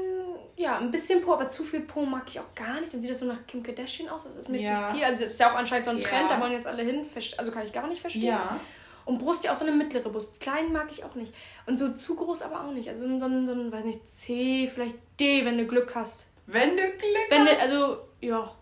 ja, 0.56 0.76
ein 0.76 0.90
bisschen 0.90 1.22
Po, 1.22 1.32
aber 1.32 1.48
zu 1.48 1.64
viel 1.64 1.80
Po 1.80 2.04
mag 2.04 2.24
ich 2.28 2.40
auch 2.40 2.54
gar 2.54 2.78
nicht. 2.80 2.92
Dann 2.92 3.00
sieht 3.00 3.10
das 3.10 3.20
so 3.20 3.26
nach 3.26 3.46
Kim 3.46 3.62
Kardashian 3.62 4.10
aus. 4.10 4.24
Das 4.24 4.36
ist 4.36 4.48
mir 4.50 4.60
ja. 4.60 4.88
zu 4.88 4.96
viel. 4.96 5.04
Also, 5.04 5.24
das 5.24 5.32
ist 5.32 5.40
ja 5.40 5.50
auch 5.50 5.56
anscheinend 5.56 5.86
so 5.86 5.92
ein 5.92 5.98
ja. 5.98 6.08
Trend, 6.08 6.30
da 6.30 6.38
wollen 6.38 6.52
jetzt 6.52 6.66
alle 6.66 6.82
hin. 6.82 7.06
Also, 7.38 7.50
kann 7.50 7.64
ich 7.64 7.72
gar 7.72 7.86
nicht 7.86 8.02
verstehen. 8.02 8.24
Ja. 8.24 8.60
Und 9.08 9.20
Brust 9.20 9.42
ja 9.42 9.52
auch 9.52 9.56
so 9.56 9.64
eine 9.64 9.74
mittlere 9.74 10.10
Brust. 10.10 10.38
Klein 10.38 10.70
mag 10.70 10.92
ich 10.92 11.02
auch 11.02 11.14
nicht. 11.14 11.32
Und 11.64 11.78
so 11.78 11.94
zu 11.94 12.14
groß 12.14 12.42
aber 12.42 12.66
auch 12.66 12.72
nicht. 12.72 12.90
Also 12.90 13.04
so 13.18 13.24
ein, 13.24 13.46
so 13.46 13.52
ein 13.54 13.72
weiß 13.72 13.86
nicht, 13.86 14.10
C, 14.10 14.70
vielleicht 14.72 14.96
D, 15.18 15.46
wenn 15.46 15.56
du 15.56 15.66
Glück 15.66 15.94
hast. 15.94 16.26
Wenn 16.44 16.76
du 16.76 16.82
Glück 16.82 17.30
wenn 17.30 17.46
hast? 17.46 17.52
Du, 17.52 17.58
also, 17.58 17.98
ja. 18.20 18.54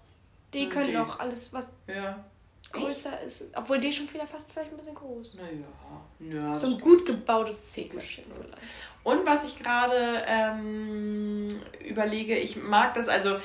D 0.55 0.69
könnte 0.69 0.93
D. 0.93 0.99
auch 0.99 1.19
alles, 1.19 1.53
was 1.53 1.73
ja. 1.89 2.25
Größer 2.73 3.23
ist. 3.23 3.51
Obwohl 3.55 3.79
D 3.79 3.93
schon 3.93 4.13
wieder 4.13 4.27
fast 4.27 4.53
vielleicht 4.53 4.71
ein 4.71 4.77
bisschen 4.77 4.95
groß. 4.95 5.35
Naja. 5.35 6.35
Ja, 6.35 6.55
so 6.55 6.67
ein 6.67 6.81
gut 6.81 7.07
gebautes 7.07 7.73
C-Köpfchen 7.73 8.25
vielleicht. 8.35 8.87
Und 9.03 9.27
was 9.27 9.45
ich 9.45 9.59
gerade 9.59 10.25
ähm, 10.27 11.49
überlege, 11.87 12.37
ich 12.37 12.57
mag 12.57 12.95
das, 12.95 13.09
also 13.09 13.37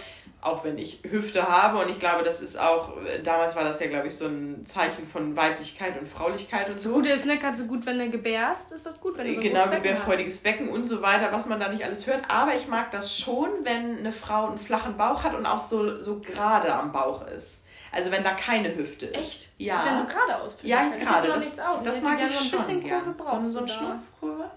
auch 0.42 0.64
wenn 0.64 0.78
ich 0.80 1.02
Hüfte 1.04 1.48
habe 1.48 1.78
und 1.84 1.90
ich 1.90 2.00
glaube, 2.00 2.24
das 2.24 2.42
ist 2.42 2.60
auch, 2.60 2.98
damals 3.24 3.56
war 3.56 3.64
das 3.64 3.80
ja, 3.80 3.88
glaube 3.88 4.08
ich, 4.08 4.16
so 4.16 4.26
ein 4.26 4.66
Zeichen 4.66 5.06
von 5.06 5.36
Weiblichkeit 5.36 6.00
und 6.00 6.08
Fraulichkeit 6.08 6.68
und 6.70 6.82
so. 6.82 6.90
Das 6.90 6.96
Gute 6.98 7.10
ist, 7.14 7.26
ne, 7.28 7.38
kannst 7.38 7.62
du 7.62 7.68
gut, 7.68 7.86
wenn 7.86 8.00
du 8.00 8.10
gebärst, 8.10 8.72
ist 8.72 8.86
das 8.88 9.00
gut, 9.00 9.18
wenn 9.18 9.28
du 9.28 9.36
so 9.36 9.40
Genau, 9.40 9.68
gebärfreudiges 9.70 10.40
Becken 10.40 10.70
und 10.70 10.86
so 10.86 11.02
weiter, 11.04 11.32
was 11.32 11.46
man 11.46 11.60
da 11.60 11.70
nicht 11.70 11.86
alles 11.86 12.08
hört. 12.08 12.24
Aber 12.28 12.56
ich 12.56 12.68
mag 12.68 12.90
das 12.90 13.16
schon, 13.16 13.50
wenn 13.64 14.00
eine 14.00 14.12
Frau 14.12 14.48
einen 14.48 14.58
flachen 14.58 14.98
Bauch 14.98 15.24
hat 15.24 15.36
und 15.36 15.46
auch 15.46 15.62
so, 15.62 16.00
so 16.02 16.20
gerade 16.20 16.74
am 16.74 16.92
Bauch 16.92 17.28
ist. 17.28 17.61
Also 17.92 18.10
wenn 18.12 18.24
da 18.24 18.32
keine 18.32 18.76
Hüfte 18.76 19.08
ist. 19.08 19.18
Echt? 19.18 19.50
Ja. 19.58 19.78
Sieht 19.78 19.92
denn 19.92 19.98
so 20.00 20.06
gerade 20.06 20.42
aus? 20.42 20.58
Ja, 20.64 20.90
gerade. 20.90 21.28
Das, 21.28 21.56
das, 21.56 21.84
das 21.84 22.02
mag 22.02 22.20
ich 22.22 22.36
so 22.36 22.44
ein 22.44 22.52
bisschen 22.52 22.90
Kurve 22.90 23.12
brauchst 23.12 23.46
so, 23.48 23.52
so 23.52 23.60
ein 23.60 23.68
Schnuffkurve. 23.68 24.52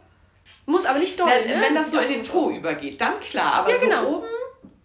Muss 0.67 0.87
aber 0.87 0.99
nicht 0.99 1.19
doll, 1.19 1.29
wenn, 1.29 1.59
ne? 1.59 1.65
wenn 1.65 1.75
das 1.75 1.91
so 1.91 1.99
in 1.99 2.09
den 2.09 2.23
Po 2.23 2.51
übergeht, 2.51 3.01
dann 3.01 3.21
klar. 3.21 3.55
Aber 3.55 3.71
ja, 3.71 3.79
genau. 3.79 4.03
so 4.03 4.17
oben 4.17 4.27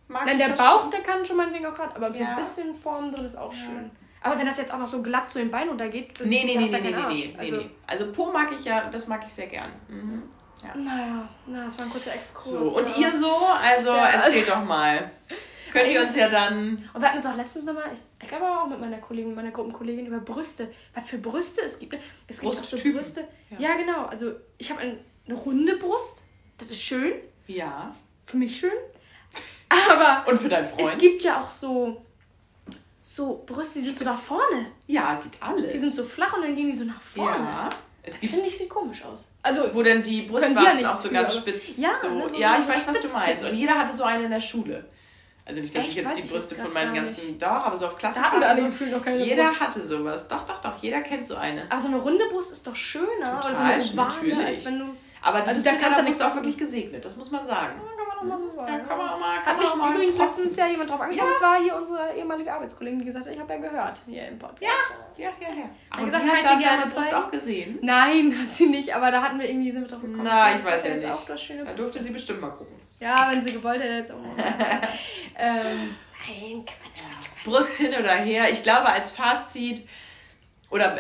mag 0.08 0.26
Nein, 0.26 0.38
der 0.38 0.50
Bauch, 0.50 0.82
schon. 0.82 0.92
der 0.92 1.02
kann 1.02 1.26
schon 1.26 1.38
meinetwegen 1.38 1.66
auch 1.68 1.74
gerade, 1.74 1.96
aber 1.96 2.14
so 2.14 2.24
ein 2.24 2.36
bisschen 2.36 2.76
Form 2.76 3.12
drin 3.12 3.26
ist 3.26 3.38
auch 3.38 3.54
ja. 3.54 3.60
schön. 3.60 3.92
Aber 4.22 4.38
wenn 4.38 4.46
das 4.46 4.58
jetzt 4.58 4.74
auch 4.74 4.80
noch 4.80 4.88
so 4.88 5.02
glatt 5.02 5.30
zu 5.30 5.40
den 5.40 5.50
Beinen 5.50 5.70
runtergeht, 5.70 6.20
dann 6.20 6.28
nee, 6.28 6.44
nee, 6.44 6.58
nee, 6.58 6.68
nee, 6.70 6.80
nee, 6.82 6.92
nee, 6.92 7.36
also, 7.38 7.58
nee, 7.58 7.70
Also 7.88 8.12
Po 8.12 8.32
mag 8.32 8.50
ich 8.52 8.66
ja, 8.66 8.90
das 8.90 9.08
mag 9.08 9.22
ich 9.26 9.32
sehr 9.32 9.48
gern. 9.48 9.72
Mhm. 9.88 10.24
Ja. 10.62 10.76
Naja, 10.76 11.30
na, 11.46 11.64
das 11.66 11.78
war 11.78 11.86
ein 11.86 11.92
kurzer 11.92 12.14
Exkurs. 12.14 12.70
So, 12.70 12.78
und 12.78 12.98
ihr 12.98 13.14
so? 13.14 13.34
Also 13.66 13.90
ja, 13.92 14.10
erzählt 14.10 14.50
also, 14.50 14.60
doch 14.60 14.68
mal. 14.68 15.12
Könnt 15.72 15.92
ihr 15.92 16.02
uns 16.02 16.16
ja 16.16 16.30
dann. 16.30 16.90
Und 16.94 17.02
wir 17.02 17.08
hatten 17.08 17.18
uns 17.18 17.26
auch 17.26 17.36
letztens 17.36 17.66
nochmal, 17.66 17.92
ich, 17.94 18.00
ich 18.24 18.30
glaube 18.30 18.46
auch 18.46 18.68
mit 18.68 18.80
meiner 18.80 18.98
Kollegin, 18.98 19.36
meiner 19.36 19.52
Gruppenkollegin 19.52 20.06
über 20.06 20.20
Brüste. 20.20 20.70
Was 20.94 21.08
für 21.08 21.18
Brüste 21.18 21.62
es 21.62 21.80
gibt. 21.80 21.94
Ne? 21.94 22.00
Es 22.28 22.40
gibt 22.40 22.56
auch 22.56 22.64
so 22.64 22.78
Brüste. 22.78 23.28
Ja. 23.52 23.70
ja. 23.70 23.76
genau. 23.76 24.06
Also 24.06 24.34
ich 24.58 24.70
habe 24.72 24.82
eine 24.82 25.36
runde 25.36 25.78
Brust. 25.78 26.24
Das 26.58 26.70
ist 26.70 26.82
schön. 26.82 27.14
Ja. 27.48 27.96
Für 28.26 28.38
mich 28.38 28.60
schön. 28.60 28.72
Aber. 29.70 30.30
Und 30.30 30.40
für 30.40 30.50
deinen 30.50 30.66
Freund? 30.66 30.94
Es 30.94 31.00
gibt 31.00 31.24
ja 31.24 31.42
auch 31.42 31.50
so. 31.50 32.06
So 33.02 33.44
Brüste, 33.46 33.80
die 33.80 33.86
sind 33.86 33.98
so 33.98 34.06
nach 34.06 34.20
vorne. 34.20 34.68
Ja, 34.88 35.20
geht 35.22 35.42
alles. 35.42 35.74
Die 35.74 35.80
sind 35.80 35.94
so 35.94 36.04
flach 36.04 36.36
und 36.36 36.44
dann 36.44 36.56
gehen 36.56 36.70
die 36.70 36.76
so 36.76 36.86
nach 36.86 37.02
vorne. 37.02 37.44
Ja. 37.44 37.70
Es 38.04 38.20
gibt, 38.20 38.34
Finde 38.34 38.48
ich, 38.48 38.58
sieht 38.58 38.70
komisch 38.70 39.04
aus. 39.04 39.30
Also, 39.44 39.74
wo 39.74 39.84
denn 39.84 40.02
die 40.02 40.24
Brustwarzen 40.24 40.80
ja 40.80 40.94
auch 40.94 40.96
so 40.96 41.10
ganz 41.10 41.36
spitz 41.36 41.78
ja, 41.78 41.90
so. 42.02 42.10
Ne, 42.10 42.28
so 42.28 42.40
ja, 42.40 42.60
ich 42.60 42.68
weiß, 42.68 42.88
was 42.88 43.02
du 43.02 43.08
meinst. 43.10 43.46
Und 43.46 43.56
jeder 43.56 43.78
hatte 43.78 43.96
so 43.96 44.04
eine 44.04 44.24
in 44.24 44.32
der 44.32 44.42
Schule. 44.42 44.86
Also 45.50 45.62
nicht, 45.62 45.74
dass 45.74 45.82
Echt? 45.84 45.98
ich 45.98 46.04
jetzt 46.04 46.18
die 46.24 46.28
Brüste 46.28 46.54
von 46.54 46.72
meinen 46.72 46.94
ganzen. 46.94 47.26
Nicht. 47.26 47.42
Doch, 47.42 47.66
aber 47.66 47.76
so 47.76 47.88
auf 47.88 47.98
Klassen. 47.98 48.22
Da 48.22 48.30
hatten 48.30 48.40
wir 48.40 48.50
alle 48.50 48.64
gefühlt 48.66 48.92
noch 48.92 49.04
keine 49.04 49.26
Jeder 49.26 49.46
Brust. 49.46 49.60
hatte 49.60 49.84
sowas. 49.84 50.28
Doch, 50.28 50.46
doch, 50.46 50.60
doch. 50.62 50.74
Jeder 50.80 51.02
kennt 51.02 51.26
so 51.26 51.36
eine. 51.36 51.64
Aber 51.72 51.80
so 51.80 51.88
eine 51.88 51.98
runde 51.98 52.26
Brust 52.32 52.52
ist 52.52 52.68
doch 52.68 52.76
schöner. 52.76 53.42
Total, 53.42 53.52
oder 53.52 53.56
so 53.56 53.62
eine 53.64 53.74
Ovale, 53.74 53.98
natürlich. 53.98 54.46
Als 54.46 54.66
wenn 54.66 54.80
du, 54.80 54.86
aber 55.24 55.48
also 55.48 55.64
da 55.64 55.76
kannst 55.76 56.00
du 56.00 56.04
nicht 56.04 56.22
auch 56.22 56.36
wirklich 56.36 56.58
gesegnet, 56.58 57.04
das 57.04 57.16
muss 57.18 57.32
man 57.32 57.44
sagen. 57.48 57.82
Auch 58.20 58.24
mal 58.24 58.38
so 58.38 58.50
sagen. 58.50 58.74
Ja, 58.74 58.80
kann 58.80 58.98
man 58.98 59.10
auch 59.10 59.20
mal. 59.20 59.38
Kann 59.38 59.46
hat 59.56 59.60
mich 59.60 59.76
mal 59.76 59.94
übrigens 59.94 60.16
protzen. 60.18 60.36
letztens 60.36 60.58
ja 60.58 60.68
jemand 60.68 60.90
drauf 60.90 61.02
angesprochen. 61.02 61.32
Ja. 61.32 61.40
Das 61.40 61.50
war 61.50 61.62
hier 61.62 61.76
unsere 61.76 62.14
ehemalige 62.14 62.54
Arbeitskollegin, 62.54 63.00
die 63.00 63.06
gesagt 63.06 63.26
hat, 63.26 63.34
ich 63.34 63.40
habe 63.40 63.54
ja 63.54 63.60
gehört 63.60 64.02
hier 64.06 64.28
im 64.28 64.40
Podcast. 64.40 64.62
Ja, 64.62 64.78
ja, 65.18 65.30
ja. 65.40 65.56
ja. 65.56 65.70
Aber 65.90 66.06
gesagt, 66.06 66.26
die 66.26 66.30
hat 66.30 66.44
dann 66.44 66.62
deine 66.62 66.86
Brust 66.88 67.14
auch 67.14 67.32
gesehen? 67.32 67.80
Nein, 67.82 68.38
hat 68.42 68.54
sie 68.54 68.68
nicht, 68.68 68.94
aber 68.94 69.12
da 69.12 69.22
hatten 69.22 69.40
wir 69.40 69.50
irgendwie, 69.50 69.72
sind 69.72 69.82
wir 69.82 69.88
drauf 69.88 70.02
gekommen. 70.02 70.24
Na, 70.24 70.56
ich 70.56 70.66
weiß 70.66 70.86
ja 70.86 70.96
nicht. 70.96 71.12
Auch 71.12 71.26
das 71.26 71.42
schöne 71.42 71.66
da 71.66 71.74
durfte 71.74 72.04
sie 72.04 72.12
bestimmt 72.12 72.42
mal 72.42 72.50
gucken. 72.50 72.76
Ja, 73.00 73.30
wenn 73.32 73.42
sie 73.42 73.54
gewollt 73.54 73.82
hätte, 73.82 73.94
jetzt 73.94 74.12
auch 74.12 74.18
mal. 74.18 74.36
ähm, 75.38 75.96
Nein, 76.28 76.66
Quatsch, 76.66 77.06
Quatsch, 77.06 77.46
Brust 77.46 77.76
hin 77.78 77.94
oder 77.98 78.12
her. 78.12 78.52
Ich 78.52 78.62
glaube, 78.62 78.88
als 78.88 79.12
Fazit 79.12 79.88
oder 80.70 81.00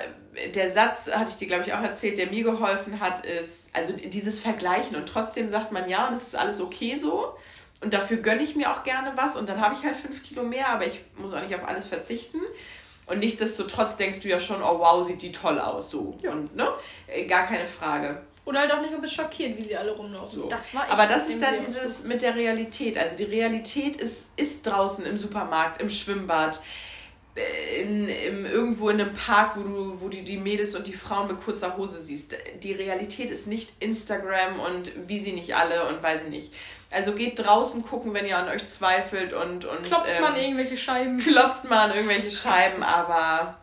der 0.53 0.69
Satz, 0.69 1.11
hatte 1.11 1.29
ich 1.29 1.37
dir, 1.37 1.47
glaube 1.47 1.63
ich, 1.65 1.73
auch 1.73 1.81
erzählt, 1.81 2.17
der 2.17 2.27
mir 2.27 2.43
geholfen 2.43 2.99
hat, 2.99 3.25
ist, 3.25 3.69
also 3.73 3.93
dieses 3.93 4.39
Vergleichen 4.39 4.95
und 4.95 5.07
trotzdem 5.07 5.49
sagt 5.49 5.71
man 5.71 5.89
ja 5.89 6.07
und 6.07 6.13
es 6.13 6.23
ist 6.23 6.35
alles 6.35 6.61
okay 6.61 6.95
so 6.95 7.35
und 7.81 7.93
dafür 7.93 8.17
gönne 8.17 8.43
ich 8.43 8.55
mir 8.55 8.71
auch 8.71 8.83
gerne 8.83 9.13
was 9.15 9.35
und 9.35 9.47
dann 9.47 9.61
habe 9.61 9.75
ich 9.75 9.85
halt 9.85 9.95
fünf 9.95 10.23
Kilo 10.23 10.43
mehr, 10.43 10.69
aber 10.69 10.85
ich 10.85 11.01
muss 11.17 11.33
auch 11.33 11.41
nicht 11.41 11.55
auf 11.55 11.67
alles 11.67 11.87
verzichten. 11.87 12.39
Und 13.05 13.19
nichtsdestotrotz 13.19 13.95
denkst 13.95 14.19
du 14.19 14.29
ja 14.29 14.39
schon, 14.39 14.61
oh 14.61 14.77
wow, 14.77 15.03
sieht 15.03 15.23
die 15.23 15.31
toll 15.31 15.59
aus, 15.59 15.89
so. 15.89 16.15
Ja. 16.21 16.31
Und, 16.31 16.55
ne? 16.55 16.67
Äh, 17.07 17.25
gar 17.25 17.47
keine 17.47 17.65
Frage. 17.65 18.21
Oder 18.45 18.59
halt 18.59 18.71
auch 18.71 18.81
nicht, 18.81 18.93
du 18.93 19.01
bist 19.01 19.15
schockiert, 19.15 19.57
wie 19.57 19.63
sie 19.63 19.75
alle 19.75 19.91
rumlaufen. 19.91 20.43
So. 20.43 20.49
Das 20.49 20.75
war 20.75 20.87
Aber 20.89 21.07
das 21.07 21.27
ist 21.27 21.41
dann 21.41 21.55
dieses 21.59 22.03
mit 22.03 22.21
der 22.21 22.35
Realität. 22.35 22.97
Also 22.97 23.15
die 23.15 23.23
Realität 23.23 23.95
ist, 23.95 24.29
ist 24.37 24.65
draußen 24.65 25.05
im 25.05 25.17
Supermarkt, 25.17 25.81
im 25.81 25.89
Schwimmbad, 25.89 26.59
in, 27.79 28.09
im, 28.09 28.45
irgendwo 28.45 28.89
in 28.89 28.99
einem 28.99 29.13
Park, 29.13 29.55
wo 29.55 29.61
du, 29.61 30.01
wo 30.01 30.09
du 30.09 30.21
die 30.21 30.37
Mädels 30.37 30.75
und 30.75 30.87
die 30.87 30.93
Frauen 30.93 31.27
mit 31.27 31.41
kurzer 31.41 31.77
Hose 31.77 31.99
siehst. 31.99 32.35
Die 32.63 32.73
Realität 32.73 33.29
ist 33.29 33.47
nicht 33.47 33.71
Instagram 33.79 34.59
und 34.59 34.91
wie 35.07 35.19
sie 35.19 35.31
nicht 35.31 35.55
alle 35.55 35.87
und 35.87 36.01
weiß 36.01 36.23
ich 36.23 36.29
nicht. 36.29 36.53
Also 36.91 37.13
geht 37.13 37.37
draußen 37.37 37.83
gucken, 37.83 38.13
wenn 38.13 38.25
ihr 38.25 38.37
an 38.37 38.49
euch 38.49 38.65
zweifelt 38.65 39.33
und. 39.33 39.65
und 39.65 39.83
klopft 39.83 40.07
ähm, 40.09 40.21
man 40.21 40.35
irgendwelche 40.35 40.75
Scheiben. 40.75 41.19
Klopft 41.23 41.65
man 41.65 41.91
irgendwelche 41.93 42.31
Scheiben, 42.31 42.83
aber 42.83 43.57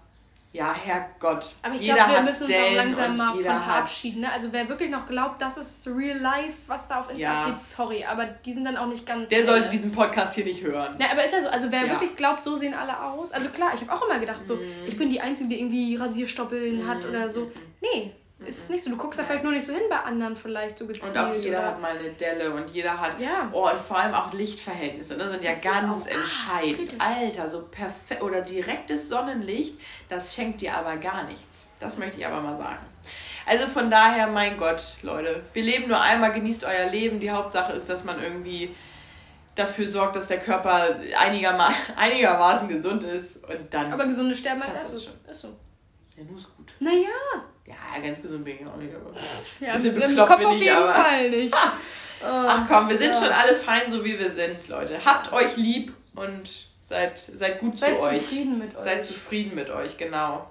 ja, 0.56 0.74
Herrgott. 0.74 1.52
Aber 1.62 1.74
ich 1.74 1.82
glaube, 1.82 2.12
wir 2.12 2.22
müssen 2.22 2.44
uns 2.44 2.54
auch 2.54 2.74
langsam 2.74 3.16
mal 3.16 3.32
von 3.34 3.42
verabschieden. 3.42 4.20
Ne? 4.22 4.32
Also 4.32 4.48
wer 4.50 4.68
wirklich 4.68 4.90
noch 4.90 5.06
glaubt, 5.06 5.40
das 5.42 5.58
ist 5.58 5.86
real 5.88 6.18
life, 6.18 6.56
was 6.66 6.88
da 6.88 7.00
auf 7.00 7.10
Instagram 7.10 7.36
ja. 7.36 7.46
gibt, 7.46 7.60
sorry, 7.60 8.04
aber 8.04 8.24
die 8.24 8.54
sind 8.54 8.64
dann 8.64 8.76
auch 8.78 8.86
nicht 8.86 9.04
ganz... 9.04 9.28
Der 9.28 9.44
sollte 9.44 9.68
diesen 9.68 9.92
Podcast 9.92 10.34
hier 10.34 10.44
nicht 10.44 10.62
hören. 10.62 10.96
Na, 10.98 11.10
aber 11.12 11.24
ist 11.24 11.34
ja 11.34 11.42
so, 11.42 11.48
also 11.48 11.70
wer 11.70 11.84
ja. 11.84 11.92
wirklich 11.92 12.16
glaubt, 12.16 12.42
so 12.42 12.56
sehen 12.56 12.72
alle 12.72 12.98
aus. 12.98 13.32
Also 13.32 13.50
klar, 13.50 13.72
ich 13.74 13.82
habe 13.82 13.92
auch 13.92 14.08
immer 14.08 14.18
gedacht, 14.18 14.46
so, 14.46 14.56
mm. 14.56 14.86
ich 14.88 14.96
bin 14.96 15.10
die 15.10 15.20
Einzige, 15.20 15.50
die 15.50 15.60
irgendwie 15.60 15.96
Rasierstoppeln 15.96 16.84
mm. 16.84 16.88
hat 16.88 17.04
oder 17.04 17.28
so. 17.28 17.52
Nee, 17.82 18.12
ist 18.44 18.68
nicht 18.68 18.84
so. 18.84 18.90
Du 18.90 18.96
guckst 18.96 19.18
da 19.18 19.24
vielleicht 19.24 19.44
nur 19.44 19.52
nicht 19.52 19.66
so 19.66 19.72
hin 19.72 19.84
bei 19.88 19.98
anderen 19.98 20.36
vielleicht 20.36 20.78
so 20.78 20.86
gezielt. 20.86 21.08
Und 21.08 21.18
auch 21.18 21.34
jeder 21.34 21.58
oder? 21.58 21.66
hat 21.68 21.80
mal 21.80 21.96
eine 21.96 22.10
Delle 22.10 22.52
und 22.52 22.68
jeder 22.68 23.00
hat. 23.00 23.18
Ja. 23.18 23.48
Oh, 23.50 23.68
und 23.68 23.80
vor 23.80 23.98
allem 23.98 24.14
auch 24.14 24.32
Lichtverhältnisse, 24.32 25.16
ne? 25.16 25.28
Sind 25.28 25.42
ja 25.42 25.52
das 25.52 25.62
ganz 25.62 26.06
entscheidend. 26.06 26.92
Ah, 26.98 27.14
Alter, 27.20 27.48
so 27.48 27.66
perfekt 27.68 28.22
oder 28.22 28.42
direktes 28.42 29.08
Sonnenlicht, 29.08 29.80
das 30.08 30.34
schenkt 30.34 30.60
dir 30.60 30.74
aber 30.74 30.96
gar 30.96 31.24
nichts. 31.24 31.66
Das 31.80 31.96
möchte 31.96 32.18
ich 32.18 32.26
aber 32.26 32.40
mal 32.42 32.56
sagen. 32.56 32.84
Also 33.46 33.66
von 33.66 33.90
daher, 33.90 34.26
mein 34.26 34.58
Gott, 34.58 34.96
Leute, 35.02 35.42
wir 35.52 35.62
leben 35.62 35.88
nur 35.88 36.00
einmal, 36.00 36.32
genießt 36.32 36.64
euer 36.64 36.90
Leben. 36.90 37.20
Die 37.20 37.30
Hauptsache 37.30 37.72
ist, 37.72 37.88
dass 37.88 38.04
man 38.04 38.20
irgendwie 38.22 38.74
dafür 39.54 39.88
sorgt, 39.88 40.16
dass 40.16 40.28
der 40.28 40.40
Körper 40.40 40.96
einigerma 41.18 41.72
einigermaßen 41.96 42.68
gesund 42.68 43.02
ist 43.02 43.42
und 43.44 43.72
dann. 43.72 43.92
Aber 43.92 44.06
gesunde 44.06 44.36
sterben 44.36 44.62
als 44.62 44.74
erstes. 44.74 45.18
Ist 45.30 45.40
so. 45.40 45.48
Ja, 46.16 46.24
nur 46.24 46.36
ist 46.36 46.54
gut. 46.56 46.72
Naja. 46.80 47.08
Ja, 47.66 48.00
ganz 48.00 48.22
gesund 48.22 48.44
bin 48.44 48.56
ich 48.60 48.66
auch 48.66 48.76
nicht, 48.76 48.94
aber. 48.94 49.12
Ja, 49.60 49.72
bisschen 49.72 49.94
bekloppt 49.94 50.30
Kopf 50.30 50.38
bin 50.38 50.62
ich, 50.62 50.72
aber. 50.72 50.94
Fall 50.94 51.30
nicht. 51.30 51.54
Ach 52.24 52.68
komm, 52.68 52.88
wir 52.88 52.96
sind 52.96 53.12
ja. 53.12 53.20
schon 53.20 53.32
alle 53.32 53.54
fein, 53.54 53.90
so 53.90 54.04
wie 54.04 54.18
wir 54.18 54.30
sind, 54.30 54.68
Leute. 54.68 54.98
Habt 55.04 55.32
euch 55.32 55.56
lieb 55.56 55.92
und 56.14 56.48
seid, 56.80 57.18
seid 57.18 57.60
gut 57.60 57.78
seid 57.78 57.98
zu 57.98 58.04
euch. 58.04 58.12
Seid 58.12 58.20
zufrieden 58.22 58.58
mit 58.58 58.76
euch. 58.76 58.84
Seid 58.84 59.04
zufrieden 59.04 59.54
mit 59.54 59.70
euch, 59.70 59.96
genau. 59.96 60.48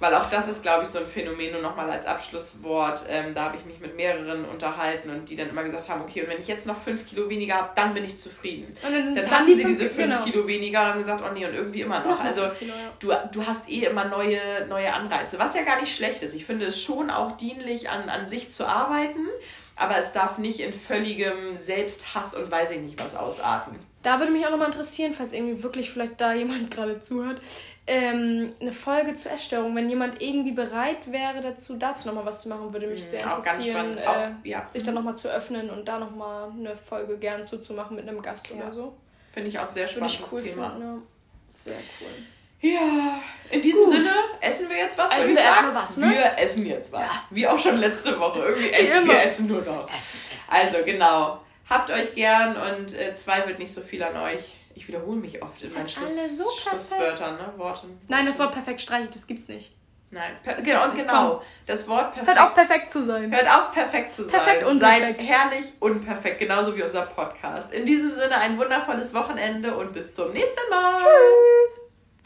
Weil 0.00 0.14
auch 0.14 0.28
das 0.28 0.48
ist, 0.48 0.62
glaube 0.62 0.82
ich, 0.82 0.88
so 0.88 0.98
ein 0.98 1.06
Phänomen, 1.06 1.52
nur 1.52 1.62
nochmal 1.62 1.90
als 1.90 2.04
Abschlusswort. 2.06 3.04
Ähm, 3.08 3.34
da 3.34 3.44
habe 3.44 3.56
ich 3.56 3.64
mich 3.64 3.80
mit 3.80 3.96
mehreren 3.96 4.44
unterhalten 4.44 5.08
und 5.08 5.30
die 5.30 5.36
dann 5.36 5.48
immer 5.48 5.62
gesagt 5.62 5.88
haben, 5.88 6.02
okay, 6.02 6.22
und 6.22 6.28
wenn 6.28 6.40
ich 6.40 6.48
jetzt 6.48 6.66
noch 6.66 6.76
fünf 6.76 7.06
Kilo 7.06 7.28
weniger 7.30 7.54
habe, 7.54 7.70
dann 7.76 7.94
bin 7.94 8.04
ich 8.04 8.18
zufrieden. 8.18 8.66
Und 8.82 8.92
dann, 8.92 9.14
dann 9.14 9.30
hatten 9.30 9.54
sie 9.54 9.64
diese 9.64 9.88
fünf 9.88 10.10
genau. 10.10 10.24
Kilo 10.24 10.46
weniger 10.46 10.82
und 10.82 10.88
haben 10.88 10.98
gesagt, 10.98 11.22
oh 11.24 11.32
nee, 11.32 11.46
und 11.46 11.54
irgendwie 11.54 11.82
immer 11.82 12.00
noch. 12.00 12.20
Also 12.20 12.48
Kilo, 12.58 12.72
ja. 12.72 12.92
du, 13.30 13.38
du 13.38 13.46
hast 13.46 13.68
eh 13.68 13.84
immer 13.84 14.04
neue, 14.04 14.40
neue 14.68 14.92
Anreize, 14.92 15.38
was 15.38 15.54
ja 15.54 15.62
gar 15.62 15.80
nicht 15.80 15.94
schlecht 15.94 16.22
ist. 16.22 16.34
Ich 16.34 16.44
finde 16.44 16.66
es 16.66 16.82
schon 16.82 17.10
auch 17.10 17.36
dienlich, 17.36 17.88
an, 17.88 18.08
an 18.08 18.26
sich 18.26 18.50
zu 18.50 18.66
arbeiten, 18.66 19.28
aber 19.76 19.96
es 19.98 20.12
darf 20.12 20.38
nicht 20.38 20.60
in 20.60 20.72
völligem 20.72 21.56
Selbsthass 21.56 22.34
und 22.34 22.50
weiß 22.50 22.72
ich 22.72 22.80
nicht 22.80 23.02
was 23.02 23.14
ausarten. 23.14 23.78
Da 24.02 24.18
würde 24.18 24.32
mich 24.32 24.44
auch 24.44 24.50
nochmal 24.50 24.68
interessieren, 24.68 25.14
falls 25.16 25.32
irgendwie 25.32 25.62
wirklich 25.62 25.90
vielleicht 25.90 26.20
da 26.20 26.34
jemand 26.34 26.70
gerade 26.74 27.00
zuhört 27.00 27.40
ähm, 27.86 28.52
eine 28.60 28.72
Folge 28.72 29.16
zur 29.16 29.32
Essstörung. 29.32 29.76
Wenn 29.76 29.90
jemand 29.90 30.20
irgendwie 30.22 30.52
bereit 30.52 31.10
wäre 31.10 31.40
dazu, 31.40 31.76
dazu 31.76 32.08
nochmal 32.08 32.24
was 32.26 32.42
zu 32.42 32.48
machen, 32.48 32.72
würde 32.72 32.86
mich 32.86 33.00
mhm, 33.00 33.06
sehr 33.06 33.22
interessieren, 33.22 33.98
äh, 33.98 34.06
auch, 34.06 34.28
ja. 34.42 34.66
sich 34.70 34.82
dann 34.82 34.94
nochmal 34.94 35.16
zu 35.16 35.28
öffnen 35.28 35.70
und 35.70 35.86
da 35.86 35.98
nochmal 35.98 36.50
eine 36.50 36.76
Folge 36.76 37.18
gern 37.18 37.46
zuzumachen 37.46 37.96
mit 37.96 38.08
einem 38.08 38.22
Gast 38.22 38.48
ja. 38.50 38.56
oder 38.56 38.72
so. 38.72 38.96
Finde 39.32 39.48
ich 39.48 39.58
auch 39.58 39.66
sehr 39.66 39.86
spannendes 39.86 40.32
cool 40.32 40.42
Thema. 40.42 40.70
Finden, 40.70 40.82
ja. 40.82 40.98
Sehr 41.52 41.76
cool. 42.00 42.08
Ja, 42.60 43.20
in 43.50 43.60
diesem 43.60 43.84
Gut. 43.84 43.94
Sinne 43.96 44.10
essen 44.40 44.70
wir 44.70 44.78
jetzt 44.78 44.96
was. 44.96 45.12
Essen 45.12 45.36
wir 45.36 45.42
erstmal 45.42 45.74
was, 45.74 45.96
ne? 45.98 46.10
Wir 46.10 46.38
essen 46.38 46.66
jetzt 46.66 46.92
was. 46.92 47.10
Ja. 47.10 47.24
Wie 47.28 47.46
auch 47.46 47.58
schon 47.58 47.76
letzte 47.76 48.18
Woche. 48.18 48.38
Irgendwie 48.38 48.70
essen 48.70 49.06
wir 49.06 49.22
essen 49.22 49.48
nur 49.48 49.60
noch. 49.60 49.86
Essen, 49.94 50.20
essen, 50.34 50.50
also 50.50 50.84
genau. 50.86 51.40
Habt 51.68 51.90
euch 51.90 52.14
gern 52.14 52.56
und 52.56 52.98
äh, 52.98 53.12
zweifelt 53.12 53.58
nicht 53.58 53.72
so 53.72 53.82
viel 53.82 54.02
an 54.02 54.16
euch. 54.16 54.54
Ich 54.74 54.88
wiederhole 54.88 55.18
mich 55.18 55.40
oft 55.42 55.62
in 55.62 55.72
meinen 55.72 55.88
Schluss, 55.88 56.38
so 56.38 56.50
Schlusswörtern, 56.50 57.36
ne? 57.36 57.52
Worten. 57.56 58.00
Nein, 58.08 58.26
das 58.26 58.38
Wort 58.38 58.52
perfekt 58.52 58.80
streiche 58.80 59.04
ich, 59.04 59.10
das 59.10 59.26
gibt's 59.26 59.48
nicht. 59.48 59.72
Nein, 60.10 60.36
per 60.44 60.54
genau, 60.62 60.84
und 60.84 60.96
genau. 60.96 61.42
Das 61.66 61.88
Wort 61.88 62.14
perfekt. 62.14 62.38
Hört 62.38 62.48
auf, 62.48 62.54
perfekt 62.54 62.92
zu 62.92 63.04
sein. 63.04 63.32
Hört 63.32 63.48
auf, 63.48 63.72
perfekt 63.72 64.12
zu 64.12 64.24
sein. 64.24 64.32
Perfekt 64.32 64.64
und 64.64 64.78
Seid 64.78 65.02
perfekt. 65.02 65.22
herrlich 65.24 65.64
und 65.80 66.04
perfekt, 66.04 66.38
genauso 66.38 66.76
wie 66.76 66.82
unser 66.82 67.02
Podcast. 67.02 67.72
In 67.72 67.84
diesem 67.84 68.12
Sinne 68.12 68.36
ein 68.36 68.56
wundervolles 68.58 69.12
Wochenende 69.12 69.76
und 69.76 69.92
bis 69.92 70.14
zum 70.14 70.32
nächsten 70.32 70.70
Mal. 70.70 70.98
Tschüss. 71.00 71.93